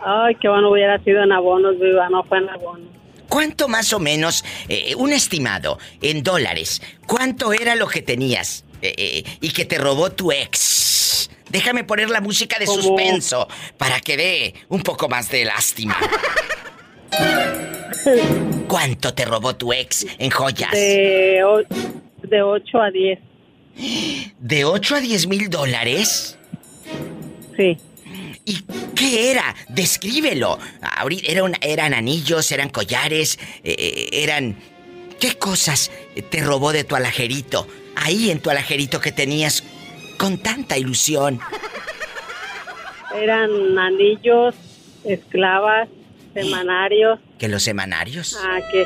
Ay, 0.05 0.35
qué 0.35 0.49
bueno 0.49 0.71
hubiera 0.71 1.01
sido 1.03 1.23
en 1.23 1.31
abonos, 1.31 1.79
viva, 1.79 2.09
no 2.09 2.23
fue 2.23 2.39
en 2.39 2.49
abonos. 2.49 2.87
¿Cuánto 3.29 3.67
más 3.67 3.93
o 3.93 3.99
menos, 3.99 4.43
eh, 4.69 4.93
un 4.95 5.11
estimado, 5.11 5.79
en 6.01 6.23
dólares, 6.23 6.81
cuánto 7.07 7.53
era 7.53 7.75
lo 7.75 7.87
que 7.87 8.01
tenías 8.01 8.65
eh, 8.81 8.93
eh, 8.97 9.23
y 9.41 9.51
que 9.51 9.65
te 9.65 9.77
robó 9.77 10.11
tu 10.11 10.31
ex? 10.31 11.29
Déjame 11.49 11.83
poner 11.83 12.09
la 12.09 12.21
música 12.21 12.59
de 12.59 12.67
suspenso 12.67 13.47
para 13.77 13.99
que 14.01 14.17
dé 14.17 14.53
un 14.69 14.81
poco 14.81 15.07
más 15.07 15.29
de 15.29 15.45
lástima. 15.45 15.97
¿Cuánto 18.67 19.13
te 19.13 19.25
robó 19.25 19.55
tu 19.55 19.71
ex 19.71 20.05
en 20.17 20.29
joyas? 20.29 20.71
De, 20.71 21.41
de 22.23 22.41
8 22.41 22.81
a 22.81 22.91
10. 22.91 23.19
¿De 24.39 24.65
8 24.65 24.95
a 24.95 24.99
10 24.99 25.27
mil 25.27 25.49
dólares? 25.49 26.37
Sí. 27.57 27.77
¿Y 28.45 28.61
qué 28.95 29.31
era? 29.31 29.55
Descríbelo. 29.69 30.59
Ahorita 30.81 31.31
era 31.31 31.43
una- 31.43 31.57
eran 31.61 31.93
anillos, 31.93 32.51
eran 32.51 32.69
collares, 32.69 33.39
eh, 33.63 33.75
eh, 33.77 34.09
eran... 34.23 34.57
¿Qué 35.19 35.35
cosas 35.37 35.89
te 36.29 36.41
robó 36.43 36.73
de 36.73 36.83
tu 36.83 36.95
alajerito? 36.95 37.65
Ahí 37.95 38.29
en 38.29 38.39
tu 38.39 38.49
alajerito 38.49 38.99
que 38.99 39.11
tenías 39.13 39.63
con 40.17 40.37
tanta 40.37 40.77
ilusión. 40.77 41.39
Eran 43.15 43.77
anillos, 43.77 44.55
esclavas, 45.05 45.87
semanarios, 46.33 47.19
Que 47.37 47.47
los 47.47 47.63
semanarios. 47.63 48.37
ah, 48.43 48.59
que, 48.71 48.85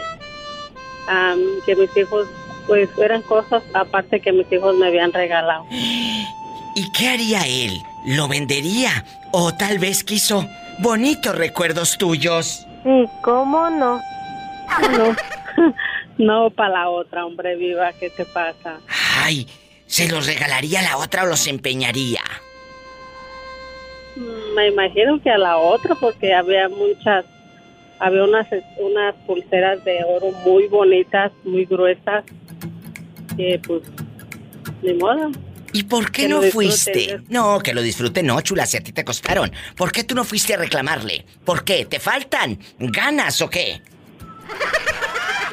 que 1.66 1.76
mis 1.76 1.90
hijos, 1.98 2.28
pues 2.68 2.90
eran 3.02 3.22
cosas 3.24 3.64
aparte 3.74 4.20
que 4.20 4.32
mis 4.32 4.52
hijos 4.52 4.76
me 4.78 4.88
habían 4.88 5.14
regalado. 5.14 5.66
¿Y 5.72 6.92
qué 6.92 7.10
haría 7.10 7.48
él? 7.48 7.82
¿Lo 8.06 8.28
vendería? 8.28 9.04
¿O 9.32 9.54
tal 9.54 9.80
vez 9.80 10.04
quiso 10.04 10.46
bonitos 10.80 11.36
recuerdos 11.36 11.98
tuyos? 11.98 12.66
Sí, 12.84 13.06
¿cómo 13.24 13.70
no? 13.70 14.00
No, 14.92 15.16
no 16.18 16.50
para 16.52 16.70
la 16.70 16.90
otra, 16.90 17.26
hombre 17.26 17.56
viva, 17.56 17.92
¿qué 17.94 18.10
te 18.10 18.26
pasa? 18.26 18.80
Ay, 19.24 19.48
¿se 19.88 20.08
los 20.08 20.28
regalaría 20.28 20.80
a 20.80 20.84
la 20.84 20.98
otra 20.98 21.24
o 21.24 21.26
los 21.26 21.48
empeñaría? 21.48 22.22
Mm, 24.16 24.56
Me 24.56 24.68
imagino 24.68 25.20
que 25.22 25.30
a 25.30 25.38
la 25.38 25.58
otra 25.58 25.96
porque 25.96 26.34
había 26.34 26.70
muchas, 26.70 27.26
había 28.00 28.24
unas, 28.24 28.48
unas 28.78 29.16
pulseras 29.26 29.84
de 29.84 30.04
oro 30.04 30.32
muy 30.46 30.68
bonitas, 30.68 31.32
muy 31.44 31.66
gruesas, 31.66 32.24
que 33.38 33.62
pues, 33.66 33.84
ni 34.82 34.94
modo. 34.96 35.32
¿Y 35.74 35.84
por 35.84 36.12
qué 36.12 36.24
Que 36.24 36.30
no 36.30 36.42
fuiste? 36.42 37.20
No, 37.30 37.60
que 37.60 37.74
lo 37.74 37.82
disfrute 37.82 38.24
no, 38.24 38.40
chula, 38.42 38.66
si 38.66 38.78
a 38.78 38.82
ti 38.82 38.92
te 38.94 39.04
costaron. 39.04 39.52
¿Por 39.76 39.92
qué 39.92 40.04
tú 40.04 40.16
no 40.16 40.24
fuiste 40.24 40.54
a 40.54 40.58
reclamarle? 40.58 41.26
¿Por 41.46 41.64
qué? 41.64 41.86
¿Te 41.86 42.00
faltan 42.00 42.58
ganas 42.80 43.42
o 43.42 43.50
qué? 43.50 43.82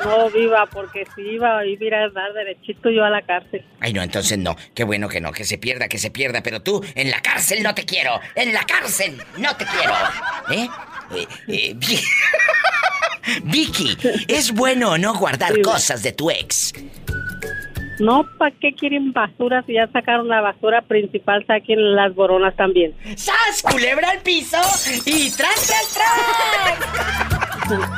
No, 0.05 0.31
viva, 0.31 0.67
porque 0.67 1.07
si 1.15 1.23
iba, 1.23 1.65
iba 1.67 1.97
a 1.97 2.09
dar 2.11 2.33
derechito 2.35 2.91
yo 2.91 3.05
a 3.05 3.11
la 3.11 3.23
cárcel. 3.23 3.65
Ay, 3.81 3.93
no, 3.93 4.03
entonces 4.03 4.37
no. 4.39 4.55
Qué 4.75 4.85
bueno 4.85 5.09
que 5.09 5.21
no, 5.21 5.33
que 5.33 5.45
se 5.45 5.57
pierda, 5.59 5.89
que 5.89 5.99
se 5.99 6.11
pierda. 6.11 6.43
Pero 6.43 6.61
tú, 6.63 6.85
en 6.95 7.11
la 7.11 7.21
cárcel 7.23 7.63
no 7.63 7.75
te 7.75 7.85
quiero. 7.85 8.21
En 8.35 8.53
la 8.53 8.65
cárcel 8.65 9.17
no 9.39 9.57
te 9.57 9.65
quiero. 9.65 9.95
¿Eh? 10.51 10.69
Eh, 11.17 11.27
eh, 11.49 11.75
Vi- 11.77 12.01
Vicky, 13.45 13.97
¿es 14.29 14.53
bueno 14.53 14.91
o 14.93 14.99
no 14.99 15.15
guardar 15.15 15.61
cosas 15.63 16.03
de 16.03 16.13
tu 16.13 16.31
ex? 16.31 16.73
No, 17.99 18.25
¿para 18.39 18.55
qué 18.61 18.75
quieren 18.75 19.13
basura 19.13 19.63
si 19.67 19.75
ya 19.75 19.89
sacaron 19.89 20.29
la 20.29 20.41
basura 20.41 20.83
principal? 20.83 21.45
Saquen 21.47 21.95
las 21.95 22.15
boronas 22.15 22.57
también. 22.57 22.95
¡Sas! 23.17 23.63
Culebra 23.63 24.11
al 24.11 24.21
piso 24.21 24.59
y 25.07 25.31
tras, 25.31 25.67
tras, 25.67 25.99
tras. 27.69 27.91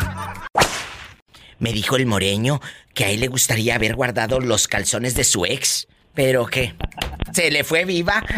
Me 1.58 1.72
dijo 1.72 1.96
el 1.96 2.06
moreño 2.06 2.60
que 2.94 3.06
a 3.06 3.10
él 3.10 3.20
le 3.20 3.28
gustaría 3.28 3.76
haber 3.76 3.94
guardado 3.94 4.40
los 4.40 4.68
calzones 4.68 5.14
de 5.14 5.24
su 5.24 5.46
ex. 5.46 5.88
¿Pero 6.14 6.46
qué? 6.46 6.74
¿Se 7.32 7.50
le 7.50 7.64
fue 7.64 7.84
viva? 7.84 8.22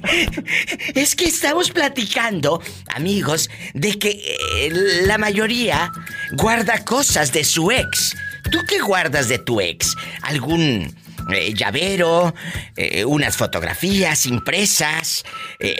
Es 0.94 1.14
que 1.16 1.24
estamos 1.26 1.70
platicando, 1.70 2.60
amigos, 2.94 3.50
de 3.74 3.98
que 3.98 4.10
eh, 4.10 4.70
la 5.06 5.18
mayoría 5.18 5.90
guarda 6.32 6.84
cosas 6.84 7.32
de 7.32 7.44
su 7.44 7.70
ex. 7.70 8.16
¿Tú 8.50 8.58
qué 8.68 8.80
guardas 8.80 9.28
de 9.28 9.38
tu 9.38 9.60
ex? 9.60 9.96
¿Algún 10.22 10.94
eh, 11.32 11.54
llavero? 11.54 12.34
eh, 12.76 13.04
¿Unas 13.04 13.36
fotografías 13.36 14.26
impresas? 14.26 15.24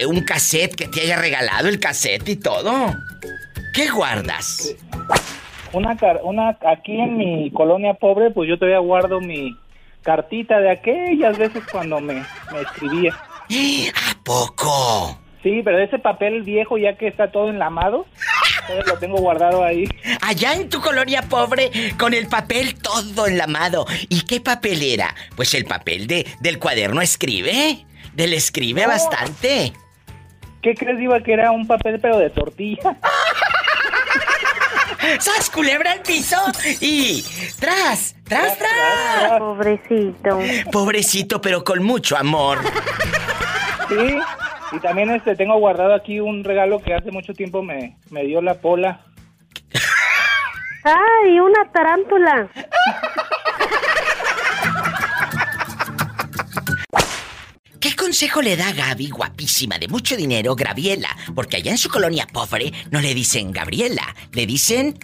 ¿Un 0.07 0.21
cassette 0.23 0.75
que 0.75 0.89
te 0.89 1.03
haya 1.03 1.17
regalado 1.19 1.69
el 1.69 1.81
cassette 1.81 2.29
y 2.29 2.37
todo? 2.37 2.95
¿Qué 3.75 3.91
guardas? 3.91 4.75
Una, 5.73 5.97
una 6.23 6.59
aquí 6.67 7.01
en 7.01 7.17
mi 7.17 7.51
colonia 7.51 7.95
pobre, 7.95 8.31
pues 8.31 8.49
yo 8.49 8.59
todavía 8.59 8.79
guardo 8.79 9.21
mi 9.21 9.57
cartita 10.03 10.61
de 10.61 10.71
aquellas 10.71 11.39
veces 11.39 11.63
cuando 11.71 12.01
me, 12.01 12.15
me 12.15 12.61
escribía. 12.61 13.15
¿A 13.55 14.25
poco? 14.25 15.19
Sí, 15.43 15.61
pero 15.65 15.79
ese 15.79 15.99
papel 15.99 16.43
viejo 16.43 16.79
ya 16.79 16.97
que 16.97 17.09
está 17.09 17.33
todo 17.33 17.51
enlamado, 17.51 18.07
lo 18.87 18.99
tengo 18.99 19.19
guardado 19.19 19.65
ahí. 19.65 19.85
Allá 20.21 20.55
en 20.55 20.69
tu 20.69 20.81
colonia 20.81 21.23
pobre, 21.23 21.71
con 21.99 22.15
el 22.15 22.29
papel 22.29 22.77
todo 22.77 23.27
enlamado. 23.27 23.87
¿Y 24.09 24.23
qué 24.23 24.41
papel 24.41 24.83
era? 24.83 25.15
Pues 25.37 25.55
el 25.55 25.65
papel 25.65 26.07
de, 26.07 26.27
del 26.41 26.59
cuaderno 26.59 27.03
escribe. 27.03 27.85
Del 28.15 28.35
escribe 28.35 28.87
bastante. 28.87 29.73
¿Qué 30.63 30.75
crees, 30.75 30.99
Diva, 30.99 31.21
que 31.21 31.33
era 31.33 31.51
un 31.51 31.67
papel 31.67 31.99
pero 32.01 32.19
de 32.19 32.31
tortilla? 32.31 32.97
¡Sas, 35.19 35.51
culebra 35.51 35.93
al 35.93 36.03
piso! 36.03 36.37
Y... 36.81 37.25
¡Tras! 37.59 38.15
¡Tras, 38.25 38.57
tras! 38.57 39.39
Pobrecito. 39.39 40.39
Pobrecito, 40.71 41.41
pero 41.41 41.65
con 41.65 41.83
mucho 41.83 42.17
amor. 42.17 42.61
Sí, 43.93 44.19
y 44.77 44.81
también 44.81 45.11
este 45.11 45.37
tengo 45.37 45.59
guardado 45.59 45.95
aquí 45.95 46.19
un 46.21 46.45
regalo 46.45 46.81
que 46.81 46.95
hace 46.95 47.11
mucho 47.11 47.35
tiempo 47.35 47.63
me, 47.63 47.97
me 48.11 48.25
dio 48.25 48.41
la 48.41 48.55
pola. 48.55 49.01
¡Ay, 50.85 51.39
una 51.39 51.71
tarántula! 51.73 52.49
¿Qué 57.81 57.97
consejo 57.97 58.43
le 58.43 58.57
da 58.57 58.73
Gaby, 58.73 59.09
guapísima, 59.11 59.77
de 59.79 59.89
mucho 59.89 60.17
dinero, 60.17 60.55
Graviela? 60.55 61.09
Porque 61.35 61.57
allá 61.57 61.73
en 61.73 61.79
su 61.79 61.89
colonia 61.89 62.27
pobre 62.33 62.73
no 62.93 63.01
le 63.01 63.13
dicen 63.13 63.51
Gabriela, 63.51 64.15
le 64.33 64.47
dicen 64.47 64.97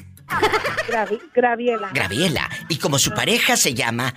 Gravi- 0.88 1.20
Graviela. 1.34 1.90
Graviela. 1.92 2.48
Y 2.68 2.76
como 2.78 2.98
su 2.98 3.10
pareja 3.12 3.56
se 3.56 3.74
llama 3.74 4.14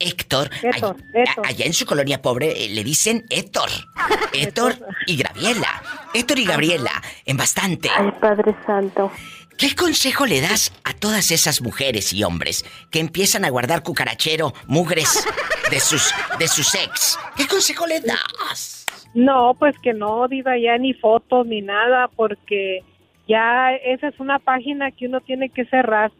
Héctor, 0.00 0.50
Héctor, 0.62 0.96
all- 0.96 1.04
Héctor. 1.14 1.46
a- 1.46 1.48
allá 1.50 1.66
en 1.66 1.72
su 1.74 1.86
colonia 1.86 2.20
pobre 2.22 2.64
eh, 2.64 2.68
le 2.70 2.82
dicen 2.82 3.24
Héctor. 3.30 3.68
Héctor 4.32 4.74
y 5.06 5.16
Graviela. 5.16 5.82
Héctor 6.14 6.38
y 6.38 6.44
Gabriela, 6.44 6.90
en 7.26 7.36
bastante. 7.36 7.88
Ay, 7.96 8.10
Padre 8.20 8.54
Santo. 8.66 9.12
¿Qué 9.56 9.74
consejo 9.76 10.24
le 10.24 10.40
das 10.40 10.72
a 10.84 10.94
todas 10.94 11.30
esas 11.30 11.60
mujeres 11.60 12.12
y 12.14 12.24
hombres 12.24 12.64
que 12.90 12.98
empiezan 12.98 13.44
a 13.44 13.50
guardar 13.50 13.82
cucarachero, 13.82 14.54
mugres 14.66 15.24
de 15.70 15.78
sus 15.80 16.12
de 16.38 16.48
sus 16.48 16.74
ex? 16.74 17.18
¿Qué 17.36 17.46
consejo 17.46 17.86
le 17.86 18.00
das? 18.00 18.86
No, 19.12 19.54
pues 19.58 19.74
que 19.82 19.92
no, 19.92 20.26
Diva, 20.28 20.56
ya 20.56 20.78
ni 20.78 20.94
fotos 20.94 21.46
ni 21.46 21.60
nada, 21.60 22.08
porque 22.16 22.82
ya 23.28 23.72
esa 23.84 24.08
es 24.08 24.18
una 24.18 24.38
página 24.38 24.90
que 24.92 25.06
uno 25.06 25.20
tiene 25.20 25.50
que 25.50 25.66
cerrar 25.66 26.10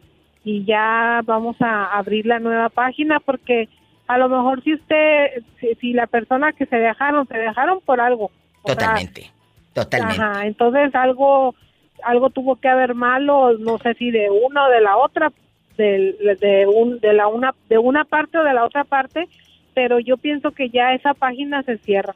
y 0.43 0.63
ya 0.65 1.21
vamos 1.25 1.55
a 1.61 1.97
abrir 1.97 2.25
la 2.25 2.39
nueva 2.39 2.69
página 2.69 3.19
porque 3.19 3.69
a 4.07 4.17
lo 4.17 4.27
mejor 4.29 4.63
si 4.63 4.73
usted, 4.73 5.43
si, 5.59 5.75
si 5.79 5.93
la 5.93 6.07
persona 6.07 6.51
que 6.53 6.65
se 6.65 6.75
dejaron, 6.77 7.27
se 7.27 7.37
dejaron 7.37 7.79
por 7.81 8.01
algo. 8.01 8.31
Sea, 8.65 8.75
Totalmente. 8.75 9.31
Totalmente. 9.73 10.21
Ajá, 10.21 10.45
entonces 10.45 10.93
algo 10.95 11.55
algo 12.03 12.29
tuvo 12.31 12.55
que 12.55 12.67
haber 12.67 12.95
malo, 12.95 13.57
no 13.59 13.77
sé 13.77 13.93
si 13.93 14.09
de 14.11 14.27
una 14.29 14.65
o 14.65 14.69
de 14.71 14.81
la 14.81 14.97
otra, 14.97 15.31
del- 15.77 16.17
de, 16.39 16.65
un, 16.67 16.99
de 16.99 17.13
la 17.13 17.27
una 17.27 17.53
de 17.69 17.77
una 17.77 18.03
parte 18.05 18.37
o 18.39 18.43
de 18.43 18.53
la 18.53 18.65
otra 18.65 18.83
parte, 18.83 19.29
pero 19.75 19.99
yo 19.99 20.17
pienso 20.17 20.51
que 20.51 20.69
ya 20.69 20.93
esa 20.93 21.13
página 21.13 21.61
se 21.63 21.77
cierra 21.77 22.13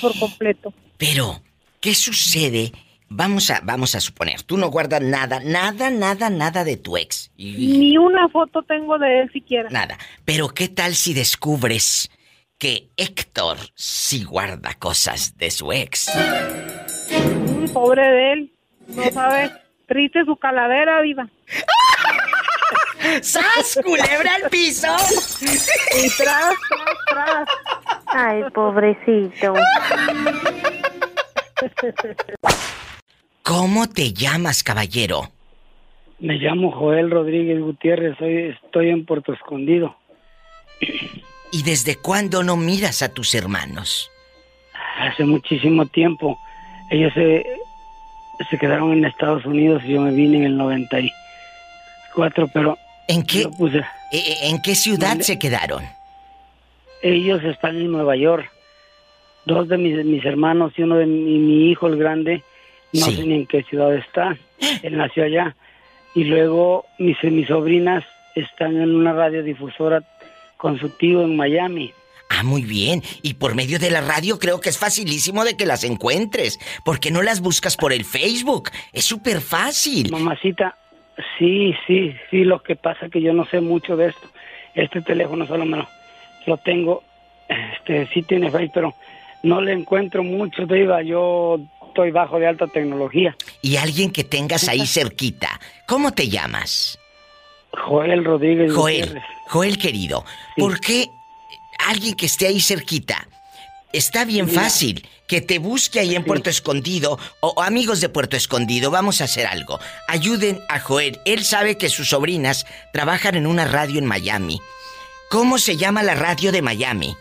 por 0.00 0.16
completo. 0.18 0.72
Pero, 0.98 1.40
¿qué 1.80 1.94
sucede? 1.94 2.70
Vamos 3.08 3.50
a, 3.50 3.60
vamos 3.62 3.94
a 3.94 4.00
suponer, 4.00 4.42
tú 4.42 4.56
no 4.56 4.68
guardas 4.70 5.00
nada, 5.00 5.38
nada, 5.40 5.90
nada, 5.90 6.30
nada 6.30 6.64
de 6.64 6.76
tu 6.76 6.96
ex. 6.96 7.30
Y- 7.36 7.78
Ni 7.78 7.98
una 7.98 8.28
foto 8.28 8.62
tengo 8.62 8.98
de 8.98 9.20
él 9.20 9.30
siquiera. 9.32 9.68
Nada. 9.70 9.96
Pero 10.24 10.48
¿qué 10.48 10.68
tal 10.68 10.94
si 10.94 11.14
descubres 11.14 12.10
que 12.58 12.88
Héctor 12.96 13.58
sí 13.74 14.24
guarda 14.24 14.74
cosas 14.74 15.36
de 15.36 15.50
su 15.50 15.72
ex? 15.72 16.10
Mm, 17.10 17.66
pobre 17.72 18.02
de 18.02 18.32
él, 18.32 18.52
no 18.88 19.04
sabe, 19.12 19.50
triste 19.86 20.24
su 20.24 20.36
calavera, 20.36 21.00
viva. 21.02 21.28
¡Sas, 23.22 23.78
culebra 23.84 24.34
al 24.42 24.48
piso! 24.50 24.88
Y 25.42 26.08
tras, 26.16 26.54
tras, 26.70 26.96
tras. 27.10 27.48
Ay, 28.06 28.42
pobrecito. 28.52 29.54
¿Cómo 33.44 33.88
te 33.88 34.12
llamas, 34.12 34.62
caballero? 34.62 35.30
Me 36.18 36.34
llamo 36.36 36.70
Joel 36.72 37.10
Rodríguez 37.10 37.60
Gutiérrez, 37.60 38.16
soy, 38.18 38.54
estoy 38.64 38.88
en 38.90 39.04
Puerto 39.04 39.32
Escondido. 39.34 39.94
¿Y 41.52 41.62
desde 41.62 41.96
cuándo 41.96 42.42
no 42.42 42.56
miras 42.56 43.02
a 43.02 43.12
tus 43.12 43.34
hermanos? 43.34 44.10
Hace 44.98 45.24
muchísimo 45.24 45.84
tiempo. 45.86 46.38
Ellos 46.90 47.12
se, 47.14 47.44
se 48.48 48.58
quedaron 48.58 48.92
en 48.92 49.04
Estados 49.04 49.44
Unidos 49.44 49.82
y 49.84 49.92
yo 49.92 50.00
me 50.00 50.12
vine 50.12 50.38
en 50.38 50.44
el 50.44 50.56
94, 50.56 52.48
pero... 52.52 52.78
¿En 53.08 53.22
qué, 53.24 53.46
puse- 53.48 53.84
eh, 54.12 54.36
¿En 54.44 54.62
qué 54.62 54.74
ciudad 54.74 55.10
¿Dónde? 55.10 55.24
se 55.24 55.38
quedaron? 55.38 55.84
ellos 57.02 57.44
están 57.44 57.76
en 57.76 57.92
Nueva 57.92 58.16
York. 58.16 58.50
Dos 59.44 59.68
de 59.68 59.76
mis, 59.76 60.02
mis 60.06 60.24
hermanos 60.24 60.72
y 60.78 60.82
uno 60.82 60.96
de 60.96 61.04
mi, 61.04 61.38
mi 61.38 61.70
hijo, 61.70 61.86
el 61.86 61.98
grande, 61.98 62.42
no 62.94 63.04
Sí. 63.06 63.16
sé 63.16 63.26
ni 63.26 63.34
en 63.34 63.46
qué 63.46 63.62
ciudad 63.64 63.94
está. 63.94 64.36
Él 64.82 64.96
nació 64.96 65.24
allá. 65.24 65.54
Y 66.14 66.24
luego 66.24 66.86
mis, 66.98 67.22
mis 67.24 67.48
sobrinas 67.48 68.04
están 68.34 68.76
en 68.80 68.94
una 68.94 69.12
radiodifusora 69.12 70.02
con 70.56 70.78
su 70.78 70.88
tío 70.88 71.22
en 71.22 71.36
Miami. 71.36 71.92
Ah, 72.30 72.42
muy 72.42 72.62
bien. 72.62 73.02
Y 73.22 73.34
por 73.34 73.54
medio 73.54 73.78
de 73.78 73.90
la 73.90 74.00
radio 74.00 74.38
creo 74.38 74.60
que 74.60 74.70
es 74.70 74.78
facilísimo 74.78 75.44
de 75.44 75.56
que 75.56 75.66
las 75.66 75.84
encuentres. 75.84 76.58
porque 76.84 77.10
no 77.10 77.20
las 77.22 77.40
buscas 77.40 77.76
por 77.76 77.92
el 77.92 78.04
Facebook? 78.04 78.70
Es 78.92 79.04
súper 79.04 79.40
fácil. 79.40 80.10
Mamacita, 80.10 80.76
sí, 81.38 81.74
sí, 81.86 82.14
sí, 82.30 82.44
lo 82.44 82.62
que 82.62 82.76
pasa 82.76 83.06
es 83.06 83.12
que 83.12 83.20
yo 83.20 83.32
no 83.34 83.44
sé 83.46 83.60
mucho 83.60 83.96
de 83.96 84.08
esto. 84.08 84.26
Este 84.74 85.00
teléfono 85.02 85.46
solo 85.46 85.64
me 85.66 85.76
lo, 85.76 85.88
lo 86.46 86.56
tengo, 86.56 87.04
este, 87.48 88.06
sí 88.12 88.22
tiene 88.22 88.50
Facebook, 88.50 88.72
pero 88.74 88.94
no 89.44 89.60
le 89.60 89.72
encuentro 89.72 90.24
mucho, 90.24 90.66
Diva. 90.66 91.02
Yo 91.02 91.60
estoy 91.94 92.10
bajo 92.10 92.40
de 92.40 92.48
alta 92.48 92.66
tecnología. 92.66 93.36
Y 93.62 93.76
alguien 93.76 94.10
que 94.10 94.24
tengas 94.24 94.68
ahí 94.68 94.84
cerquita. 94.84 95.60
¿Cómo 95.86 96.10
te 96.12 96.28
llamas? 96.28 96.98
Joel 97.86 98.24
Rodríguez. 98.24 98.72
Joel, 98.72 99.06
Gutiérrez. 99.06 99.24
Joel 99.46 99.78
querido, 99.78 100.24
¿por 100.56 100.80
qué 100.80 101.06
alguien 101.86 102.14
que 102.14 102.26
esté 102.26 102.48
ahí 102.48 102.60
cerquita? 102.60 103.28
Está 103.92 104.24
bien 104.24 104.46
Mira. 104.46 104.62
fácil 104.62 105.06
que 105.28 105.40
te 105.40 105.60
busque 105.60 106.00
ahí 106.00 106.16
en 106.16 106.24
Puerto 106.24 106.50
Escondido 106.50 107.16
o, 107.40 107.54
o 107.56 107.62
amigos 107.62 108.00
de 108.00 108.08
Puerto 108.08 108.36
Escondido, 108.36 108.90
vamos 108.90 109.20
a 109.20 109.24
hacer 109.24 109.46
algo. 109.46 109.78
Ayuden 110.08 110.60
a 110.68 110.80
Joel. 110.80 111.20
Él 111.24 111.44
sabe 111.44 111.78
que 111.78 111.88
sus 111.88 112.08
sobrinas 112.08 112.66
trabajan 112.92 113.36
en 113.36 113.46
una 113.46 113.64
radio 113.66 114.00
en 114.00 114.06
Miami. 114.06 114.60
¿Cómo 115.30 115.58
se 115.58 115.76
llama 115.76 116.02
la 116.02 116.16
radio 116.16 116.50
de 116.50 116.62
Miami? 116.62 117.14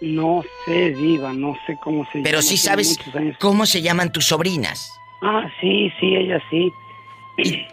No 0.00 0.42
sé, 0.64 0.90
Diva, 0.90 1.32
no 1.32 1.56
sé 1.66 1.76
cómo 1.82 2.04
se 2.06 2.18
llama. 2.18 2.24
Pero 2.24 2.42
sí 2.42 2.56
sabes 2.56 2.98
cómo 3.40 3.64
se 3.66 3.80
llaman 3.82 4.12
tus 4.12 4.26
sobrinas. 4.26 4.90
Ah, 5.22 5.50
sí, 5.60 5.90
sí, 5.98 6.14
ella 6.16 6.40
sí. 6.50 6.70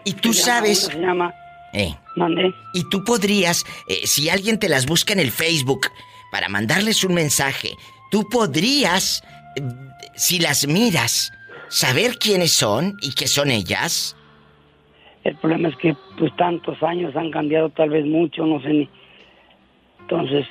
Y 0.06 0.14
tú 0.14 0.34
Se 0.34 0.42
llama- 0.48 0.56
sabes... 0.58 0.80
Se 0.86 1.00
llama... 1.00 1.34
Eh. 1.74 1.94
Mandé. 2.16 2.54
Y 2.76 2.88
tú 2.90 3.04
podrías, 3.04 3.66
eh, 3.88 4.02
si 4.06 4.30
alguien 4.30 4.60
te 4.60 4.70
las 4.70 4.86
busca 4.86 5.12
en 5.14 5.20
el 5.20 5.32
Facebook 5.32 5.88
para 6.32 6.48
mandarles 6.48 7.04
un 7.04 7.16
mensaje, 7.16 7.76
tú 8.12 8.30
podrías, 8.30 9.24
eh, 9.56 9.62
si 10.16 10.38
las 10.40 10.68
miras, 10.68 11.32
saber 11.70 12.20
quiénes 12.20 12.52
son 12.52 12.96
y 13.02 13.14
qué 13.16 13.26
son 13.28 13.50
ellas. 13.50 14.16
El 15.24 15.36
problema 15.38 15.70
es 15.70 15.76
que 15.78 15.96
pues 16.20 16.36
tantos 16.38 16.82
años 16.84 17.16
han 17.16 17.32
cambiado 17.32 17.70
tal 17.70 17.90
vez 17.90 18.06
mucho, 18.06 18.46
no 18.46 18.62
sé 18.62 18.70
ni. 18.70 18.90
Entonces, 20.02 20.46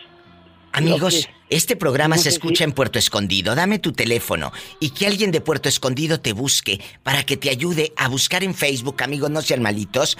Amigos, 0.73 1.29
este 1.51 1.77
programa 1.77 2.17
no 2.17 2.23
se 2.23 2.31
escucha 2.31 2.65
en 2.65 2.73
Puerto 2.73 2.99
Escondido. 2.99 3.55
Dame 3.55 3.79
tu 3.79 3.93
teléfono 3.93 4.53
y 4.81 4.91
que 4.91 5.07
alguien 5.07 5.31
de 5.31 5.43
Puerto 5.43 5.69
Escondido 5.69 6.19
te 6.19 6.33
busque 6.33 6.81
para 7.03 7.25
que 7.25 7.37
te 7.37 7.51
ayude 7.51 7.93
a 7.97 8.09
buscar 8.09 8.43
en 8.43 8.55
Facebook, 8.55 9.03
amigos, 9.03 9.31
no 9.31 9.43
sean 9.43 9.61
malitos, 9.61 10.17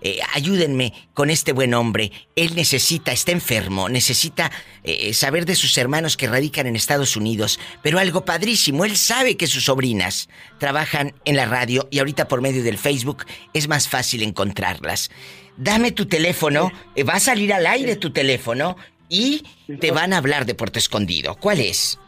eh, 0.00 0.20
ayúdenme 0.34 0.92
con 1.12 1.30
este 1.30 1.52
buen 1.52 1.74
hombre. 1.74 2.12
Él 2.36 2.54
necesita, 2.54 3.10
está 3.10 3.32
enfermo, 3.32 3.88
necesita 3.88 4.52
eh, 4.84 5.12
saber 5.12 5.44
de 5.44 5.56
sus 5.56 5.76
hermanos 5.76 6.16
que 6.16 6.28
radican 6.28 6.68
en 6.68 6.76
Estados 6.76 7.16
Unidos. 7.16 7.58
Pero 7.82 7.98
algo 7.98 8.24
padrísimo, 8.24 8.84
él 8.84 8.96
sabe 8.96 9.36
que 9.36 9.48
sus 9.48 9.64
sobrinas 9.64 10.28
trabajan 10.58 11.14
en 11.24 11.34
la 11.34 11.46
radio 11.46 11.88
y 11.90 11.98
ahorita 11.98 12.28
por 12.28 12.42
medio 12.42 12.62
del 12.62 12.78
Facebook 12.78 13.24
es 13.54 13.66
más 13.66 13.88
fácil 13.88 14.22
encontrarlas. 14.22 15.10
Dame 15.56 15.90
tu 15.90 16.06
teléfono, 16.06 16.70
eh, 16.94 17.02
va 17.02 17.14
a 17.14 17.20
salir 17.20 17.52
al 17.52 17.66
aire 17.66 17.96
tu 17.96 18.12
teléfono 18.12 18.76
y 19.08 19.42
te 19.80 19.90
van 19.92 20.12
a 20.12 20.18
hablar 20.18 20.44
de 20.46 20.54
Puerto 20.54 20.78
Escondido. 20.78 21.34
¿Cuál 21.36 21.60
es? 21.60 21.98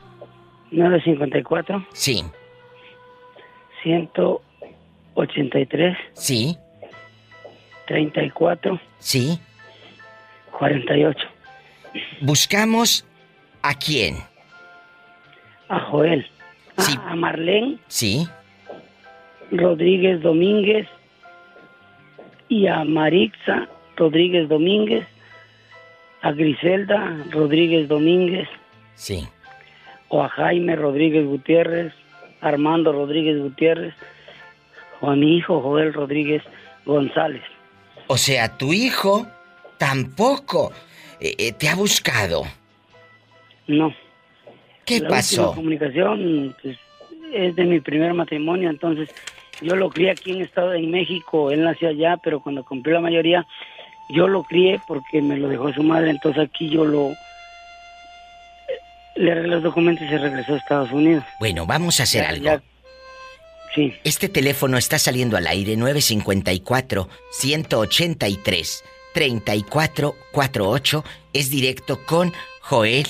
954. 0.71 1.87
Sí. 1.93 2.23
183. 3.83 5.97
Sí. 6.15 6.57
34. 7.87 8.81
Sí. 8.99 9.39
48. 10.59 11.19
Buscamos 12.21 13.05
a 13.63 13.75
quién. 13.75 14.17
A 15.69 15.81
Joel. 15.81 16.27
A, 16.77 17.11
a 17.11 17.15
Marlene 17.17 17.79
Sí. 17.89 18.29
Rodríguez 19.51 20.21
Domínguez. 20.23 20.87
Y 22.49 22.67
a 22.67 22.85
Marixa 22.85 23.69
Rodríguez 23.97 24.49
Domínguez. 24.49 25.07
A 26.23 26.33
Griselda 26.33 27.17
Rodríguez 27.31 27.89
Domínguez. 27.89 28.49
Sí. 28.95 29.27
O 30.09 30.23
a 30.23 30.29
Jaime 30.29 30.77
Rodríguez 30.77 31.27
Gutiérrez. 31.27 31.93
Armando 32.41 32.93
Rodríguez 32.93 33.41
Gutiérrez. 33.41 33.95
O 35.01 35.11
a 35.11 35.17
mi 35.17 35.37
hijo 35.37 35.61
Joel 35.61 35.93
Rodríguez 35.93 36.43
González. 36.85 37.43
O 38.09 38.17
sea, 38.17 38.57
tu 38.57 38.73
hijo 38.73 39.27
tampoco 39.77 40.73
eh, 41.21 41.35
eh, 41.39 41.53
te 41.53 41.69
ha 41.69 41.75
buscado. 41.77 42.43
No. 43.67 43.95
¿Qué 44.85 45.01
La 45.01 45.09
pasó? 45.09 45.43
última 45.43 45.57
comunicación 45.57 46.57
pues, 46.63 46.79
es 47.33 47.55
de 47.55 47.65
mi 47.65 47.81
primer 47.81 48.15
matrimonio, 48.15 48.71
entonces 48.71 49.11
yo 49.61 49.77
lo 49.77 49.91
crié 49.91 50.13
aquí 50.13 50.33
en 50.33 50.41
Estado 50.41 50.73
en 50.73 50.91
México, 50.91 51.51
él 51.51 51.63
nació 51.63 51.89
allá, 51.89 52.17
pero 52.17 52.41
cuando 52.41 52.65
cumplió 52.65 52.95
la 52.95 53.03
mayoría, 53.03 53.47
yo 54.11 54.27
lo 54.29 54.43
crié 54.45 54.81
porque 54.87 55.21
me 55.23 55.37
lo 55.37 55.49
dejó 55.49 55.73
su 55.73 55.83
madre, 55.83 56.11
entonces 56.11 56.43
aquí 56.49 56.69
yo 56.71 56.85
lo 56.85 57.15
le 59.17 59.33
arreglé 59.33 59.49
los 59.57 59.63
documentos 59.65 60.07
y 60.07 60.11
se 60.11 60.19
regresó 60.19 60.55
a 60.55 60.59
Estados 60.59 60.93
Unidos. 60.93 61.25
Bueno, 61.41 61.67
vamos 61.67 61.99
a 61.99 62.05
hacer 62.05 62.23
Ya- 62.23 62.29
algo. 62.29 62.45
ya- 62.45 62.63
sí. 63.75 63.93
Este 64.05 64.29
teléfono 64.29 64.79
está 64.79 64.99
saliendo 64.99 65.37
al 65.37 65.47
aire 65.49 65.77
954 65.77 67.09
183 67.33 68.85
3448 69.15 71.05
es 71.33 71.51
directo 71.51 71.99
con 72.07 72.33
Joel 72.63 73.07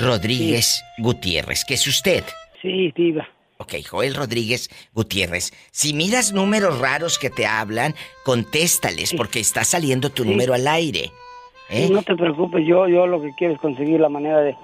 Rodríguez 0.00 0.82
Gutiérrez, 0.98 1.64
que 1.64 1.74
es 1.74 1.86
usted. 1.86 2.24
Sí, 2.60 2.92
diva. 2.96 3.28
Ok, 3.64 3.74
Joel 3.90 4.14
Rodríguez 4.14 4.68
Gutiérrez. 4.92 5.52
Si 5.72 5.94
miras 5.94 6.32
números 6.32 6.78
raros 6.78 7.18
que 7.18 7.30
te 7.30 7.46
hablan, 7.46 7.94
contéstales 8.24 9.12
porque 9.16 9.40
está 9.40 9.64
saliendo 9.64 10.10
tu 10.10 10.22
Sí. 10.22 10.28
número 10.28 10.52
al 10.54 10.68
aire. 10.68 11.10
¿eh? 11.70 11.88
No 11.90 12.02
te 12.02 12.14
preocupes, 12.14 12.62
yo, 12.66 12.86
yo 12.88 13.06
lo 13.06 13.22
que 13.22 13.30
quiero 13.38 13.54
es 13.54 13.60
conseguir 13.60 14.00
la 14.00 14.10
manera 14.10 14.40
de, 14.42 14.54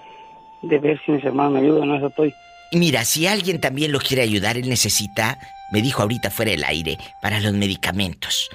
de 0.62 0.78
ver 0.78 1.00
si 1.06 1.12
mis 1.12 1.24
hermanos 1.24 1.54
me 1.54 1.60
ayudan, 1.60 1.88
no 1.88 1.96
eso 1.96 2.08
estoy. 2.08 2.34
Y 2.72 2.76
mira, 2.76 3.04
si 3.06 3.26
alguien 3.26 3.58
también 3.60 3.90
lo 3.90 3.98
quiere 4.00 4.22
ayudar, 4.22 4.56
él 4.58 4.68
necesita, 4.68 5.38
me 5.72 5.80
dijo 5.82 6.02
ahorita 6.02 6.30
fuera 6.30 6.50
del 6.52 6.62
aire, 6.64 6.98
para 7.22 7.40
los 7.40 7.52
medicamentos. 7.54 8.50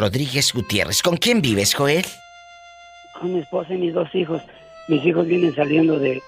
Rodríguez 0.00 0.52
Gutiérrez. 0.52 1.02
¿Con 1.02 1.16
quién 1.18 1.42
vives, 1.42 1.74
Joel? 1.74 2.06
Con 3.20 3.34
mi 3.34 3.40
esposa 3.40 3.74
y 3.74 3.76
mis 3.76 3.92
dos 3.92 4.12
hijos. 4.14 4.42
Mis 4.88 5.04
hijos 5.04 5.26
vienen 5.26 5.54
saliendo 5.54 5.98
de 5.98 6.22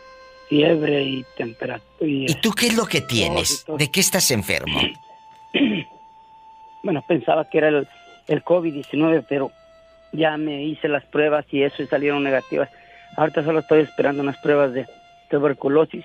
fiebre 0.49 1.03
y 1.03 1.25
temperatura. 1.37 2.07
Y, 2.07 2.31
¿Y 2.31 2.35
tú 2.43 2.53
qué 2.53 2.67
es 2.67 2.77
lo 2.77 2.85
que 2.85 3.01
tienes? 3.01 3.65
¿De 3.79 3.91
qué 3.91 4.01
estás 4.01 4.31
enfermo? 4.31 4.79
bueno, 6.83 7.03
pensaba 7.09 7.49
que 7.49 7.59
era 7.59 7.69
el, 7.69 7.89
el 8.29 8.45
COVID-19, 8.45 9.25
pero 9.27 9.51
ya 10.13 10.37
me 10.37 10.63
hice 10.65 10.89
las 10.89 11.05
pruebas 11.05 11.47
y 11.51 11.63
eso 11.63 11.83
y 11.83 11.87
salieron 11.87 12.23
negativas. 12.23 12.69
Ahorita 13.17 13.43
solo 13.43 13.61
estoy 13.61 13.81
esperando 13.81 14.23
unas 14.23 14.37
pruebas 14.39 14.75
de 14.75 14.87
tuberculosis. 15.31 16.05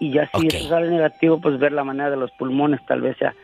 Y 0.00 0.12
ya 0.12 0.28
si 0.34 0.46
eso 0.48 0.68
sale 0.68 0.88
negativo, 0.88 1.40
pues 1.40 1.58
ver 1.58 1.72
la 1.72 1.84
manera 1.84 2.10
de 2.10 2.16
los 2.16 2.30
pulmones, 2.32 2.84
tal 2.86 3.02
vez 3.02 3.16
sea, 3.18 3.34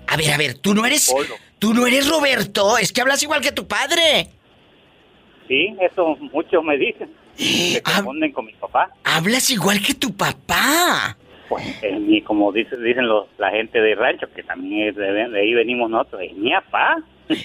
A 0.08 0.16
ver, 0.16 0.32
a 0.32 0.38
ver, 0.38 0.54
tú 0.54 0.74
no 0.74 0.86
eres. 0.86 1.14
Tú 1.60 1.74
no 1.74 1.86
eres 1.86 2.08
Roberto, 2.08 2.78
es 2.78 2.94
que 2.94 3.02
hablas 3.02 3.22
igual 3.24 3.42
que 3.42 3.52
tu 3.52 3.68
padre. 3.68 4.30
Sí, 5.50 5.76
eso 5.82 6.16
muchos 6.32 6.64
me 6.64 6.78
dicen. 6.78 7.14
Se 7.36 7.82
confunden 7.82 8.32
con 8.32 8.46
mi 8.46 8.54
papá. 8.54 8.90
Hablas 9.04 9.50
igual 9.50 9.82
que 9.82 9.96
tu 9.96 10.16
papá. 10.16 11.18
Pues, 11.50 11.64
y 11.82 12.22
como 12.22 12.52
dicen, 12.52 12.84
dicen 12.84 13.08
los, 13.08 13.26
la 13.38 13.50
gente 13.52 13.80
de 13.80 13.96
rancho, 13.96 14.28
que 14.36 14.44
también 14.44 14.90
es 14.90 14.96
de, 14.96 15.12
de 15.30 15.40
ahí 15.40 15.54
venimos 15.54 15.90
nosotros, 15.90 16.22
es 16.24 16.34
mi 16.36 16.52
papá. 16.52 16.98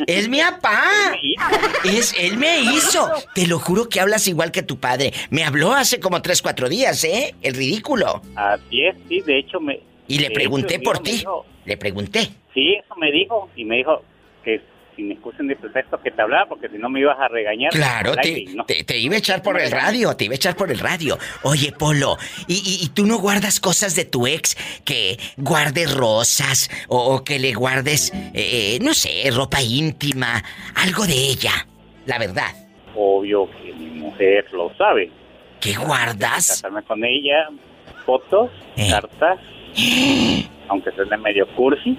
Es 0.06 0.28
mi 0.28 0.38
papá. 0.40 0.80
Es, 1.84 2.14
él 2.18 2.36
me 2.36 2.60
hizo. 2.60 3.08
Te 3.34 3.46
lo 3.48 3.58
juro 3.58 3.88
que 3.88 4.00
hablas 4.00 4.28
igual 4.28 4.52
que 4.52 4.62
tu 4.62 4.78
padre. 4.78 5.12
Me 5.30 5.42
habló 5.44 5.72
hace 5.72 5.98
como 5.98 6.22
tres, 6.22 6.40
cuatro 6.42 6.68
días, 6.68 7.02
¿eh? 7.04 7.34
El 7.42 7.54
ridículo. 7.54 8.22
Así 8.36 8.84
es, 8.84 8.94
sí, 9.08 9.20
de 9.22 9.38
hecho 9.38 9.58
me... 9.60 9.80
Y 10.06 10.18
le 10.20 10.30
pregunté 10.30 10.74
hecho, 10.76 10.82
por 10.84 10.98
ti. 11.00 11.12
dijo- 11.12 11.44
Le 11.64 11.76
pregunté. 11.76 12.28
sí, 12.54 12.74
eso 12.74 12.94
me 12.96 13.10
dijo, 13.10 13.48
y 13.56 13.64
me 13.64 13.76
dijo 13.78 14.02
que 14.44 14.60
sin 14.96 15.10
excusa 15.12 15.42
ni 15.42 15.54
pretexto 15.54 16.00
que 16.00 16.10
te 16.10 16.20
hablaba, 16.22 16.46
porque 16.46 16.68
si 16.68 16.78
no 16.78 16.88
me 16.88 17.00
ibas 17.00 17.18
a 17.18 17.28
regañar. 17.28 17.70
Claro, 17.72 18.14
te, 18.16 18.28
aire 18.28 18.40
y 18.50 18.54
no. 18.54 18.64
te- 18.64 18.84
te 18.84 18.98
iba 18.98 19.14
a 19.14 19.18
echar 19.18 19.42
por 19.42 19.60
el 19.60 19.70
radio, 19.70 20.14
te 20.16 20.24
iba 20.26 20.32
a 20.32 20.36
echar 20.36 20.54
por 20.56 20.70
el 20.70 20.78
radio. 20.78 21.18
Oye, 21.42 21.72
Polo, 21.72 22.16
¿y, 22.46 22.54
y- 22.54 22.84
y 22.84 22.88
tú 22.90 23.06
no 23.06 23.18
guardas 23.18 23.60
cosas 23.60 23.94
de 23.94 24.04
tu 24.04 24.26
ex? 24.26 24.56
Que 24.84 25.18
guardes 25.36 25.94
rosas 25.94 26.68
o, 26.88 26.98
o 27.14 27.24
que 27.24 27.38
le 27.38 27.52
guardes, 27.54 28.12
eh, 28.34 28.78
no 28.82 28.94
sé, 28.94 29.30
ropa 29.30 29.62
íntima, 29.62 30.42
algo 30.74 31.06
de 31.06 31.14
ella. 31.14 31.52
La 32.06 32.18
verdad. 32.18 32.50
Obvio 32.94 33.48
que 33.50 33.72
mi 33.72 33.86
mujer 34.00 34.44
lo 34.52 34.74
sabe. 34.76 35.10
¿Qué 35.60 35.74
guardas? 35.76 36.48
Casarme 36.48 36.82
con 36.82 37.04
ella, 37.04 37.48
fotos, 38.04 38.50
Eh. 38.76 38.88
cartas, 38.90 39.38
aunque 40.68 40.90
suene 40.92 41.16
medio 41.18 41.46
cursi. 41.54 41.96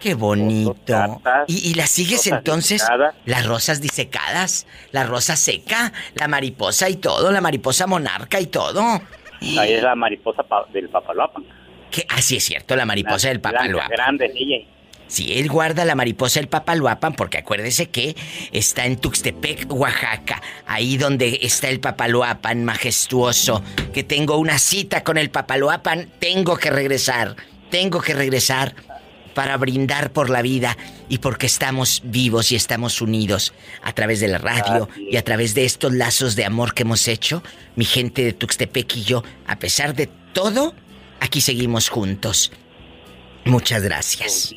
Qué 0.00 0.14
bonito. 0.14 1.20
¿Y, 1.48 1.70
y 1.70 1.74
las 1.74 1.90
sigues 1.90 2.26
entonces? 2.28 2.80
disecadas. 2.82 3.14
Las 3.24 3.46
rosas 3.46 3.80
disecadas, 3.80 4.66
la 4.92 5.04
rosa 5.04 5.36
seca, 5.36 5.92
la 6.14 6.28
mariposa 6.28 6.88
y 6.88 6.96
todo, 6.96 7.32
la 7.32 7.40
mariposa 7.40 7.86
monarca 7.86 8.40
y 8.40 8.46
todo. 8.46 8.82
Ahí 9.40 9.72
es 9.72 9.82
la 9.82 9.94
mariposa 9.94 10.42
pa- 10.42 10.66
del 10.72 10.88
papaloapan. 10.88 11.44
Que 11.90 12.06
así 12.10 12.36
es 12.36 12.44
cierto, 12.44 12.76
la 12.76 12.84
mariposa 12.84 13.28
del 13.28 13.40
papaloapan. 13.40 13.90
Grande, 13.90 14.32
ella. 14.34 14.64
Sí, 15.08 15.32
él 15.38 15.48
guarda 15.48 15.86
la 15.86 15.94
mariposa 15.94 16.38
del 16.38 16.48
papaloapan 16.48 17.14
porque 17.14 17.38
acuérdese 17.38 17.88
que 17.88 18.14
está 18.52 18.84
en 18.84 18.98
Tuxtepec, 18.98 19.66
Oaxaca, 19.72 20.42
ahí 20.66 20.98
donde 20.98 21.38
está 21.42 21.70
el 21.70 21.80
papaloapan 21.80 22.62
majestuoso, 22.64 23.62
que 23.94 24.04
tengo 24.04 24.36
una 24.36 24.58
cita 24.58 25.02
con 25.02 25.16
el 25.16 25.30
papaloapan, 25.30 26.10
tengo 26.18 26.58
que 26.58 26.68
regresar, 26.70 27.36
tengo 27.70 28.02
que 28.02 28.12
regresar 28.12 28.74
para 29.38 29.56
brindar 29.56 30.10
por 30.10 30.30
la 30.30 30.42
vida 30.42 30.76
y 31.08 31.18
porque 31.18 31.46
estamos 31.46 32.02
vivos 32.04 32.50
y 32.50 32.56
estamos 32.56 33.00
unidos 33.00 33.54
a 33.82 33.92
través 33.92 34.18
de 34.18 34.26
la 34.26 34.38
radio 34.38 34.88
y 34.98 35.16
a 35.16 35.22
través 35.22 35.54
de 35.54 35.64
estos 35.64 35.92
lazos 35.92 36.34
de 36.34 36.44
amor 36.44 36.74
que 36.74 36.82
hemos 36.82 37.06
hecho, 37.06 37.44
mi 37.76 37.84
gente 37.84 38.24
de 38.24 38.32
Tuxtepec 38.32 38.96
y 38.96 39.04
yo, 39.04 39.22
a 39.46 39.60
pesar 39.60 39.94
de 39.94 40.08
todo, 40.32 40.74
aquí 41.20 41.40
seguimos 41.40 41.88
juntos. 41.88 42.50
Muchas 43.44 43.84
gracias. 43.84 44.56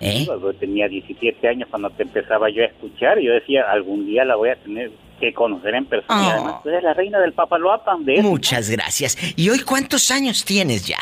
¿Eh? 0.00 0.26
Yo 0.26 0.52
tenía 0.52 0.86
17 0.86 1.48
años 1.48 1.66
cuando 1.70 1.88
te 1.88 2.02
empezaba 2.02 2.50
yo 2.50 2.64
a 2.64 2.66
escuchar 2.66 3.20
yo 3.20 3.32
decía, 3.32 3.62
algún 3.70 4.04
día 4.04 4.26
la 4.26 4.36
voy 4.36 4.50
a 4.50 4.56
tener 4.56 4.90
que 5.18 5.32
conocer 5.32 5.74
en 5.76 5.86
persona. 5.86 6.28
Oh. 6.28 6.30
además, 6.30 6.62
tú 6.62 6.68
eres 6.68 6.82
la 6.82 6.92
reina 6.92 7.18
del 7.20 7.32
papaloapan 7.32 8.04
de 8.04 8.20
Muchas 8.20 8.68
gracias. 8.68 9.16
¿Y 9.34 9.48
hoy 9.48 9.60
cuántos 9.60 10.10
años 10.10 10.44
tienes 10.44 10.86
ya? 10.86 10.98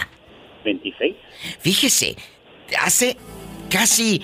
26. 0.65 1.17
Fíjese, 1.59 2.17
hace 2.81 3.17
casi 3.71 4.23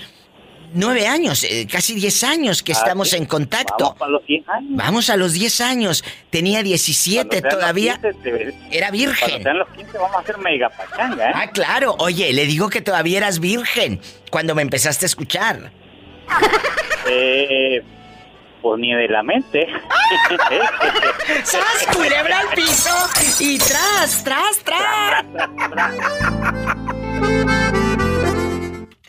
nueve 0.74 1.06
años, 1.06 1.44
eh, 1.44 1.66
casi 1.70 1.94
diez 1.94 2.22
años 2.24 2.62
que 2.62 2.72
Ah, 2.72 2.76
estamos 2.78 3.10
sí. 3.10 3.16
en 3.16 3.24
contacto. 3.26 3.94
Vamos 3.98 4.02
a 4.02 4.08
los 4.08 4.26
10 4.26 4.48
años. 4.48 4.70
Vamos 4.76 5.10
a 5.10 5.16
los 5.16 5.32
10 5.32 5.60
años. 5.60 6.04
Tenía 6.30 6.62
17 6.62 7.26
Cuando 7.28 7.32
sean 7.34 7.44
los 7.44 7.54
todavía. 7.60 7.92
15, 8.00 8.12
te- 8.22 8.30
Era 8.76 8.88
Cuando 8.88 8.92
virgen. 8.98 9.42
sean 9.42 9.58
los 9.58 9.68
15 9.70 9.98
vamos 9.98 10.16
a 10.16 10.18
hacer 10.20 10.38
mega 10.38 10.68
pachanga, 10.70 11.30
¿eh? 11.30 11.32
Ah, 11.34 11.50
claro. 11.50 11.94
Oye, 11.98 12.32
le 12.32 12.46
digo 12.46 12.68
que 12.68 12.80
todavía 12.82 13.18
eras 13.18 13.38
virgen 13.40 14.00
cuando 14.30 14.54
me 14.54 14.62
empezaste 14.62 15.06
a 15.06 15.08
escuchar. 15.08 15.70
Eh, 17.08 17.84
pues 18.60 18.80
ni 18.80 18.92
de 18.92 19.06
la 19.06 19.22
mente. 19.22 19.64
¡Sas, 21.44 21.86
culebra 21.94 22.40
al 22.40 22.48
piso! 22.48 22.90
Y 23.38 23.58
tras, 23.58 24.24
tras, 24.24 24.58
tras. 24.64 25.24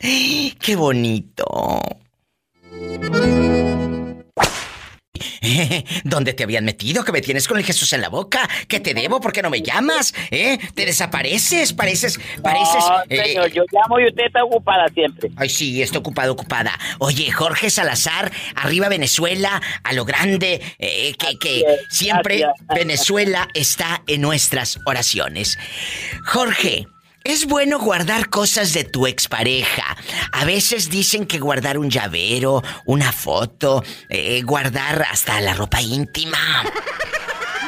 ¡Qué 0.00 0.76
bonito! 0.76 1.80
¿Dónde 6.04 6.32
te 6.32 6.44
habían 6.44 6.64
metido? 6.64 7.04
Que 7.04 7.12
me 7.12 7.20
tienes 7.20 7.48
con 7.48 7.58
el 7.58 7.64
Jesús 7.64 7.92
en 7.92 8.00
la 8.00 8.08
boca. 8.08 8.48
¿Qué 8.66 8.80
te 8.80 8.94
debo? 8.94 9.20
¿Por 9.20 9.32
qué 9.32 9.42
no 9.42 9.50
me 9.50 9.62
llamas? 9.62 10.14
¿Eh? 10.30 10.58
¿Te 10.74 10.86
desapareces? 10.86 11.72
Pareces. 11.72 12.18
Pareces. 12.42 12.84
No, 12.88 13.02
eh, 13.08 13.24
señor, 13.24 13.52
yo 13.52 13.64
llamo 13.72 14.00
y 14.00 14.06
usted 14.06 14.26
está 14.26 14.44
ocupada 14.44 14.88
siempre. 14.88 15.30
Ay, 15.36 15.48
sí, 15.48 15.82
estoy 15.82 15.98
ocupada, 15.98 16.30
ocupada. 16.30 16.78
Oye, 16.98 17.30
Jorge 17.30 17.70
Salazar, 17.70 18.30
arriba 18.54 18.88
Venezuela, 18.88 19.60
a 19.82 19.92
lo 19.92 20.04
grande, 20.04 20.60
eh, 20.78 21.14
que, 21.40 21.64
siempre. 21.90 22.44
Venezuela 22.74 23.48
está 23.54 24.02
en 24.06 24.20
nuestras 24.20 24.78
oraciones. 24.84 25.58
Jorge, 26.24 26.86
es 27.28 27.46
bueno 27.46 27.78
guardar 27.78 28.30
cosas 28.30 28.72
de 28.72 28.84
tu 28.84 29.06
expareja. 29.06 29.96
A 30.32 30.46
veces 30.46 30.88
dicen 30.88 31.26
que 31.26 31.38
guardar 31.38 31.76
un 31.76 31.90
llavero, 31.90 32.62
una 32.86 33.12
foto, 33.12 33.82
eh, 34.08 34.40
guardar 34.42 35.02
hasta 35.02 35.38
la 35.42 35.52
ropa 35.52 35.82
íntima. 35.82 36.38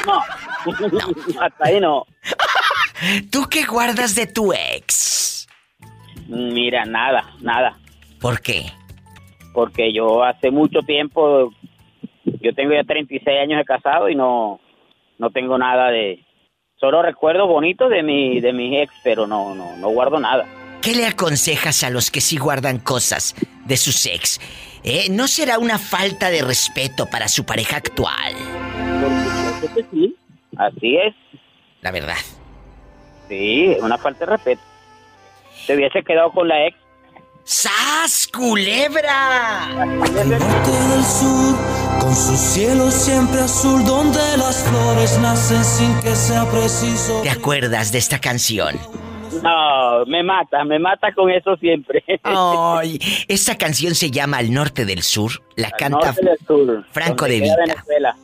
No. 0.07 0.23
Hasta 1.43 1.65
ahí 1.67 1.79
no. 1.79 2.07
¿Tú 3.31 3.45
qué 3.51 3.65
guardas 3.67 4.15
de 4.15 4.27
tu 4.27 4.53
ex? 4.55 5.47
Mira, 6.27 6.87
nada, 6.87 7.35
nada. 7.41 7.79
¿Por 8.19 8.41
qué? 8.41 8.65
Porque 9.53 9.93
yo 9.93 10.25
hace 10.25 10.51
mucho 10.51 10.81
tiempo, 10.81 11.53
yo 12.25 12.55
tengo 12.55 12.73
ya 12.73 12.85
36 12.85 13.39
años 13.43 13.59
de 13.59 13.65
casado 13.65 14.09
y 14.09 14.15
no, 14.15 14.59
no 15.19 15.31
tengo 15.31 15.59
nada 15.59 15.91
de... 15.91 16.25
Solo 16.81 17.03
recuerdos 17.03 17.47
bonitos 17.47 17.91
de 17.91 18.03
mi, 18.03 18.41
de 18.41 18.55
mi 18.55 18.81
ex, 18.81 18.93
pero 19.05 19.27
no, 19.27 19.55
no, 19.55 19.77
no 19.77 19.89
guardo 19.91 20.19
nada. 20.19 20.47
¿Qué 20.81 20.95
le 20.95 21.07
aconsejas 21.07 21.85
a 21.85 21.91
los 21.91 22.11
que 22.11 22.23
sí 22.23 22.39
guardan 22.39 22.79
cosas 22.79 23.35
de 23.67 23.77
sus 23.77 24.07
ex? 24.07 24.41
¿Eh? 24.83 25.09
¿No 25.11 25.29
será 25.29 25.59
una 25.59 25.79
falta 25.79 26.31
de 26.31 26.41
respeto 26.41 27.05
para 27.05 27.29
su 27.29 27.45
pareja 27.45 27.77
actual? 27.77 28.35
Porque 29.61 29.85
sí, 29.91 30.17
así 30.57 30.97
es. 30.97 31.15
La 31.83 31.91
verdad. 31.91 32.17
Sí, 33.29 33.77
una 33.83 33.99
falta 33.99 34.25
de 34.25 34.33
respeto. 34.33 34.63
Te 35.67 35.77
hubiese 35.77 36.03
quedado 36.03 36.33
con 36.33 36.49
la 36.49 36.67
ex. 36.67 36.79
¡Sas, 37.45 38.29
culebra! 38.29 39.69
Norte 39.75 40.13
del 40.15 41.05
sur, 41.05 41.57
con 42.01 42.15
su 42.15 42.37
cielo 42.37 42.91
siempre 42.91 43.41
azul, 43.41 43.85
donde 43.85 44.21
las 44.37 44.63
flores 44.63 45.19
nacen 45.19 45.65
sin 45.65 45.99
que 46.01 46.15
sea 46.15 46.45
preciso. 46.51 47.21
¿Te 47.23 47.31
acuerdas 47.31 47.91
de 47.93 47.99
esta 47.99 48.21
canción? 48.21 48.77
No, 49.43 50.05
me 50.07 50.23
mata, 50.23 50.65
me 50.65 50.79
mata 50.79 51.13
con 51.13 51.31
eso 51.31 51.57
siempre. 51.57 52.05
Ay, 52.23 52.99
esta 53.29 53.57
canción 53.57 53.95
se 53.95 54.11
llama 54.11 54.39
Al 54.39 54.53
Norte 54.53 54.85
del 54.85 55.03
Sur. 55.03 55.33
La 55.57 55.71
canta 55.71 56.13
Norte 56.13 56.25
del 56.25 56.39
sur, 56.47 56.87
Franco 56.93 57.25
de 57.27 57.41
Vita. 57.41 57.57
Venezuela. 57.67 58.17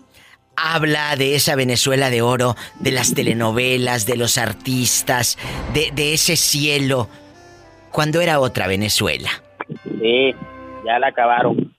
Habla 0.56 1.16
de 1.16 1.34
esa 1.34 1.54
Venezuela 1.54 2.10
de 2.10 2.22
oro, 2.22 2.56
de 2.80 2.90
las 2.90 3.12
telenovelas, 3.12 4.06
de 4.06 4.16
los 4.16 4.38
artistas, 4.38 5.36
de, 5.74 5.90
de 5.92 6.14
ese 6.14 6.36
cielo, 6.36 7.08
cuando 7.90 8.20
era 8.20 8.40
otra 8.40 8.66
Venezuela. 8.66 9.30
Sí, 10.00 10.34
ya 10.84 10.98
la 10.98 11.08
acabaron. 11.08 11.74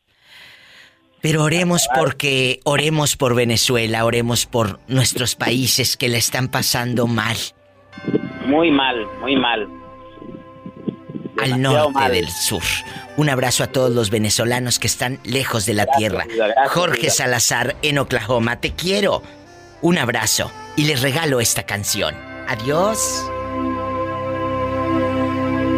Pero 1.21 1.43
oremos 1.43 1.87
porque, 1.95 2.59
oremos 2.63 3.17
por 3.17 3.35
Venezuela, 3.35 4.05
oremos 4.05 4.45
por 4.45 4.79
nuestros 4.87 5.35
países 5.35 5.97
que 5.97 6.09
la 6.09 6.17
están 6.17 6.47
pasando 6.47 7.07
mal. 7.07 7.35
Muy 8.45 8.71
mal, 8.71 9.05
muy 9.19 9.35
mal. 9.35 9.67
al 11.41 11.61
norte 11.61 11.91
mal. 11.93 12.11
del 12.11 12.29
sur. 12.29 12.63
Un 13.17 13.29
abrazo 13.29 13.63
a 13.63 13.67
todos 13.67 13.91
los 13.91 14.09
venezolanos 14.09 14.79
que 14.79 14.87
están 14.87 15.19
lejos 15.23 15.65
de 15.65 15.73
la 15.73 15.85
tierra. 15.85 16.25
Gracias, 16.27 16.71
Jorge. 16.71 17.09
Salazar 17.09 17.75
en 17.81 17.97
Oklahoma, 17.97 18.59
te 18.59 18.73
quiero. 18.73 19.23
Un 19.81 19.97
abrazo 19.97 20.51
y 20.75 20.85
les 20.85 21.01
regalo 21.01 21.39
esta 21.39 21.63
canción. 21.63 22.15
Adiós. 22.47 23.23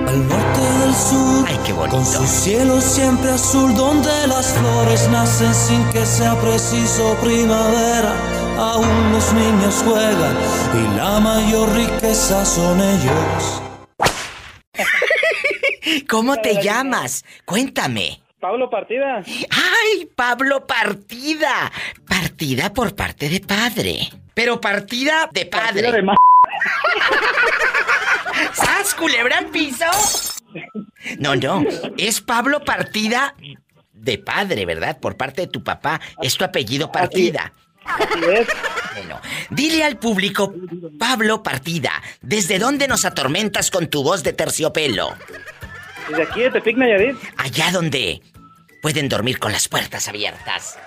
Al 0.10 0.28
norte 0.28 0.62
del 0.82 0.95
sur, 0.95 1.45
Ay, 1.47 1.60
qué 1.68 1.72
bonito. 1.72 1.97
con 1.97 2.03
su 2.05 2.26
cielo 2.26 2.82
siempre 2.82 3.30
azul, 3.30 3.76
donde 3.76 4.10
las 4.28 4.53
flores 4.53 5.07
nacen 5.10 5.53
sin 5.53 5.88
que 5.91 6.03
sea 6.03 6.34
preciso 6.41 7.16
primavera. 7.22 8.16
Aún 8.57 9.12
los 9.12 9.32
niños 9.34 9.84
juegan 9.86 10.36
y 10.74 10.97
la 10.97 11.20
mayor 11.20 11.72
riqueza 11.76 12.43
son 12.43 12.82
ellos. 12.82 13.62
¿Cómo 16.10 16.38
te 16.38 16.60
llamas? 16.60 17.24
Cuéntame. 17.45 18.20
Pablo 18.39 18.68
Partida. 18.70 19.18
¡Ay, 19.51 20.10
Pablo 20.16 20.66
Partida! 20.66 21.72
Partida 22.07 22.74
por 22.74 22.95
parte 22.95 23.30
de 23.30 23.41
padre. 23.41 24.10
Pero 24.34 24.60
partida 24.60 25.30
de 25.32 25.45
padre. 25.45 25.68
Partida 25.84 25.91
de 25.91 26.01
ma- 26.01 26.16
¿Sas, 28.53 28.93
culebra 28.93 29.37
al 29.39 29.47
piso? 29.47 29.85
No, 31.19 31.35
no. 31.35 31.63
Es 31.97 32.21
Pablo 32.21 32.63
Partida 32.63 33.35
de 33.93 34.17
padre, 34.17 34.65
¿verdad? 34.65 34.99
Por 34.99 35.17
parte 35.17 35.41
de 35.41 35.47
tu 35.47 35.63
papá. 35.63 35.99
Es 36.21 36.37
tu 36.37 36.43
apellido 36.43 36.91
Partida. 36.91 37.53
Así 37.85 38.19
es. 38.31 38.47
Bueno, 38.95 39.19
dile 39.49 39.83
al 39.83 39.97
público, 39.97 40.53
Pablo 40.97 41.41
Partida, 41.41 41.91
¿desde 42.21 42.59
dónde 42.59 42.87
nos 42.87 43.05
atormentas 43.05 43.71
con 43.71 43.87
tu 43.87 44.03
voz 44.03 44.23
de 44.23 44.33
terciopelo? 44.33 45.15
Desde 46.09 46.23
aquí, 46.23 46.41
de 46.41 46.51
Tepic 46.51 46.77
Nayarit. 46.77 47.17
Allá 47.37 47.71
donde 47.71 48.21
pueden 48.81 49.07
dormir 49.07 49.39
con 49.39 49.51
las 49.51 49.67
puertas 49.67 50.07
abiertas. 50.07 50.77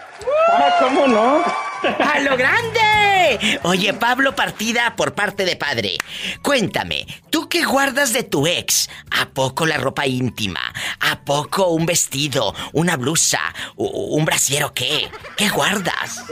Ah, 0.53 0.77
¿cómo 0.81 1.07
no? 1.07 1.45
¡A 1.83 2.21
lo 2.21 2.37
grande! 2.37 3.59
Oye, 3.65 3.93
Pablo 3.95 4.35
Partida 4.35 4.95
por 4.97 5.15
parte 5.15 5.45
de 5.45 5.57
padre. 5.57 5.97
Cuéntame, 6.43 7.07
¿tú 7.31 7.49
qué 7.49 7.65
guardas 7.65 8.13
de 8.13 8.23
tu 8.23 8.47
ex? 8.47 8.89
¿A 9.11 9.27
poco 9.31 9.67
la 9.67 9.79
ropa 9.79 10.07
íntima? 10.07 10.61
¿A 11.01 11.21
poco 11.21 11.69
un 11.69 11.87
vestido? 11.87 12.55
¿Una 12.73 12.97
blusa? 12.97 13.41
¿Un 13.77 14.25
brasiero 14.25 14.73
qué? 14.75 15.09
¿Qué 15.37 15.49
guardas? 15.49 16.25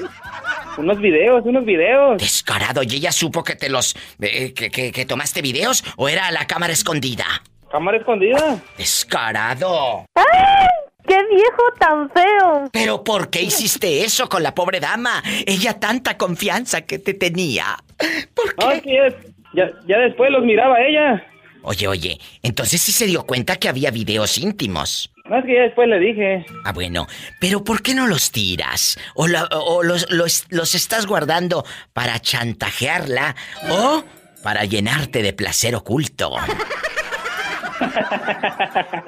Unos 0.79 1.01
videos, 1.01 1.43
unos 1.45 1.65
videos. 1.65 2.19
Descarado, 2.21 2.83
¿y 2.83 2.95
ella 2.97 3.13
supo 3.13 3.43
que 3.45 3.57
te 3.57 3.69
los... 3.69 3.97
eh, 4.21 4.53
que, 4.55 4.71
que- 4.71 4.93
que 4.93 5.05
tomaste 5.07 5.43
videos 5.43 5.85
o 5.97 6.09
era 6.09 6.31
la 6.31 6.47
cámara 6.47 6.73
escondida? 6.73 7.25
¿Cámara 7.71 7.99
escondida? 7.99 8.59
Descarado. 8.79 10.05
¡Ay! 10.15 10.69
¡Qué 11.07 11.17
viejo 11.35 11.63
tan 11.79 12.11
feo! 12.11 12.69
Pero 12.73 13.03
¿por 13.05 13.31
qué 13.31 13.43
hiciste 13.43 14.05
eso 14.05 14.29
con 14.29 14.43
la 14.43 14.55
pobre 14.55 14.81
dama? 14.81 15.23
Ella 15.47 15.79
tanta 15.81 16.17
confianza 16.17 16.83
que 16.83 16.99
te 16.99 17.15
tenía. 17.15 17.77
Es 17.99 18.83
que 18.83 18.95
ya, 18.95 19.09
ya, 19.55 19.71
ya 19.87 19.99
después 19.99 20.31
los 20.31 20.45
miraba 20.45 20.81
ella. 20.81 21.25
Oye, 21.63 21.89
oye, 21.89 22.21
entonces 22.43 22.81
sí 22.81 22.91
se 22.93 23.07
dio 23.07 23.25
cuenta 23.27 23.57
que 23.57 23.69
había 23.69 23.91
videos 23.91 24.39
íntimos. 24.39 25.13
No, 25.27 25.39
es 25.39 25.45
que 25.45 25.55
ya 25.55 25.63
después 25.63 25.89
le 25.89 25.99
dije. 25.99 26.47
Ah, 26.65 26.73
bueno, 26.73 27.07
pero 27.41 27.63
¿por 27.63 27.83
qué 27.83 27.95
no 27.95 28.07
los 28.07 28.31
tiras? 28.33 28.99
¿O, 29.15 29.29
la- 29.29 29.45
o 29.53 29.83
los, 29.83 30.11
los- 30.11 30.47
los 30.49 30.75
estás 30.75 31.07
guardando 31.07 31.65
para 31.93 32.19
chantajearla 32.21 33.37
o 33.71 34.03
para 34.43 34.65
llenarte 34.65 35.23
de 35.23 35.33
placer 35.35 35.75
oculto? 35.75 36.33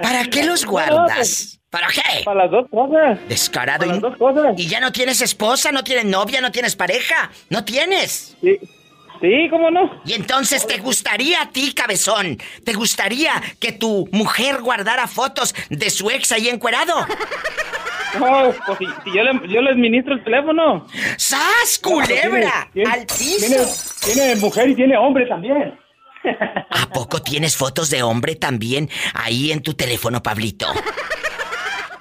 ¿Para 0.02 0.24
qué 0.24 0.44
los 0.44 0.64
guardas? 0.64 1.58
¿Para 1.70 1.88
qué? 1.88 2.24
Para 2.24 2.42
las 2.44 2.50
dos 2.50 2.66
cosas. 2.70 3.18
Descarado. 3.28 3.78
Para 3.80 3.90
y, 3.90 3.92
las 3.94 4.00
dos 4.02 4.16
cosas. 4.16 4.54
y 4.58 4.66
ya 4.68 4.80
no 4.80 4.92
tienes 4.92 5.20
esposa, 5.20 5.72
no 5.72 5.82
tienes 5.84 6.04
novia, 6.04 6.40
no 6.40 6.50
tienes 6.52 6.76
pareja. 6.76 7.30
No 7.50 7.64
tienes. 7.64 8.36
Sí. 8.40 8.58
Sí, 9.20 9.48
¿cómo 9.50 9.70
no? 9.70 10.02
Y 10.04 10.14
entonces 10.14 10.66
te 10.66 10.78
gustaría 10.78 11.42
a 11.42 11.50
ti, 11.50 11.72
cabezón. 11.74 12.38
¿Te 12.64 12.72
gustaría 12.72 13.40
que 13.60 13.70
tu 13.70 14.08
mujer 14.10 14.60
guardara 14.60 15.06
fotos 15.06 15.54
de 15.70 15.90
su 15.90 16.10
ex 16.10 16.32
ahí 16.32 16.48
encuerado? 16.48 17.06
No, 18.18 18.52
pues 18.66 18.78
si, 18.78 18.86
si 19.04 19.16
yo, 19.16 19.22
le, 19.22 19.48
yo 19.48 19.60
le 19.62 19.70
administro 19.70 20.14
el 20.14 20.24
teléfono. 20.24 20.86
¡Sas, 21.16 21.78
culebra! 21.80 22.68
Tiene- 22.72 22.90
¡Al 22.90 23.06
piso! 23.06 23.46
Tiene, 23.46 23.64
tiene 24.04 24.36
mujer 24.36 24.68
y 24.70 24.74
tiene 24.74 24.96
hombre 24.96 25.24
también. 25.26 25.78
¿A 26.70 26.86
poco 26.92 27.20
tienes 27.22 27.56
fotos 27.56 27.90
de 27.90 28.02
hombre 28.02 28.36
también 28.36 28.88
ahí 29.14 29.52
en 29.52 29.62
tu 29.62 29.74
teléfono, 29.74 30.22
Pablito? 30.22 30.66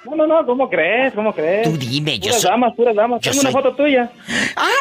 No, 0.04 0.16
no, 0.16 0.26
no, 0.26 0.44
¿cómo 0.46 0.68
crees? 0.68 1.14
¿Cómo 1.14 1.34
crees? 1.34 1.62
Tú 1.64 1.76
dime, 1.78 2.18
yo 2.18 2.26
puras 2.26 2.42
soy- 2.42 2.50
damas, 2.50 2.74
puras 2.76 2.94
damas. 2.94 3.20
yo 3.22 3.30
Tengo 3.30 3.42
soy- 3.42 3.50
una 3.50 3.62
foto 3.62 3.74
tuya. 3.76 4.12
¡Ay! 4.56 4.72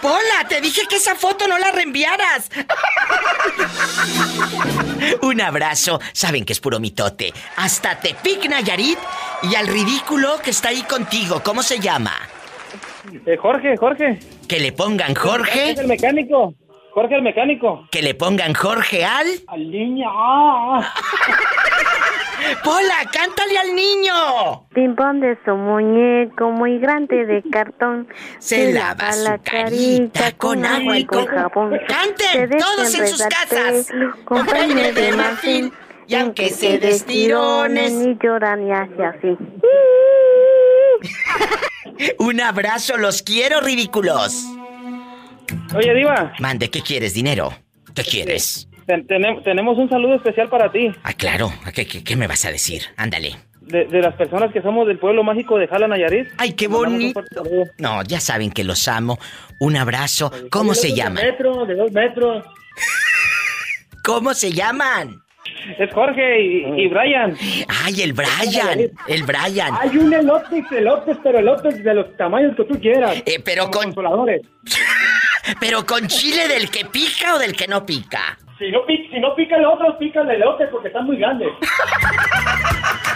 ¡Pola! 0.00 0.48
Te 0.48 0.60
dije 0.60 0.82
que 0.88 0.96
esa 0.96 1.14
foto 1.14 1.46
no 1.46 1.56
la 1.58 1.70
reenviaras. 1.70 2.50
Un 5.22 5.40
abrazo. 5.40 6.00
Saben 6.12 6.44
que 6.44 6.52
es 6.52 6.60
puro 6.60 6.80
mitote. 6.80 7.32
Hasta 7.56 7.98
Tepic, 8.00 8.48
Nayarit. 8.48 8.98
Y 9.42 9.54
al 9.54 9.66
ridículo 9.68 10.40
que 10.42 10.50
está 10.50 10.68
ahí 10.70 10.82
contigo. 10.82 11.40
¿Cómo 11.44 11.62
se 11.62 11.78
llama? 11.78 12.12
Eh, 13.26 13.36
Jorge, 13.36 13.76
Jorge. 13.76 14.18
Que 14.48 14.58
le 14.60 14.72
pongan 14.72 15.14
Jorge. 15.14 15.72
Es 15.72 15.78
el 15.78 15.86
mecánico. 15.86 16.54
Jorge 16.94 17.14
el 17.16 17.22
mecánico. 17.22 17.86
Que 17.90 18.02
le 18.02 18.14
pongan 18.14 18.52
Jorge 18.54 19.04
al. 19.04 19.26
Al 19.46 19.70
niño. 19.70 20.08
ah. 20.10 20.92
¡Pola, 22.64 23.08
cántale 23.12 23.56
al 23.56 23.74
niño! 23.74 24.66
Pimpón 24.74 25.20
de 25.20 25.38
su 25.44 25.54
muñeco 25.54 26.50
muy 26.50 26.78
grande 26.78 27.24
de 27.24 27.42
cartón. 27.50 28.08
Se 28.38 28.72
lava 28.72 29.12
su 29.12 29.30
carita 29.44 30.32
con 30.32 30.64
agua 30.64 30.98
y 30.98 31.04
con 31.04 31.24
jabón. 31.26 31.78
¡Canten! 31.86 32.50
Se 32.50 32.56
¡Todos 32.56 32.94
en 32.94 33.06
sus 33.06 33.22
casas! 33.22 33.88
Con 34.24 34.44
peine 34.46 34.92
de 34.92 35.12
marfil. 35.12 35.72
Y 36.08 36.16
aunque 36.16 36.50
se 36.50 36.78
destirones. 36.78 37.92
Ni 37.92 38.18
lloran 38.20 38.66
y 38.66 38.72
hace 38.72 39.04
así. 39.04 39.38
Un 42.18 42.40
abrazo, 42.40 42.96
los 42.96 43.22
quiero, 43.22 43.60
ridículos. 43.60 44.46
Oye, 45.74 45.94
Diva. 45.94 46.32
Mande, 46.38 46.70
¿qué 46.70 46.82
quieres? 46.82 47.14
¿Dinero? 47.14 47.52
¿Qué 47.94 48.02
quieres? 48.02 48.68
ten- 48.86 49.06
tenem- 49.06 49.42
tenemos 49.44 49.78
un 49.78 49.88
saludo 49.88 50.16
especial 50.16 50.48
para 50.48 50.70
ti. 50.70 50.90
Ah, 51.02 51.12
claro. 51.12 51.52
¿Qué, 51.74 51.86
qué, 51.86 52.02
qué 52.04 52.16
me 52.16 52.26
vas 52.26 52.44
a 52.44 52.50
decir? 52.50 52.82
Ándale. 52.96 53.36
De, 53.60 53.84
de 53.86 54.00
las 54.00 54.14
personas 54.16 54.52
que 54.52 54.60
somos 54.60 54.86
del 54.88 54.98
pueblo 54.98 55.22
mágico 55.22 55.56
de 55.56 55.68
Jala, 55.68 55.86
Nayarit. 55.88 56.28
Ay, 56.36 56.52
qué 56.52 56.66
bonito. 56.66 57.22
No, 57.78 58.02
ya 58.02 58.20
saben 58.20 58.50
que 58.50 58.64
los 58.64 58.86
amo. 58.88 59.18
Un 59.60 59.76
abrazo. 59.76 60.32
¿Cómo 60.50 60.74
se 60.74 60.88
De 60.88 60.94
llaman? 60.94 61.24
metro, 61.24 61.64
de 61.64 61.74
dos 61.76 61.92
metros. 61.92 62.44
¿Cómo 64.04 64.34
se 64.34 64.52
llaman? 64.52 65.22
Es 65.78 65.92
Jorge 65.94 66.42
y, 66.42 66.82
y 66.82 66.88
Brian. 66.88 67.36
Ay, 67.84 68.02
el 68.02 68.12
Brian. 68.14 68.80
El 69.06 69.22
Brian. 69.22 69.74
Hay 69.80 69.96
un 69.96 70.12
elote, 70.12 70.64
elotes, 70.72 71.16
pero 71.22 71.38
elotes 71.38 71.82
de 71.84 71.94
los 71.94 72.16
tamaños 72.16 72.56
que 72.56 72.64
tú 72.64 72.80
quieras. 72.80 73.22
Eh, 73.26 73.40
pero 73.44 73.70
con. 73.70 73.84
Consoladores. 73.84 74.42
Pero 75.60 75.84
con 75.84 76.06
chile 76.06 76.48
del 76.48 76.70
que 76.70 76.84
pica 76.86 77.34
o 77.34 77.38
del 77.38 77.56
que 77.56 77.66
no 77.66 77.84
pica. 77.84 78.38
Si 78.58 78.70
no, 78.70 78.80
si 78.86 79.18
no 79.18 79.34
pica 79.34 79.56
el 79.56 79.64
otro, 79.64 79.98
pica 79.98 80.22
el 80.22 80.30
elote 80.30 80.66
porque 80.68 80.88
están 80.88 81.06
muy 81.06 81.16
grandes. 81.16 81.48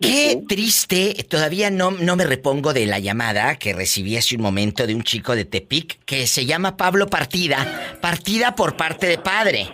Qué 0.00 0.42
triste, 0.48 1.24
todavía 1.28 1.70
no, 1.70 1.92
no 1.92 2.16
me 2.16 2.24
repongo 2.24 2.72
de 2.72 2.86
la 2.86 2.98
llamada 2.98 3.54
que 3.56 3.72
recibí 3.72 4.16
hace 4.16 4.34
un 4.34 4.42
momento 4.42 4.84
de 4.86 4.96
un 4.96 5.04
chico 5.04 5.36
de 5.36 5.44
Tepic 5.44 6.04
que 6.04 6.26
se 6.26 6.44
llama 6.44 6.76
Pablo 6.76 7.06
Partida. 7.06 7.98
Partida 8.00 8.56
por 8.56 8.76
parte 8.76 9.06
de 9.06 9.18
padre. 9.18 9.72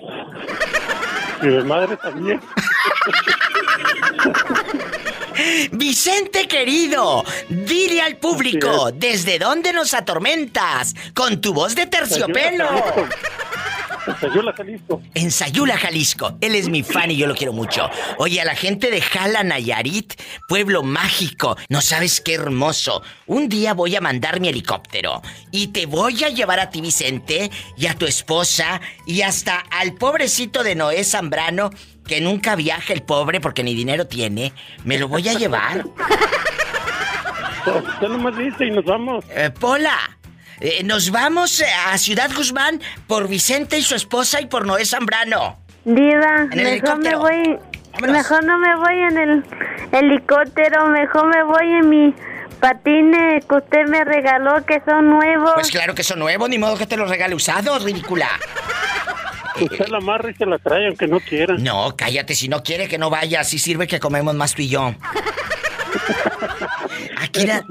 Y 1.43 1.47
de 1.47 1.65
madre 1.65 1.97
también. 1.97 2.41
Vicente 5.73 6.49
querido, 6.49 7.25
dile 7.49 8.03
al 8.03 8.17
público, 8.17 8.91
¿desde 8.93 9.39
dónde 9.39 9.73
nos 9.73 9.95
atormentas? 9.95 10.95
Con 11.15 11.41
tu 11.41 11.55
voz 11.55 11.75
de 11.75 11.87
terciopelo. 11.87 12.69
En 14.09 14.17
Sayula, 14.21 14.53
Jalisco. 14.53 15.03
En 15.15 15.31
Sayula, 15.31 15.77
Jalisco. 15.77 16.39
Él 16.41 16.55
es 16.55 16.69
mi 16.69 16.83
fan 16.83 17.11
y 17.11 17.17
yo 17.17 17.27
lo 17.27 17.35
quiero 17.35 17.53
mucho. 17.53 17.91
Oye, 18.19 18.41
a 18.41 18.45
la 18.45 18.55
gente 18.55 18.91
de 18.91 19.01
Jala, 19.01 19.43
Nayarit, 19.45 20.15
pueblo 20.49 20.83
mágico, 20.83 21.57
no 21.69 21.81
sabes 21.81 22.21
qué 22.21 22.35
hermoso. 22.35 23.03
Un 23.27 23.49
día 23.49 23.75
voy 23.75 23.97
a 23.97 24.01
mandar 24.01 24.41
mi 24.41 24.49
helicóptero 24.49 25.21
y 25.51 25.69
te 25.69 25.87
voy 25.87 26.25
a 26.25 26.31
llevar 26.31 26.61
a 26.61 26.71
ti, 26.71 26.81
Vicente, 26.81 27.51
y 27.77 27.87
a 27.87 27.95
tu 27.95 28.07
esposa, 28.07 28.81
y 29.07 29.23
hasta 29.23 29.59
al 29.59 29.95
pobrecito 29.95 30.63
de 30.63 30.75
Noé 30.75 31.05
Zambrano, 31.05 31.71
que 32.07 32.21
nunca 32.21 32.57
viaja 32.57 32.93
el 32.93 33.03
pobre 33.03 33.41
porque 33.41 33.63
ni 33.63 33.75
dinero 33.75 34.07
tiene. 34.07 34.53
Me 34.85 34.99
lo 34.99 35.09
voy 35.09 35.29
a 35.29 35.35
llevar. 35.35 35.85
Usted 37.67 38.09
nomás 38.09 38.37
dice 38.37 38.67
y 38.67 38.71
nos 38.71 38.85
vamos. 38.85 39.25
Eh, 39.31 39.51
Pola, 39.51 40.18
eh, 40.61 40.83
nos 40.85 41.11
vamos 41.11 41.61
eh, 41.61 41.67
a 41.87 41.97
Ciudad 41.99 42.31
Guzmán 42.35 42.81
por 43.07 43.29
Vicente 43.29 43.79
y 43.79 43.83
su 43.83 43.95
esposa 43.95 44.41
y 44.41 44.47
por 44.47 44.67
Noé 44.67 44.85
Zambrano. 44.85 45.59
Diva, 45.85 46.47
mejor 46.55 46.99
me 46.99 47.17
voy. 47.17 47.59
Mejor 48.03 48.45
no 48.45 48.59
me 48.59 48.77
voy 48.77 49.03
en 49.11 49.19
el 49.19 49.45
helicóptero, 49.93 50.87
mejor 50.89 51.27
me 51.35 51.43
voy 51.43 51.73
en 51.73 51.89
mis 51.89 52.15
patines 52.61 53.45
que 53.45 53.55
usted 53.55 53.87
me 53.89 54.05
regaló 54.05 54.65
que 54.65 54.81
son 54.85 55.11
nuevos. 55.11 55.53
Pues 55.55 55.71
claro 55.71 55.95
que 55.95 56.05
son 56.05 56.19
nuevos, 56.19 56.49
ni 56.49 56.59
modo 56.59 56.77
que 56.77 56.87
te 56.87 56.97
los 56.97 57.09
regale 57.09 57.35
usados, 57.35 57.83
ridícula. 57.83 58.29
Usted 59.61 59.89
la 59.89 59.99
amarra 59.99 60.31
y 60.31 60.35
se 60.35 60.47
la 60.47 60.59
trae 60.59 60.87
aunque 60.87 61.09
no 61.09 61.19
quiera. 61.19 61.57
No, 61.59 61.97
cállate, 61.97 62.37
si 62.37 62.49
no 62.49 62.63
quiere 62.63 62.87
que 62.87 62.97
no 62.97 63.11
vaya, 63.11 63.41
así 63.41 63.59
sirve 63.59 63.89
que 63.89 63.99
comemos 63.99 64.35
más 64.35 64.55
tú 64.55 64.63
y 64.63 64.69
yo. 64.69 64.95
Aquí 67.19 67.45
na- 67.45 67.65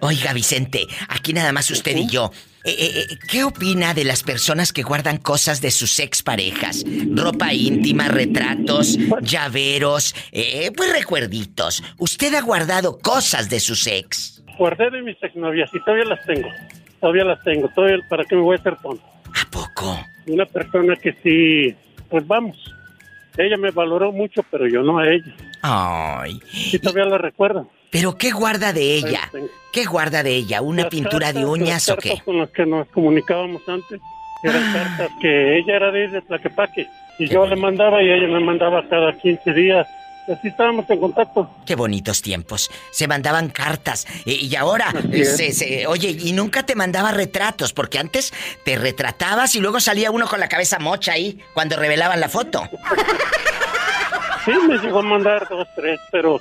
Oiga, 0.00 0.32
Vicente, 0.32 0.86
aquí 1.08 1.32
nada 1.32 1.52
más 1.52 1.70
usted 1.70 1.96
y 1.96 2.06
yo. 2.08 2.30
eh, 2.64 2.70
eh, 2.78 3.06
eh, 3.10 3.18
¿qué 3.28 3.44
opina 3.44 3.92
de 3.94 4.04
las 4.04 4.22
personas 4.22 4.72
que 4.72 4.82
guardan 4.82 5.18
cosas 5.18 5.60
de 5.60 5.70
sus 5.70 5.98
exparejas? 6.00 6.84
Ropa 7.14 7.52
íntima, 7.52 8.08
retratos, 8.08 8.96
llaveros, 9.22 10.14
eh, 10.32 10.70
pues 10.76 10.92
recuerditos. 10.92 11.82
¿Usted 11.98 12.34
ha 12.34 12.40
guardado 12.40 12.98
cosas 12.98 13.50
de 13.50 13.60
sus 13.60 13.86
ex? 13.86 14.42
Guardé 14.58 14.90
de 14.90 15.02
mis 15.02 15.22
exnovias 15.22 15.68
y 15.74 15.80
todavía 15.80 16.04
las 16.06 16.24
tengo. 16.26 16.48
Todavía 17.00 17.24
las 17.24 17.42
tengo. 17.42 17.68
Todavía, 17.74 17.98
¿Para 18.08 18.24
qué 18.24 18.34
me 18.36 18.42
voy 18.42 18.56
a 18.56 18.60
hacer 18.60 18.76
tonto? 18.76 19.04
¿A 19.26 19.50
poco? 19.50 19.98
Una 20.26 20.46
persona 20.46 20.96
que 20.96 21.12
sí, 21.22 21.74
pues 22.08 22.26
vamos. 22.26 22.56
Ella 23.36 23.56
me 23.56 23.70
valoró 23.70 24.12
mucho, 24.12 24.42
pero 24.50 24.66
yo 24.68 24.82
no 24.82 24.98
a 24.98 25.08
ella. 25.08 25.34
Ay. 25.62 26.40
Y 26.72 26.78
todavía 26.78 27.04
la 27.06 27.18
recuerdo. 27.18 27.68
¿Pero 27.90 28.16
qué 28.16 28.30
guarda 28.30 28.72
de 28.72 28.94
ella? 28.96 29.30
¿Qué 29.72 29.84
guarda 29.84 30.22
de 30.22 30.34
ella? 30.34 30.60
¿Una 30.62 30.82
Las 30.82 30.90
pintura 30.90 31.28
de 31.28 31.40
cartas, 31.40 31.50
uñas 31.50 31.88
las 31.88 31.90
o 31.90 31.96
qué? 31.96 32.08
cartas 32.10 32.24
con 32.24 32.38
las 32.38 32.50
que 32.50 32.66
nos 32.66 32.88
comunicábamos 32.88 33.62
antes 33.68 34.00
eran 34.42 34.72
cartas 34.72 35.10
que 35.20 35.58
ella 35.58 35.76
era 35.76 35.90
de, 35.90 36.08
de 36.08 36.20
Tlaquepaque 36.22 36.86
y 37.18 37.28
yo 37.28 37.46
le 37.46 37.56
mandaba 37.56 38.02
y 38.02 38.10
ella 38.10 38.26
me 38.28 38.40
mandaba 38.40 38.86
cada 38.88 39.12
15 39.18 39.52
días. 39.52 39.86
Así 40.26 40.48
estábamos 40.48 40.88
en 40.88 41.00
contacto. 41.00 41.50
Qué 41.66 41.74
bonitos 41.74 42.22
tiempos. 42.22 42.70
Se 42.90 43.06
mandaban 43.06 43.50
cartas. 43.50 44.06
eh, 44.24 44.32
Y 44.40 44.56
ahora, 44.56 44.90
se- 45.12 45.52
se- 45.52 45.86
oye, 45.86 46.16
y 46.18 46.32
nunca 46.32 46.64
te 46.64 46.74
mandaba 46.74 47.10
retratos, 47.12 47.72
porque 47.74 47.98
antes 47.98 48.32
te 48.64 48.76
retratabas 48.76 49.54
y 49.54 49.60
luego 49.60 49.80
salía 49.80 50.10
uno 50.10 50.26
con 50.26 50.40
la 50.40 50.48
cabeza 50.48 50.78
mocha 50.78 51.12
ahí 51.12 51.38
cuando 51.52 51.76
revelaban 51.76 52.20
la 52.20 52.28
foto. 52.28 52.62
Sí, 54.44 54.52
me 54.68 54.76
llegó 54.78 54.98
a 54.98 55.02
mandar 55.02 55.46
dos, 55.48 55.66
tres, 55.74 55.98
pero 56.12 56.40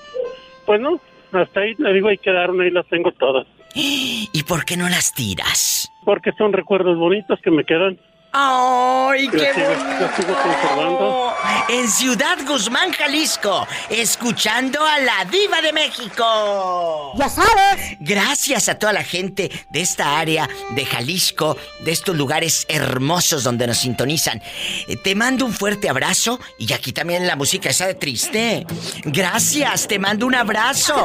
pues 0.65 0.79
no, 0.81 0.99
hasta 1.31 1.61
ahí 1.61 1.73
le 1.77 1.93
digo, 1.93 2.09
ahí 2.09 2.17
quedaron, 2.17 2.59
ahí 2.61 2.69
las 2.69 2.85
tengo 2.87 3.11
todas. 3.13 3.45
¿Y 3.75 4.43
por 4.47 4.65
qué 4.65 4.77
no 4.77 4.89
las 4.89 5.13
tiras? 5.13 5.89
Porque 6.05 6.31
son 6.37 6.51
recuerdos 6.53 6.97
bonitos 6.97 7.39
que 7.43 7.49
me 7.51 7.63
quedan. 7.65 7.97
¡Ay, 8.35 9.27
qué 9.29 9.53
sigo- 9.53 10.15
sigo 10.15 10.75
bonito! 10.75 11.33
En 11.69 11.87
Ciudad 11.89 12.37
Guzmán, 12.47 12.91
Jalisco, 12.91 13.67
escuchando 13.89 14.83
a 14.85 14.97
la 14.99 15.23
diva 15.25 15.61
de 15.61 15.71
México. 15.71 17.13
Ya 17.15 17.29
sabes. 17.29 17.95
Gracias 17.99 18.69
a 18.69 18.79
toda 18.79 18.91
la 18.91 19.03
gente 19.03 19.51
de 19.69 19.81
esta 19.81 20.17
área 20.19 20.49
de 20.71 20.85
Jalisco, 20.85 21.57
de 21.81 21.91
estos 21.91 22.15
lugares 22.17 22.65
hermosos 22.69 23.43
donde 23.43 23.67
nos 23.67 23.77
sintonizan. 23.77 24.41
Eh, 24.87 24.95
Te 24.97 25.13
mando 25.15 25.45
un 25.45 25.53
fuerte 25.53 25.87
abrazo 25.89 26.39
y 26.57 26.73
aquí 26.73 26.91
también 26.91 27.27
la 27.27 27.35
música 27.35 27.69
esa 27.69 27.85
de 27.87 27.93
triste. 27.95 28.65
Gracias, 29.05 29.87
te 29.87 29.99
mando 29.99 30.25
un 30.25 30.35
abrazo. 30.35 30.95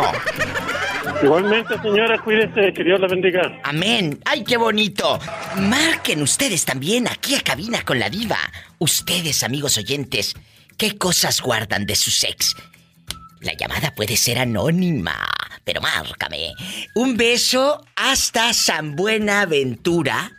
Igualmente, 1.23 1.75
señora, 1.83 2.19
cuídese, 2.23 2.73
que 2.73 2.85
Dios 2.85 3.01
la 3.01 3.09
bendiga. 3.09 3.41
Amén. 3.65 4.21
¡Ay, 4.25 4.45
qué 4.45 4.57
bonito! 4.57 5.19
Marquen 5.57 6.23
ustedes 6.23 6.65
también 6.65 7.09
aquí 7.19 7.35
a 7.35 7.43
cabina 7.43 7.85
con 7.85 7.99
la 7.99 8.09
diva. 8.09 8.39
Ustedes, 8.79 9.43
amigos 9.43 9.77
oyentes, 9.77 10.35
¿qué 10.77 10.97
cosas 10.97 11.41
guardan 11.41 11.85
de 11.85 11.97
su 11.97 12.11
ex? 12.25 12.55
La 13.41 13.55
llamada 13.55 13.93
puede 13.93 14.17
ser 14.17 14.39
anónima, 14.39 15.27
pero 15.65 15.81
márcame. 15.81 16.55
Un 16.95 17.17
beso 17.17 17.85
hasta 17.97 18.55
San 18.55 18.95
Buenaventura, 18.95 20.31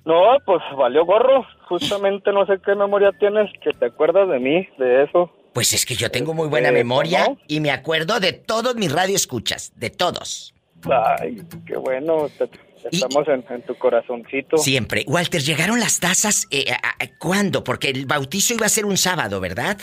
No, 0.08 0.22
pues 0.46 0.60
valió 0.76 1.04
gorro. 1.04 1.44
Justamente 1.68 2.32
no 2.32 2.46
sé 2.46 2.54
qué 2.64 2.74
memoria 2.74 3.10
tienes 3.20 3.50
que 3.62 3.72
te 3.74 3.86
acuerdas 3.86 4.26
de 4.30 4.38
mí, 4.38 4.66
de 4.78 5.04
eso. 5.04 5.30
Pues 5.52 5.74
es 5.74 5.84
que 5.84 5.94
yo 5.96 6.10
tengo 6.10 6.32
muy 6.32 6.48
buena 6.48 6.70
Eh, 6.70 6.72
memoria 6.72 7.26
y 7.46 7.60
me 7.60 7.70
acuerdo 7.70 8.18
de 8.18 8.32
todos 8.32 8.74
mis 8.76 8.90
radioescuchas, 8.90 9.72
de 9.76 9.90
todos. 9.90 10.54
Ay, 10.90 11.42
qué 11.66 11.76
bueno. 11.76 12.28
te- 12.38 12.48
estamos 12.90 13.28
en, 13.28 13.44
en 13.50 13.62
tu 13.62 13.74
corazoncito. 13.74 14.56
Siempre. 14.56 15.04
Walter, 15.08 15.42
¿llegaron 15.42 15.78
las 15.78 16.00
tazas? 16.00 16.46
eh, 16.50 16.64
a- 16.72 16.76
a- 17.04 17.18
¿Cuándo? 17.18 17.62
Porque 17.62 17.90
el 17.90 18.06
bautizo 18.06 18.54
iba 18.54 18.64
a 18.66 18.70
ser 18.70 18.86
un 18.86 18.96
sábado, 18.96 19.40
¿verdad? 19.40 19.76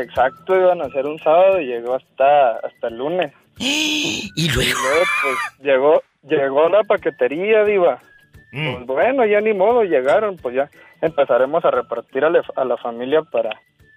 Exacto, 0.00 0.54
iban 0.54 0.82
a 0.82 0.90
ser 0.90 1.06
un 1.06 1.18
sábado 1.18 1.60
y 1.60 1.66
llegó 1.66 1.94
hasta, 1.96 2.58
hasta 2.58 2.88
el 2.88 2.98
lunes. 2.98 3.32
Y 3.58 4.48
luego. 4.54 4.78
pues 5.22 5.36
llegó, 5.66 6.02
llegó 6.22 6.68
la 6.68 6.84
paquetería, 6.84 7.64
Diva. 7.64 8.00
Mm. 8.52 8.74
Pues 8.74 8.86
bueno, 8.86 9.26
ya 9.26 9.40
ni 9.40 9.52
modo, 9.54 9.82
llegaron, 9.84 10.36
pues 10.36 10.54
ya 10.54 10.70
empezaremos 11.02 11.64
a 11.64 11.70
repartir 11.70 12.24
a, 12.24 12.30
la- 12.30 12.42
a 12.56 12.64
la 12.64 12.76
familia 12.78 13.22
para 13.22 13.50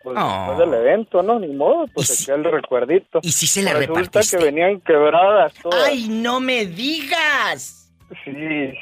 pues, 0.03 0.17
Oh. 0.19 0.45
después 0.49 0.57
del 0.69 0.73
evento, 0.81 1.21
¿no? 1.21 1.39
Ni 1.39 1.47
modo, 1.49 1.85
pues 1.93 2.07
se 2.07 2.25
queda 2.25 2.35
el 2.35 2.43
recuerdito. 2.45 3.19
¿Y 3.21 3.31
si 3.31 3.45
se 3.47 3.61
la 3.61 3.73
Resulta 3.73 3.99
repartiste? 4.01 4.37
que 4.37 4.43
venían 4.45 4.81
quebradas 4.81 5.53
todas. 5.61 5.87
¡Ay, 5.87 6.07
no 6.09 6.39
me 6.39 6.65
digas! 6.65 7.77
Sí, 8.25 8.31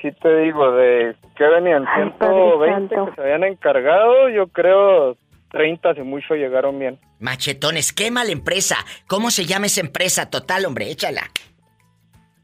sí 0.02 0.12
te 0.22 0.38
digo, 0.40 0.72
de 0.72 1.16
que 1.38 1.44
venían 1.44 1.86
Ay, 1.88 2.10
Padre 2.18 2.34
120 2.36 2.96
Santo. 2.96 3.10
que 3.12 3.16
se 3.16 3.22
habían 3.22 3.44
encargado, 3.44 4.30
yo 4.30 4.48
creo 4.48 5.18
30 5.52 5.94
si 5.94 6.02
mucho 6.02 6.34
llegaron 6.36 6.80
bien. 6.80 6.98
Machetones, 7.20 7.92
quema 7.94 8.24
la 8.24 8.32
empresa. 8.32 8.78
¿Cómo 9.08 9.30
se 9.30 9.46
llama 9.46 9.66
esa 9.68 9.82
empresa? 9.82 10.30
Total, 10.30 10.66
hombre, 10.66 10.90
échala. 10.90 11.24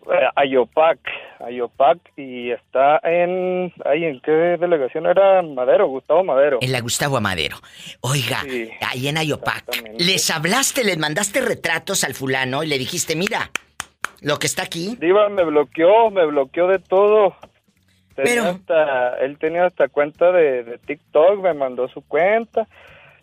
Eh, 0.08 0.28
Ayopac, 0.36 1.00
Ayopac 1.40 1.98
y 2.16 2.52
está 2.52 3.00
en, 3.04 3.74
ay, 3.86 4.06
¿en 4.06 4.20
qué 4.22 4.32
delegación 4.32 5.08
era 5.08 5.42
Madero? 5.42 5.88
Gustavo 5.88 6.24
Madero. 6.24 6.60
En 6.62 6.72
la 6.72 6.80
Gustavo 6.82 7.18
Amadero. 7.18 7.58
Oiga, 8.02 8.42
Sí, 8.44 8.70
ahí 8.88 9.08
en 9.08 9.18
Ayopac, 9.18 9.64
¿les 9.98 10.30
hablaste, 10.30 10.84
les 10.84 10.98
mandaste 10.98 11.42
retratos 11.42 12.04
al 12.04 12.14
fulano 12.14 12.64
y 12.64 12.68
le 12.68 12.78
dijiste, 12.78 13.16
mira, 13.16 13.50
lo 14.22 14.38
que 14.38 14.46
está 14.48 14.64
aquí? 14.64 14.96
Diva 15.00 15.28
me 15.30 15.44
bloqueó, 15.44 16.12
me 16.12 16.26
bloqueó 16.26 16.68
de 16.68 16.80
todo. 16.80 17.36
Tenía 18.16 18.32
Pero- 18.34 18.44
hasta, 18.46 19.18
él 19.20 19.38
tenía 19.40 19.66
hasta 19.66 19.88
cuenta 19.90 20.32
de, 20.32 20.64
de 20.64 20.78
TikTok, 20.78 21.42
me 21.42 21.54
mandó 21.54 21.88
su 21.90 22.02
cuenta, 22.08 22.68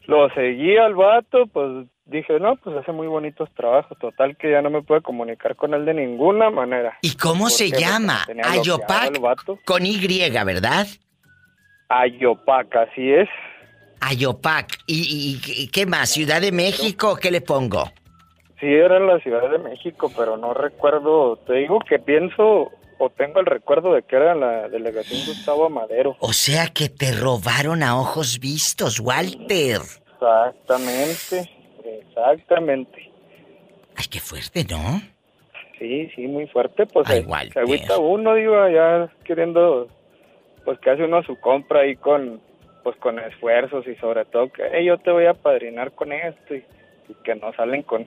lo 0.06 0.28
seguí 0.30 0.76
al 0.76 0.94
vato, 0.94 1.46
pues 1.46 1.86
dije, 2.04 2.38
no, 2.40 2.56
pues 2.56 2.76
hace 2.76 2.92
muy 2.92 3.06
bonitos 3.06 3.48
trabajos, 3.54 3.96
total 3.98 4.36
que 4.36 4.50
ya 4.50 4.62
no 4.62 4.70
me 4.70 4.82
puedo 4.82 5.02
comunicar 5.02 5.56
con 5.56 5.74
él 5.74 5.84
de 5.84 5.94
ninguna 5.94 6.50
manera. 6.50 6.98
¿Y 7.02 7.16
cómo 7.16 7.44
¿Por 7.44 7.50
se? 7.50 7.68
Porque 7.68 7.84
llama? 7.84 8.24
Ayopac 8.44 9.64
con 9.64 9.86
Y, 9.86 9.98
¿verdad? 10.44 10.86
Ayopac, 11.88 12.74
así 12.76 13.12
es. 13.12 13.28
Ayopac. 14.00 14.78
¿Y, 14.86 15.68
qué 15.72 15.86
más? 15.86 16.10
¿Ciudad 16.10 16.40
de 16.40 16.52
México? 16.52 17.16
¿Qué 17.16 17.30
le 17.30 17.40
pongo? 17.40 17.84
Sí, 18.58 18.66
era 18.66 18.96
en 18.96 19.06
la 19.06 19.18
Ciudad 19.20 19.50
de 19.50 19.58
México, 19.58 20.10
pero 20.16 20.36
no 20.36 20.54
recuerdo. 20.54 21.36
Te 21.46 21.54
digo 21.54 21.80
que 21.80 21.98
pienso 21.98 22.70
o 22.98 23.10
tengo 23.10 23.40
el 23.40 23.46
recuerdo 23.46 23.92
de 23.94 24.02
que 24.02 24.16
era 24.16 24.34
la 24.34 24.68
delegación 24.68 25.20
Gustavo 25.26 25.66
Amadero. 25.66 26.16
O 26.20 26.32
sea 26.32 26.68
que 26.68 26.88
te 26.88 27.12
robaron 27.12 27.82
a 27.82 27.98
ojos 27.98 28.38
vistos, 28.38 29.00
Walter. 29.00 29.80
Exactamente, 30.14 31.50
exactamente. 32.16 33.10
Ay, 33.96 34.06
qué 34.10 34.20
fuerte, 34.20 34.64
¿no? 34.68 35.00
Sí, 35.78 36.10
sí, 36.14 36.26
muy 36.26 36.46
fuerte. 36.46 36.86
Pues 36.86 37.08
Ay, 37.08 37.20
eh, 37.20 37.24
Walter. 37.26 37.52
se 37.52 37.60
agüita 37.60 37.98
uno, 37.98 38.34
digo, 38.34 38.68
ya 38.68 39.10
queriendo, 39.24 39.88
pues 40.64 40.78
que 40.80 40.90
hace 40.90 41.04
uno 41.04 41.22
su 41.24 41.38
compra 41.40 41.80
ahí 41.80 41.96
con, 41.96 42.40
pues 42.82 42.96
con 42.96 43.18
esfuerzos 43.18 43.86
y 43.86 43.94
sobre 43.96 44.24
todo 44.26 44.50
que, 44.52 44.62
hey, 44.72 44.86
yo 44.86 44.98
te 44.98 45.10
voy 45.10 45.26
a 45.26 45.34
padrinar 45.34 45.92
con 45.92 46.12
esto 46.12 46.54
y, 46.54 46.64
y 47.08 47.14
que 47.24 47.34
no 47.34 47.52
salen 47.54 47.82
con, 47.82 48.06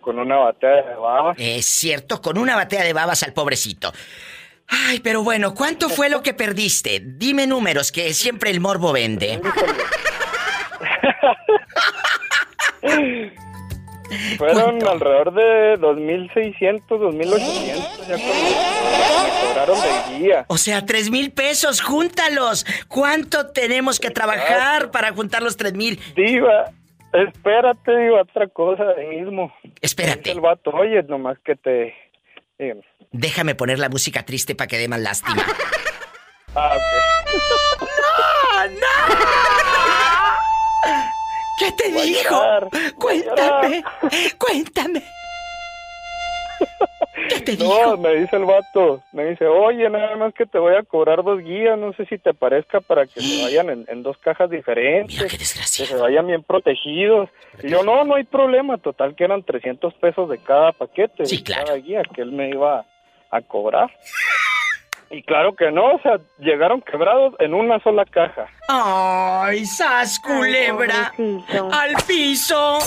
con 0.00 0.18
una 0.18 0.36
batea 0.36 0.82
de 0.82 0.94
babas. 0.96 1.36
Es 1.38 1.66
cierto, 1.66 2.20
con 2.20 2.36
una 2.36 2.56
batea 2.56 2.82
de 2.82 2.92
babas 2.92 3.22
al 3.22 3.32
pobrecito. 3.32 3.92
Ay, 4.68 5.00
pero 5.00 5.22
bueno, 5.22 5.54
¿cuánto 5.54 5.88
fue 5.88 6.08
lo 6.08 6.22
que 6.22 6.34
perdiste? 6.34 7.00
Dime 7.04 7.46
números, 7.46 7.92
que 7.92 8.12
siempre 8.14 8.50
el 8.50 8.60
morbo 8.60 8.92
vende. 8.92 9.40
Fueron 14.38 14.86
alrededor 14.86 15.32
de 15.34 15.78
2.600, 15.78 16.82
2.800, 16.86 18.06
ya 18.06 18.16
me 18.16 19.48
cobraron 19.48 19.78
de 19.80 20.18
guía. 20.18 20.44
O 20.48 20.58
sea, 20.58 20.84
tres 20.84 21.10
mil 21.10 21.32
pesos, 21.32 21.80
júntalos. 21.80 22.66
¿Cuánto 22.88 23.48
tenemos 23.48 23.98
que 23.98 24.10
trabajar 24.10 24.90
para 24.90 25.12
juntar 25.12 25.42
los 25.42 25.56
tres 25.56 25.72
mil? 25.74 25.98
Diva, 26.14 26.70
espérate, 27.12 27.96
digo, 27.96 28.20
otra 28.20 28.46
cosa 28.48 28.84
de 28.84 29.06
mismo. 29.06 29.52
Espérate. 29.80 30.30
El 30.32 30.40
vato, 30.40 30.70
oye, 30.70 31.02
nomás 31.04 31.38
que 31.44 31.56
te... 31.56 31.94
dígame. 32.58 32.82
Déjame 33.10 33.54
poner 33.54 33.78
la 33.78 33.88
música 33.88 34.24
triste 34.24 34.54
para 34.54 34.68
que 34.68 34.78
dé 34.78 34.88
más 34.88 35.00
lástima. 35.00 35.44
Ah, 36.56 36.70
ok. 36.76 36.82
¡No, 37.80 38.68
no! 38.68 39.63
¿Qué 41.58 41.72
te 41.72 41.92
Voy 41.92 42.06
dijo? 42.08 42.34
llorar, 42.34 42.68
Cuéntame, 42.98 43.84
cuéntame. 44.38 45.02
¿Qué 47.28 47.40
te 47.40 47.56
No, 47.56 47.64
dijo? 47.64 47.96
me 47.98 48.14
dice 48.16 48.36
el 48.36 48.44
vato, 48.44 49.02
me 49.12 49.24
dice, 49.26 49.46
oye, 49.46 49.88
nada 49.88 50.16
más 50.16 50.34
que 50.34 50.46
te 50.46 50.58
voy 50.58 50.74
a 50.74 50.82
cobrar 50.82 51.22
dos 51.22 51.38
guías, 51.40 51.78
no 51.78 51.92
sé 51.94 52.04
si 52.06 52.18
te 52.18 52.34
parezca 52.34 52.80
para 52.80 53.06
que 53.06 53.20
se 53.20 53.42
vayan 53.44 53.70
en, 53.70 53.84
en 53.88 54.02
dos 54.02 54.18
cajas 54.18 54.50
diferentes. 54.50 55.14
Mira 55.16 55.28
qué. 55.28 55.38
Que 55.38 55.44
se 55.44 55.96
vayan 55.96 56.26
bien 56.26 56.42
protegidos. 56.42 57.30
Y 57.62 57.68
yo, 57.70 57.82
no, 57.82 58.04
no 58.04 58.16
hay 58.16 58.24
problema, 58.24 58.78
total 58.78 59.14
que 59.14 59.24
eran 59.24 59.42
300 59.42 59.94
pesos 59.94 60.28
de 60.28 60.38
cada 60.38 60.72
paquete, 60.72 61.24
Sí, 61.26 61.38
de 61.38 61.42
claro. 61.44 61.66
cada 61.66 61.78
guía 61.78 62.02
que 62.14 62.22
él 62.22 62.32
me 62.32 62.50
iba 62.50 62.84
a 63.30 63.40
cobrar. 63.42 63.90
Y 65.10 65.22
claro 65.22 65.54
que 65.54 65.70
no, 65.70 65.94
o 65.94 66.00
sea, 66.02 66.18
llegaron 66.38 66.80
quebrados 66.82 67.34
en 67.38 67.54
una 67.54 67.78
sola 67.80 68.04
caja. 68.04 68.46
¡Ay, 68.68 69.64
sas 69.64 70.18
culebra! 70.20 71.12
¡Al 71.72 71.94
piso! 72.06 72.78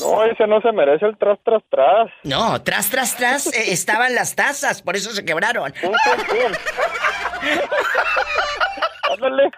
No, 0.00 0.24
ese 0.24 0.46
no 0.46 0.60
se 0.60 0.72
merece 0.72 1.06
el 1.06 1.16
tras, 1.18 1.38
tras, 1.44 1.62
tras. 1.68 2.10
No, 2.24 2.62
tras, 2.62 2.90
tras, 2.90 3.16
tras 3.16 3.46
eh, 3.48 3.72
estaban 3.72 4.14
las 4.14 4.34
tazas, 4.34 4.82
por 4.82 4.96
eso 4.96 5.10
se 5.10 5.24
quebraron. 5.24 5.72
Ándale. 9.12 9.50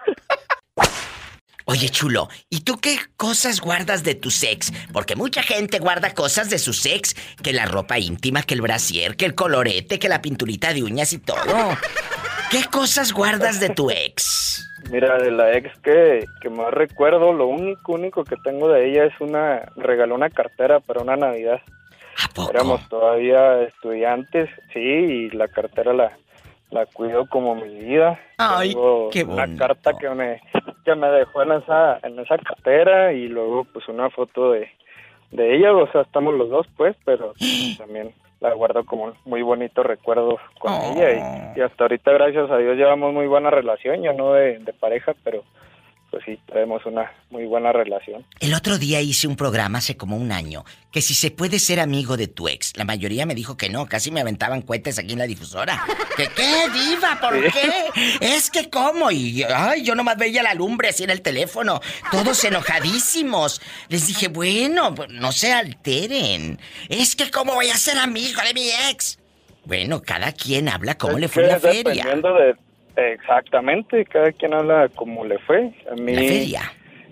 Oye, 1.65 1.89
chulo, 1.89 2.27
¿y 2.49 2.61
tú 2.61 2.77
qué 2.79 2.97
cosas 3.15 3.61
guardas 3.61 4.03
de 4.03 4.15
tu 4.15 4.31
sex? 4.31 4.71
Porque 4.91 5.15
mucha 5.15 5.41
gente 5.43 5.79
guarda 5.79 6.13
cosas 6.13 6.49
de 6.49 6.59
su 6.59 6.73
sex, 6.73 7.15
que 7.41 7.53
la 7.53 7.65
ropa 7.65 7.99
íntima, 7.99 8.43
que 8.43 8.53
el 8.53 8.61
brasier, 8.61 9.15
que 9.15 9.25
el 9.25 9.35
colorete, 9.35 9.97
que 9.99 10.09
la 10.09 10.21
pinturita 10.21 10.73
de 10.73 10.83
uñas 10.83 11.13
y 11.13 11.19
todo. 11.19 11.37
¿Qué 12.51 12.65
cosas 12.71 13.13
guardas 13.13 13.59
de 13.59 13.69
tu 13.69 13.89
ex? 13.89 14.67
Mira, 14.91 15.17
de 15.17 15.31
la 15.31 15.53
ex 15.57 15.71
que, 15.79 16.25
que 16.41 16.49
más 16.49 16.71
recuerdo, 16.71 17.31
lo 17.31 17.47
único, 17.47 17.93
único 17.93 18.23
que 18.25 18.35
tengo 18.43 18.67
de 18.67 18.89
ella 18.89 19.05
es 19.05 19.13
una, 19.21 19.61
regaló 19.77 20.13
una 20.15 20.29
cartera 20.29 20.81
para 20.81 21.01
una 21.01 21.15
Navidad. 21.15 21.61
Éramos 22.49 22.87
todavía 22.89 23.61
estudiantes, 23.63 24.49
sí, 24.73 24.79
y 24.79 25.29
la 25.31 25.47
cartera 25.47 25.93
la, 25.93 26.17
la 26.69 26.85
cuido 26.85 27.25
como 27.27 27.55
mi 27.55 27.73
vida. 27.85 28.19
Ay, 28.37 28.73
Tengo 28.73 29.09
qué 29.11 29.23
una 29.23 29.45
bonito. 29.45 29.65
carta 29.65 29.93
que 29.97 30.09
me, 30.09 30.41
que 30.85 30.95
me 30.95 31.07
dejó 31.09 31.43
en 31.43 31.53
esa, 31.53 31.99
en 32.03 32.19
esa 32.19 32.37
cartera 32.37 33.13
y 33.13 33.27
luego 33.27 33.65
pues 33.65 33.87
una 33.87 34.09
foto 34.09 34.51
de, 34.51 34.69
de 35.31 35.55
ella, 35.55 35.73
o 35.73 35.91
sea, 35.91 36.01
estamos 36.01 36.33
los 36.33 36.49
dos 36.49 36.67
pues, 36.77 36.95
pero 37.05 37.33
también 37.77 38.13
la 38.39 38.53
guardo 38.53 38.83
como 38.85 39.05
un 39.05 39.13
muy 39.25 39.41
bonito 39.41 39.83
recuerdo 39.83 40.37
con 40.59 40.73
Oh. 40.73 40.93
ella 40.95 41.53
y, 41.55 41.59
y 41.59 41.61
hasta 41.61 41.85
ahorita 41.85 42.11
gracias 42.11 42.51
a 42.51 42.57
Dios 42.57 42.75
llevamos 42.75 43.13
muy 43.13 43.27
buena 43.27 43.49
relación, 43.49 44.01
ya 44.01 44.13
no 44.13 44.33
de, 44.33 44.59
de 44.59 44.73
pareja, 44.73 45.13
pero 45.23 45.43
pues 46.13 46.25
sí, 46.27 46.39
tenemos 46.45 46.85
una 46.85 47.11
muy 47.31 47.47
buena 47.47 47.71
relación. 47.71 48.23
El 48.39 48.53
otro 48.53 48.77
día 48.77 49.01
hice 49.01 49.27
un 49.27 49.35
programa 49.35 49.79
hace 49.79 49.97
como 49.97 50.15
un 50.15 50.31
año, 50.31 50.63
que 50.91 51.01
si 51.01 51.15
se 51.15 51.31
puede 51.31 51.57
ser 51.57 51.79
amigo 51.79 52.17
de 52.17 52.27
tu 52.27 52.47
ex. 52.47 52.77
La 52.77 52.85
mayoría 52.85 53.25
me 53.25 53.33
dijo 53.33 53.57
que 53.57 53.67
no, 53.67 53.87
casi 53.87 54.11
me 54.11 54.21
aventaban 54.21 54.61
cohetes 54.61 54.99
aquí 54.99 55.13
en 55.13 55.17
la 55.19 55.25
difusora. 55.25 55.83
¿Que 56.15 56.27
qué, 56.27 56.69
diva? 56.71 57.17
¿Por 57.19 57.33
Sí. 57.43 57.49
qué? 57.51 58.27
Es 58.35 58.51
que 58.51 58.69
cómo. 58.69 59.09
Y 59.09 59.41
ay, 59.41 59.81
yo 59.83 59.95
nomás 59.95 60.17
veía 60.17 60.43
la 60.43 60.53
lumbre 60.53 60.89
así 60.89 61.03
en 61.03 61.09
el 61.09 61.23
teléfono, 61.23 61.81
todos 62.11 62.43
enojadísimos. 62.43 63.59
Les 63.89 64.05
dije, 64.05 64.27
bueno, 64.27 64.93
pues, 64.93 65.09
no 65.09 65.31
se 65.31 65.51
alteren. 65.51 66.59
Es 66.89 67.15
que 67.15 67.31
cómo 67.31 67.55
voy 67.55 67.69
a 67.71 67.77
ser 67.77 67.97
amigo 67.97 68.39
de 68.45 68.53
mi 68.53 68.69
ex. 68.91 69.17
Bueno, 69.65 70.03
cada 70.03 70.31
quien 70.31 70.69
habla 70.69 70.95
cómo 70.95 71.13
Es 71.13 71.21
le 71.21 71.27
fue 71.27 71.41
en 71.45 71.49
la 71.49 71.59
feria. 71.59 71.83
Dependiendo 72.03 72.35
de... 72.35 72.55
Exactamente, 72.95 74.05
cada 74.05 74.31
quien 74.31 74.53
habla 74.53 74.87
como 74.95 75.25
le 75.25 75.39
fue. 75.39 75.73
A 75.91 75.95
mí, 75.95 76.13
La 76.13 76.21
feria. 76.21 76.61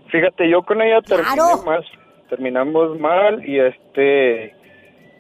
Fíjate, 0.10 0.50
yo 0.50 0.62
con 0.64 0.82
ella 0.82 1.02
terminé 1.02 1.36
mal, 1.66 1.86
terminamos 2.30 3.00
mal 3.00 3.48
y 3.48 3.60
este... 3.60 4.56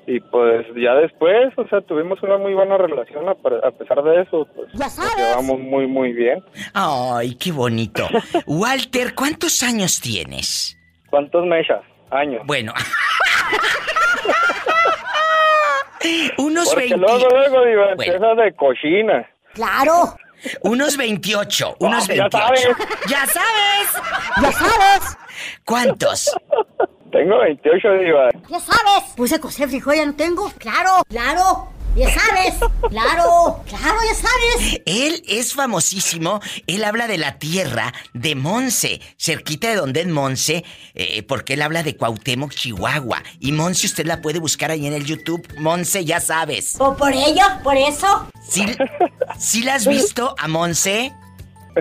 Y 0.07 0.19
pues 0.19 0.65
ya 0.75 0.95
después, 0.95 1.53
o 1.57 1.67
sea, 1.67 1.79
tuvimos 1.81 2.21
una 2.23 2.37
muy 2.37 2.53
buena 2.55 2.75
relación, 2.75 3.29
a, 3.29 3.35
pe- 3.35 3.61
a 3.63 3.69
pesar 3.71 4.01
de 4.03 4.21
eso, 4.23 4.47
pues 4.55 4.73
nos 4.73 5.15
llevamos 5.15 5.59
muy, 5.59 5.85
muy 5.85 6.11
bien. 6.11 6.43
Ay, 6.73 7.35
qué 7.35 7.51
bonito. 7.51 8.07
Walter, 8.47 9.13
¿cuántos 9.13 9.61
años 9.61 10.01
tienes? 10.01 10.75
¿Cuántos 11.11 11.45
mechas? 11.45 11.81
Años. 12.09 12.41
Bueno. 12.45 12.73
Unos 16.39 16.69
Porque 16.73 16.89
20. 16.89 16.97
luego, 16.97 17.27
luego, 17.29 17.65
digo, 17.65 17.83
Bueno. 17.95 18.35
de 18.35 18.53
cochina. 18.53 19.29
Claro. 19.53 20.15
Unos 20.63 20.97
28, 20.97 21.75
unos 21.79 22.09
Ah, 22.09 22.13
ya 22.13 22.23
28. 22.29 22.37
sabes. 22.37 22.77
Ya 23.07 23.25
sabes. 23.25 23.89
¡Ya 24.41 24.51
sabes! 24.51 25.17
¿Cuántos? 25.65 26.31
Tengo 27.11 27.39
28, 27.39 27.87
diva. 27.99 28.29
¡Ya 28.49 28.59
sabes! 28.59 29.03
Puse 29.15 29.35
a 29.35 29.39
cocer 29.39 29.67
frijol, 29.69 29.95
ya 29.95 30.05
no 30.05 30.15
tengo. 30.15 30.51
¡Claro! 30.57 31.03
¡Claro! 31.09 31.67
¡Ya 31.95 32.09
sabes! 32.09 32.55
¡Claro! 32.89 33.61
¡Claro, 33.67 33.97
ya 34.07 34.15
sabes! 34.15 34.81
Él 34.85 35.21
es 35.27 35.53
famosísimo. 35.53 36.39
Él 36.65 36.85
habla 36.85 37.07
de 37.07 37.17
la 37.17 37.37
tierra 37.37 37.91
de 38.13 38.35
Monse, 38.35 39.01
cerquita 39.17 39.69
de 39.69 39.75
donde 39.75 40.01
es 40.01 40.07
Monse, 40.07 40.63
eh, 40.93 41.23
porque 41.23 41.55
él 41.55 41.61
habla 41.61 41.83
de 41.83 41.97
Cuauhtémoc, 41.97 42.51
Chihuahua. 42.51 43.21
Y 43.41 43.51
Monse 43.51 43.87
usted 43.87 44.05
la 44.05 44.21
puede 44.21 44.39
buscar 44.39 44.71
ahí 44.71 44.87
en 44.87 44.93
el 44.93 45.03
YouTube. 45.05 45.45
Monse, 45.57 46.05
ya 46.05 46.21
sabes. 46.21 46.75
¿Por, 46.77 46.95
por 46.95 47.11
ello? 47.11 47.43
¿Por 47.61 47.75
eso? 47.75 48.31
¿Sí, 48.41 48.65
sí 49.37 49.63
la 49.63 49.75
has 49.75 49.85
visto 49.85 50.33
a 50.37 50.47
Monse? 50.47 51.11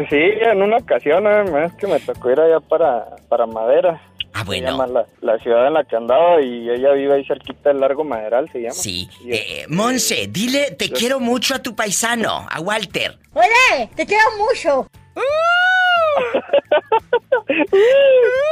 Sí, 0.09 0.17
en 0.41 0.63
una 0.63 0.79
ocasión 0.79 1.25
nada 1.25 1.45
más 1.45 1.73
que 1.75 1.87
me 1.87 2.01
tocó 2.01 2.31
ir 2.31 2.41
allá 2.41 2.61
para, 2.61 3.17
para 3.29 3.47
Madera. 3.47 4.01
Ah, 4.41 4.45
Se 4.49 4.61
llama 4.61 4.87
la, 4.87 5.07
la 5.21 5.39
ciudad 5.39 5.67
en 5.67 5.75
la 5.75 5.85
que 5.85 5.97
andaba 5.97 6.41
y 6.43 6.69
ella 6.71 6.93
vive 6.93 7.15
ahí 7.15 7.25
cerquita 7.27 7.71
del 7.71 7.81
Largo 7.81 8.05
Maderal, 8.05 8.51
se 8.53 8.61
llama. 8.61 8.75
Sí. 8.75 9.09
Y, 9.25 9.33
Eh, 9.35 9.67
Monse, 9.69 10.27
dile 10.29 10.73
te 10.73 10.91
quiero 10.91 11.21
mucho 11.21 11.55
a 11.55 11.59
tu 11.61 11.75
paisano, 11.75 12.47
a 12.51 12.61
Walter. 12.61 13.19
¡Ole! 13.35 13.89
¡Te 13.97 14.07
quiero 14.07 14.25
mucho! 14.39 14.87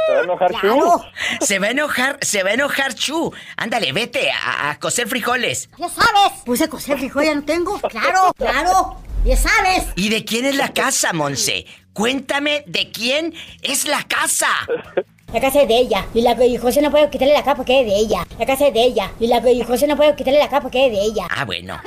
Se 0.07 0.13
va 0.13 0.19
a 0.19 0.23
enojar 0.23 0.51
Claro. 0.51 1.01
Se 1.41 1.59
va 1.59 1.67
a 1.67 1.71
enojar, 1.71 2.17
se 2.21 2.43
va 2.43 2.49
a 2.49 2.53
enojar 2.53 2.93
Chu. 2.95 3.31
Ándale, 3.57 3.91
vete 3.93 4.29
a, 4.31 4.71
a 4.71 4.79
cocer 4.79 5.07
frijoles. 5.07 5.69
¡Ya 5.77 5.87
sabes! 5.89 6.39
Puse 6.45 6.65
a 6.65 6.67
cocer 6.67 6.97
frijol, 6.97 7.23
ya 7.25 7.35
no 7.35 7.43
tengo. 7.43 7.79
¡Claro! 7.79 8.33
¡Claro! 8.37 8.97
¡Ya 9.25 9.35
sabes! 9.37 9.87
¿Y 9.95 10.09
de 10.09 10.23
quién 10.25 10.45
es 10.45 10.55
la 10.55 10.73
casa, 10.73 11.13
Monse? 11.13 11.65
Cuéntame 11.93 12.63
de 12.67 12.91
quién 12.91 13.33
es 13.61 13.87
la 13.87 14.03
casa. 14.03 14.47
La 15.33 15.39
casa 15.39 15.61
es 15.61 15.67
de 15.67 15.77
ella. 15.77 16.05
Y 16.13 16.21
la 16.21 16.35
José 16.59 16.81
no 16.81 16.89
puede 16.91 17.09
quitarle 17.09 17.33
la 17.33 17.43
capa 17.43 17.57
porque 17.57 17.81
es 17.81 17.85
de 17.87 17.95
ella. 17.95 18.25
La 18.39 18.45
casa 18.45 18.67
es 18.67 18.73
de 18.73 18.83
ella. 18.83 19.11
Y 19.19 19.27
la 19.27 19.41
José 19.65 19.87
no 19.87 19.95
puede 19.95 20.15
quitarle 20.15 20.39
la 20.39 20.49
capa 20.49 20.61
porque 20.63 20.87
es 20.87 20.91
de 20.91 21.01
ella. 21.01 21.27
Ah, 21.29 21.45
bueno. 21.45 21.79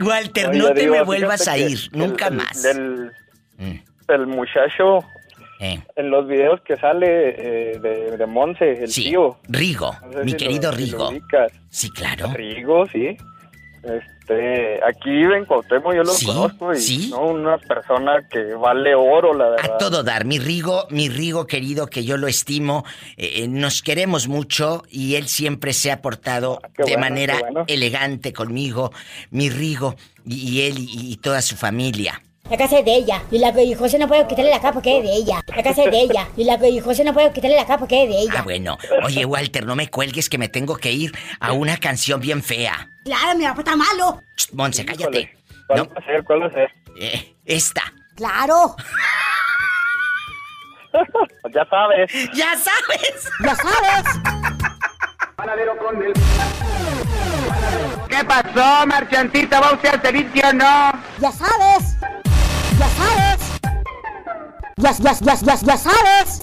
Walter, 0.00 0.48
Oye, 0.48 0.58
no 0.58 0.74
te 0.74 0.86
me 0.88 1.02
vuelvas 1.02 1.46
a 1.48 1.56
ir, 1.56 1.90
que 1.90 1.96
nunca 1.98 2.26
el- 2.28 2.34
más. 2.34 2.62
Del, 2.62 3.12
el 4.08 4.26
muchacho 4.26 4.98
Eh. 5.60 5.80
en 5.96 6.10
los 6.10 6.26
videos 6.26 6.60
que 6.62 6.76
sale 6.76 7.06
eh, 7.74 7.78
de, 7.78 8.16
de 8.16 8.26
Monse, 8.26 8.82
el 8.82 8.90
Sí, 8.90 9.04
tío. 9.04 9.38
Rigo, 9.48 9.94
No 10.04 10.12
sé 10.12 10.24
mi 10.24 10.30
si 10.32 10.36
querido 10.36 10.70
lo- 10.72 10.76
Rigo. 10.76 11.10
Sí, 11.70 11.90
claro. 11.90 12.32
Rigo, 12.34 12.84
sí. 12.86 13.16
Este, 13.82 14.02
aquí 14.86 15.10
en 15.10 15.44
Cuauhtémoc 15.44 15.94
yo 15.94 16.02
lo 16.02 16.12
Sí, 16.12 16.26
conozco 16.26 16.72
y 16.72 16.78
sí. 16.80 17.08
no 17.10 17.26
una 17.26 17.58
persona 17.58 18.26
que 18.30 18.54
vale 18.54 18.94
oro, 18.94 19.34
la 19.34 19.50
verdad. 19.50 19.74
A 19.74 19.78
todo 19.78 20.02
dar, 20.02 20.24
mi 20.24 20.38
Rigo, 20.38 20.86
mi 20.90 21.08
Rigo 21.08 21.46
querido, 21.46 21.86
que 21.86 22.04
yo 22.04 22.16
lo 22.16 22.26
estimo, 22.26 22.84
eh, 23.16 23.42
eh, 23.44 23.48
nos 23.48 23.82
queremos 23.82 24.28
mucho 24.28 24.82
y 24.90 25.16
él 25.16 25.28
siempre 25.28 25.72
se 25.72 25.92
ha 25.92 26.00
portado 26.02 26.60
Ah, 26.62 26.68
de 26.76 26.82
bueno, 26.84 26.98
manera 27.00 27.38
bueno. 27.40 27.64
elegante 27.66 28.32
conmigo, 28.32 28.92
mi 29.30 29.50
Rigo, 29.50 29.94
y, 30.26 30.34
y 30.48 30.62
él 30.62 30.78
y, 30.78 31.12
y 31.12 31.16
toda 31.18 31.42
su 31.42 31.56
familia. 31.56 32.20
La 32.50 32.58
casa 32.58 32.78
es 32.78 32.84
de 32.84 32.94
ella. 32.94 33.22
Y 33.30 33.38
la 33.38 33.58
y 33.62 33.74
José 33.74 33.98
no 33.98 34.06
puede 34.06 34.26
quitarle 34.26 34.50
la 34.50 34.60
capa 34.60 34.74
porque 34.74 34.98
es 34.98 35.04
de 35.04 35.12
ella. 35.14 35.42
La 35.46 35.62
casa 35.62 35.84
es 35.84 35.90
de 35.90 36.00
ella. 36.00 36.28
Y 36.36 36.44
la 36.44 36.54
y 36.68 36.78
José 36.78 37.02
no 37.02 37.14
puede 37.14 37.32
quitarle 37.32 37.56
la 37.56 37.64
capa 37.64 37.78
porque 37.80 38.02
es 38.04 38.08
de 38.10 38.20
ella. 38.20 38.34
Ah, 38.38 38.42
bueno. 38.42 38.76
Oye, 39.02 39.24
Walter, 39.24 39.64
no 39.64 39.74
me 39.74 39.88
cuelgues 39.88 40.28
que 40.28 40.36
me 40.36 40.48
tengo 40.48 40.76
que 40.76 40.92
ir 40.92 41.12
a 41.40 41.52
una 41.52 41.78
canción 41.78 42.20
bien 42.20 42.42
fea. 42.42 42.90
Claro, 43.04 43.38
mi 43.38 43.44
papá 43.44 43.60
está 43.60 43.76
malo. 43.76 44.22
Monse, 44.52 44.84
cállate. 44.84 45.34
¿Cuál 45.66 45.88
va 45.90 45.94
a 45.96 46.04
ser? 46.04 46.24
¿Cuál 46.24 46.42
va 46.42 46.46
a 46.46 46.50
ser? 46.50 46.70
Eh, 46.98 47.34
esta. 47.46 47.82
Claro. 48.14 48.76
ya 51.54 51.66
sabes. 51.68 52.12
¡Ya 52.34 52.56
sabes! 52.56 53.30
¡Ya 53.42 53.54
sabes! 53.54 54.04
¿Qué 58.08 58.24
pasó, 58.24 58.86
marchantita? 58.86 59.60
¿Va 59.60 59.72
usted 59.72 59.88
al 59.88 60.02
servicio 60.02 60.48
o 60.48 60.52
no? 60.52 60.92
¡Ya 61.18 61.32
sabes! 61.32 61.96
¡Ya 62.78 62.88
sabes! 62.88 63.40
¡Ya, 64.76 64.92
ya, 64.92 65.12
ya, 65.20 65.34
ya, 65.34 65.54
ya 65.56 65.76
sabes! 65.76 66.40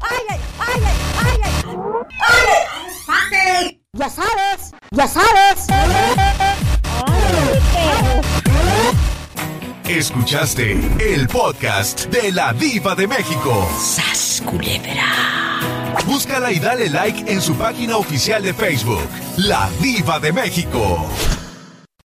¡Ay, 0.00 0.22
ay, 0.30 0.40
ay, 0.58 0.82
ay, 1.24 1.38
ay! 1.44 1.52
¡Ay! 3.08 3.80
¡Ya 3.92 4.08
sabes! 4.08 4.72
¡Ya 4.90 5.06
sabes! 5.06 5.66
Escuchaste 9.88 10.72
el 10.98 11.28
podcast 11.28 12.06
de 12.06 12.32
la 12.32 12.54
Diva 12.54 12.94
de 12.94 13.06
México. 13.06 13.68
¡Sas, 13.78 14.42
culebra! 14.46 15.60
Búscala 16.06 16.50
y 16.52 16.58
dale 16.58 16.88
like 16.88 17.30
en 17.30 17.42
su 17.42 17.54
página 17.54 17.98
oficial 17.98 18.42
de 18.42 18.54
Facebook, 18.54 19.08
La 19.36 19.68
Diva 19.80 20.18
de 20.18 20.32
México. 20.32 21.06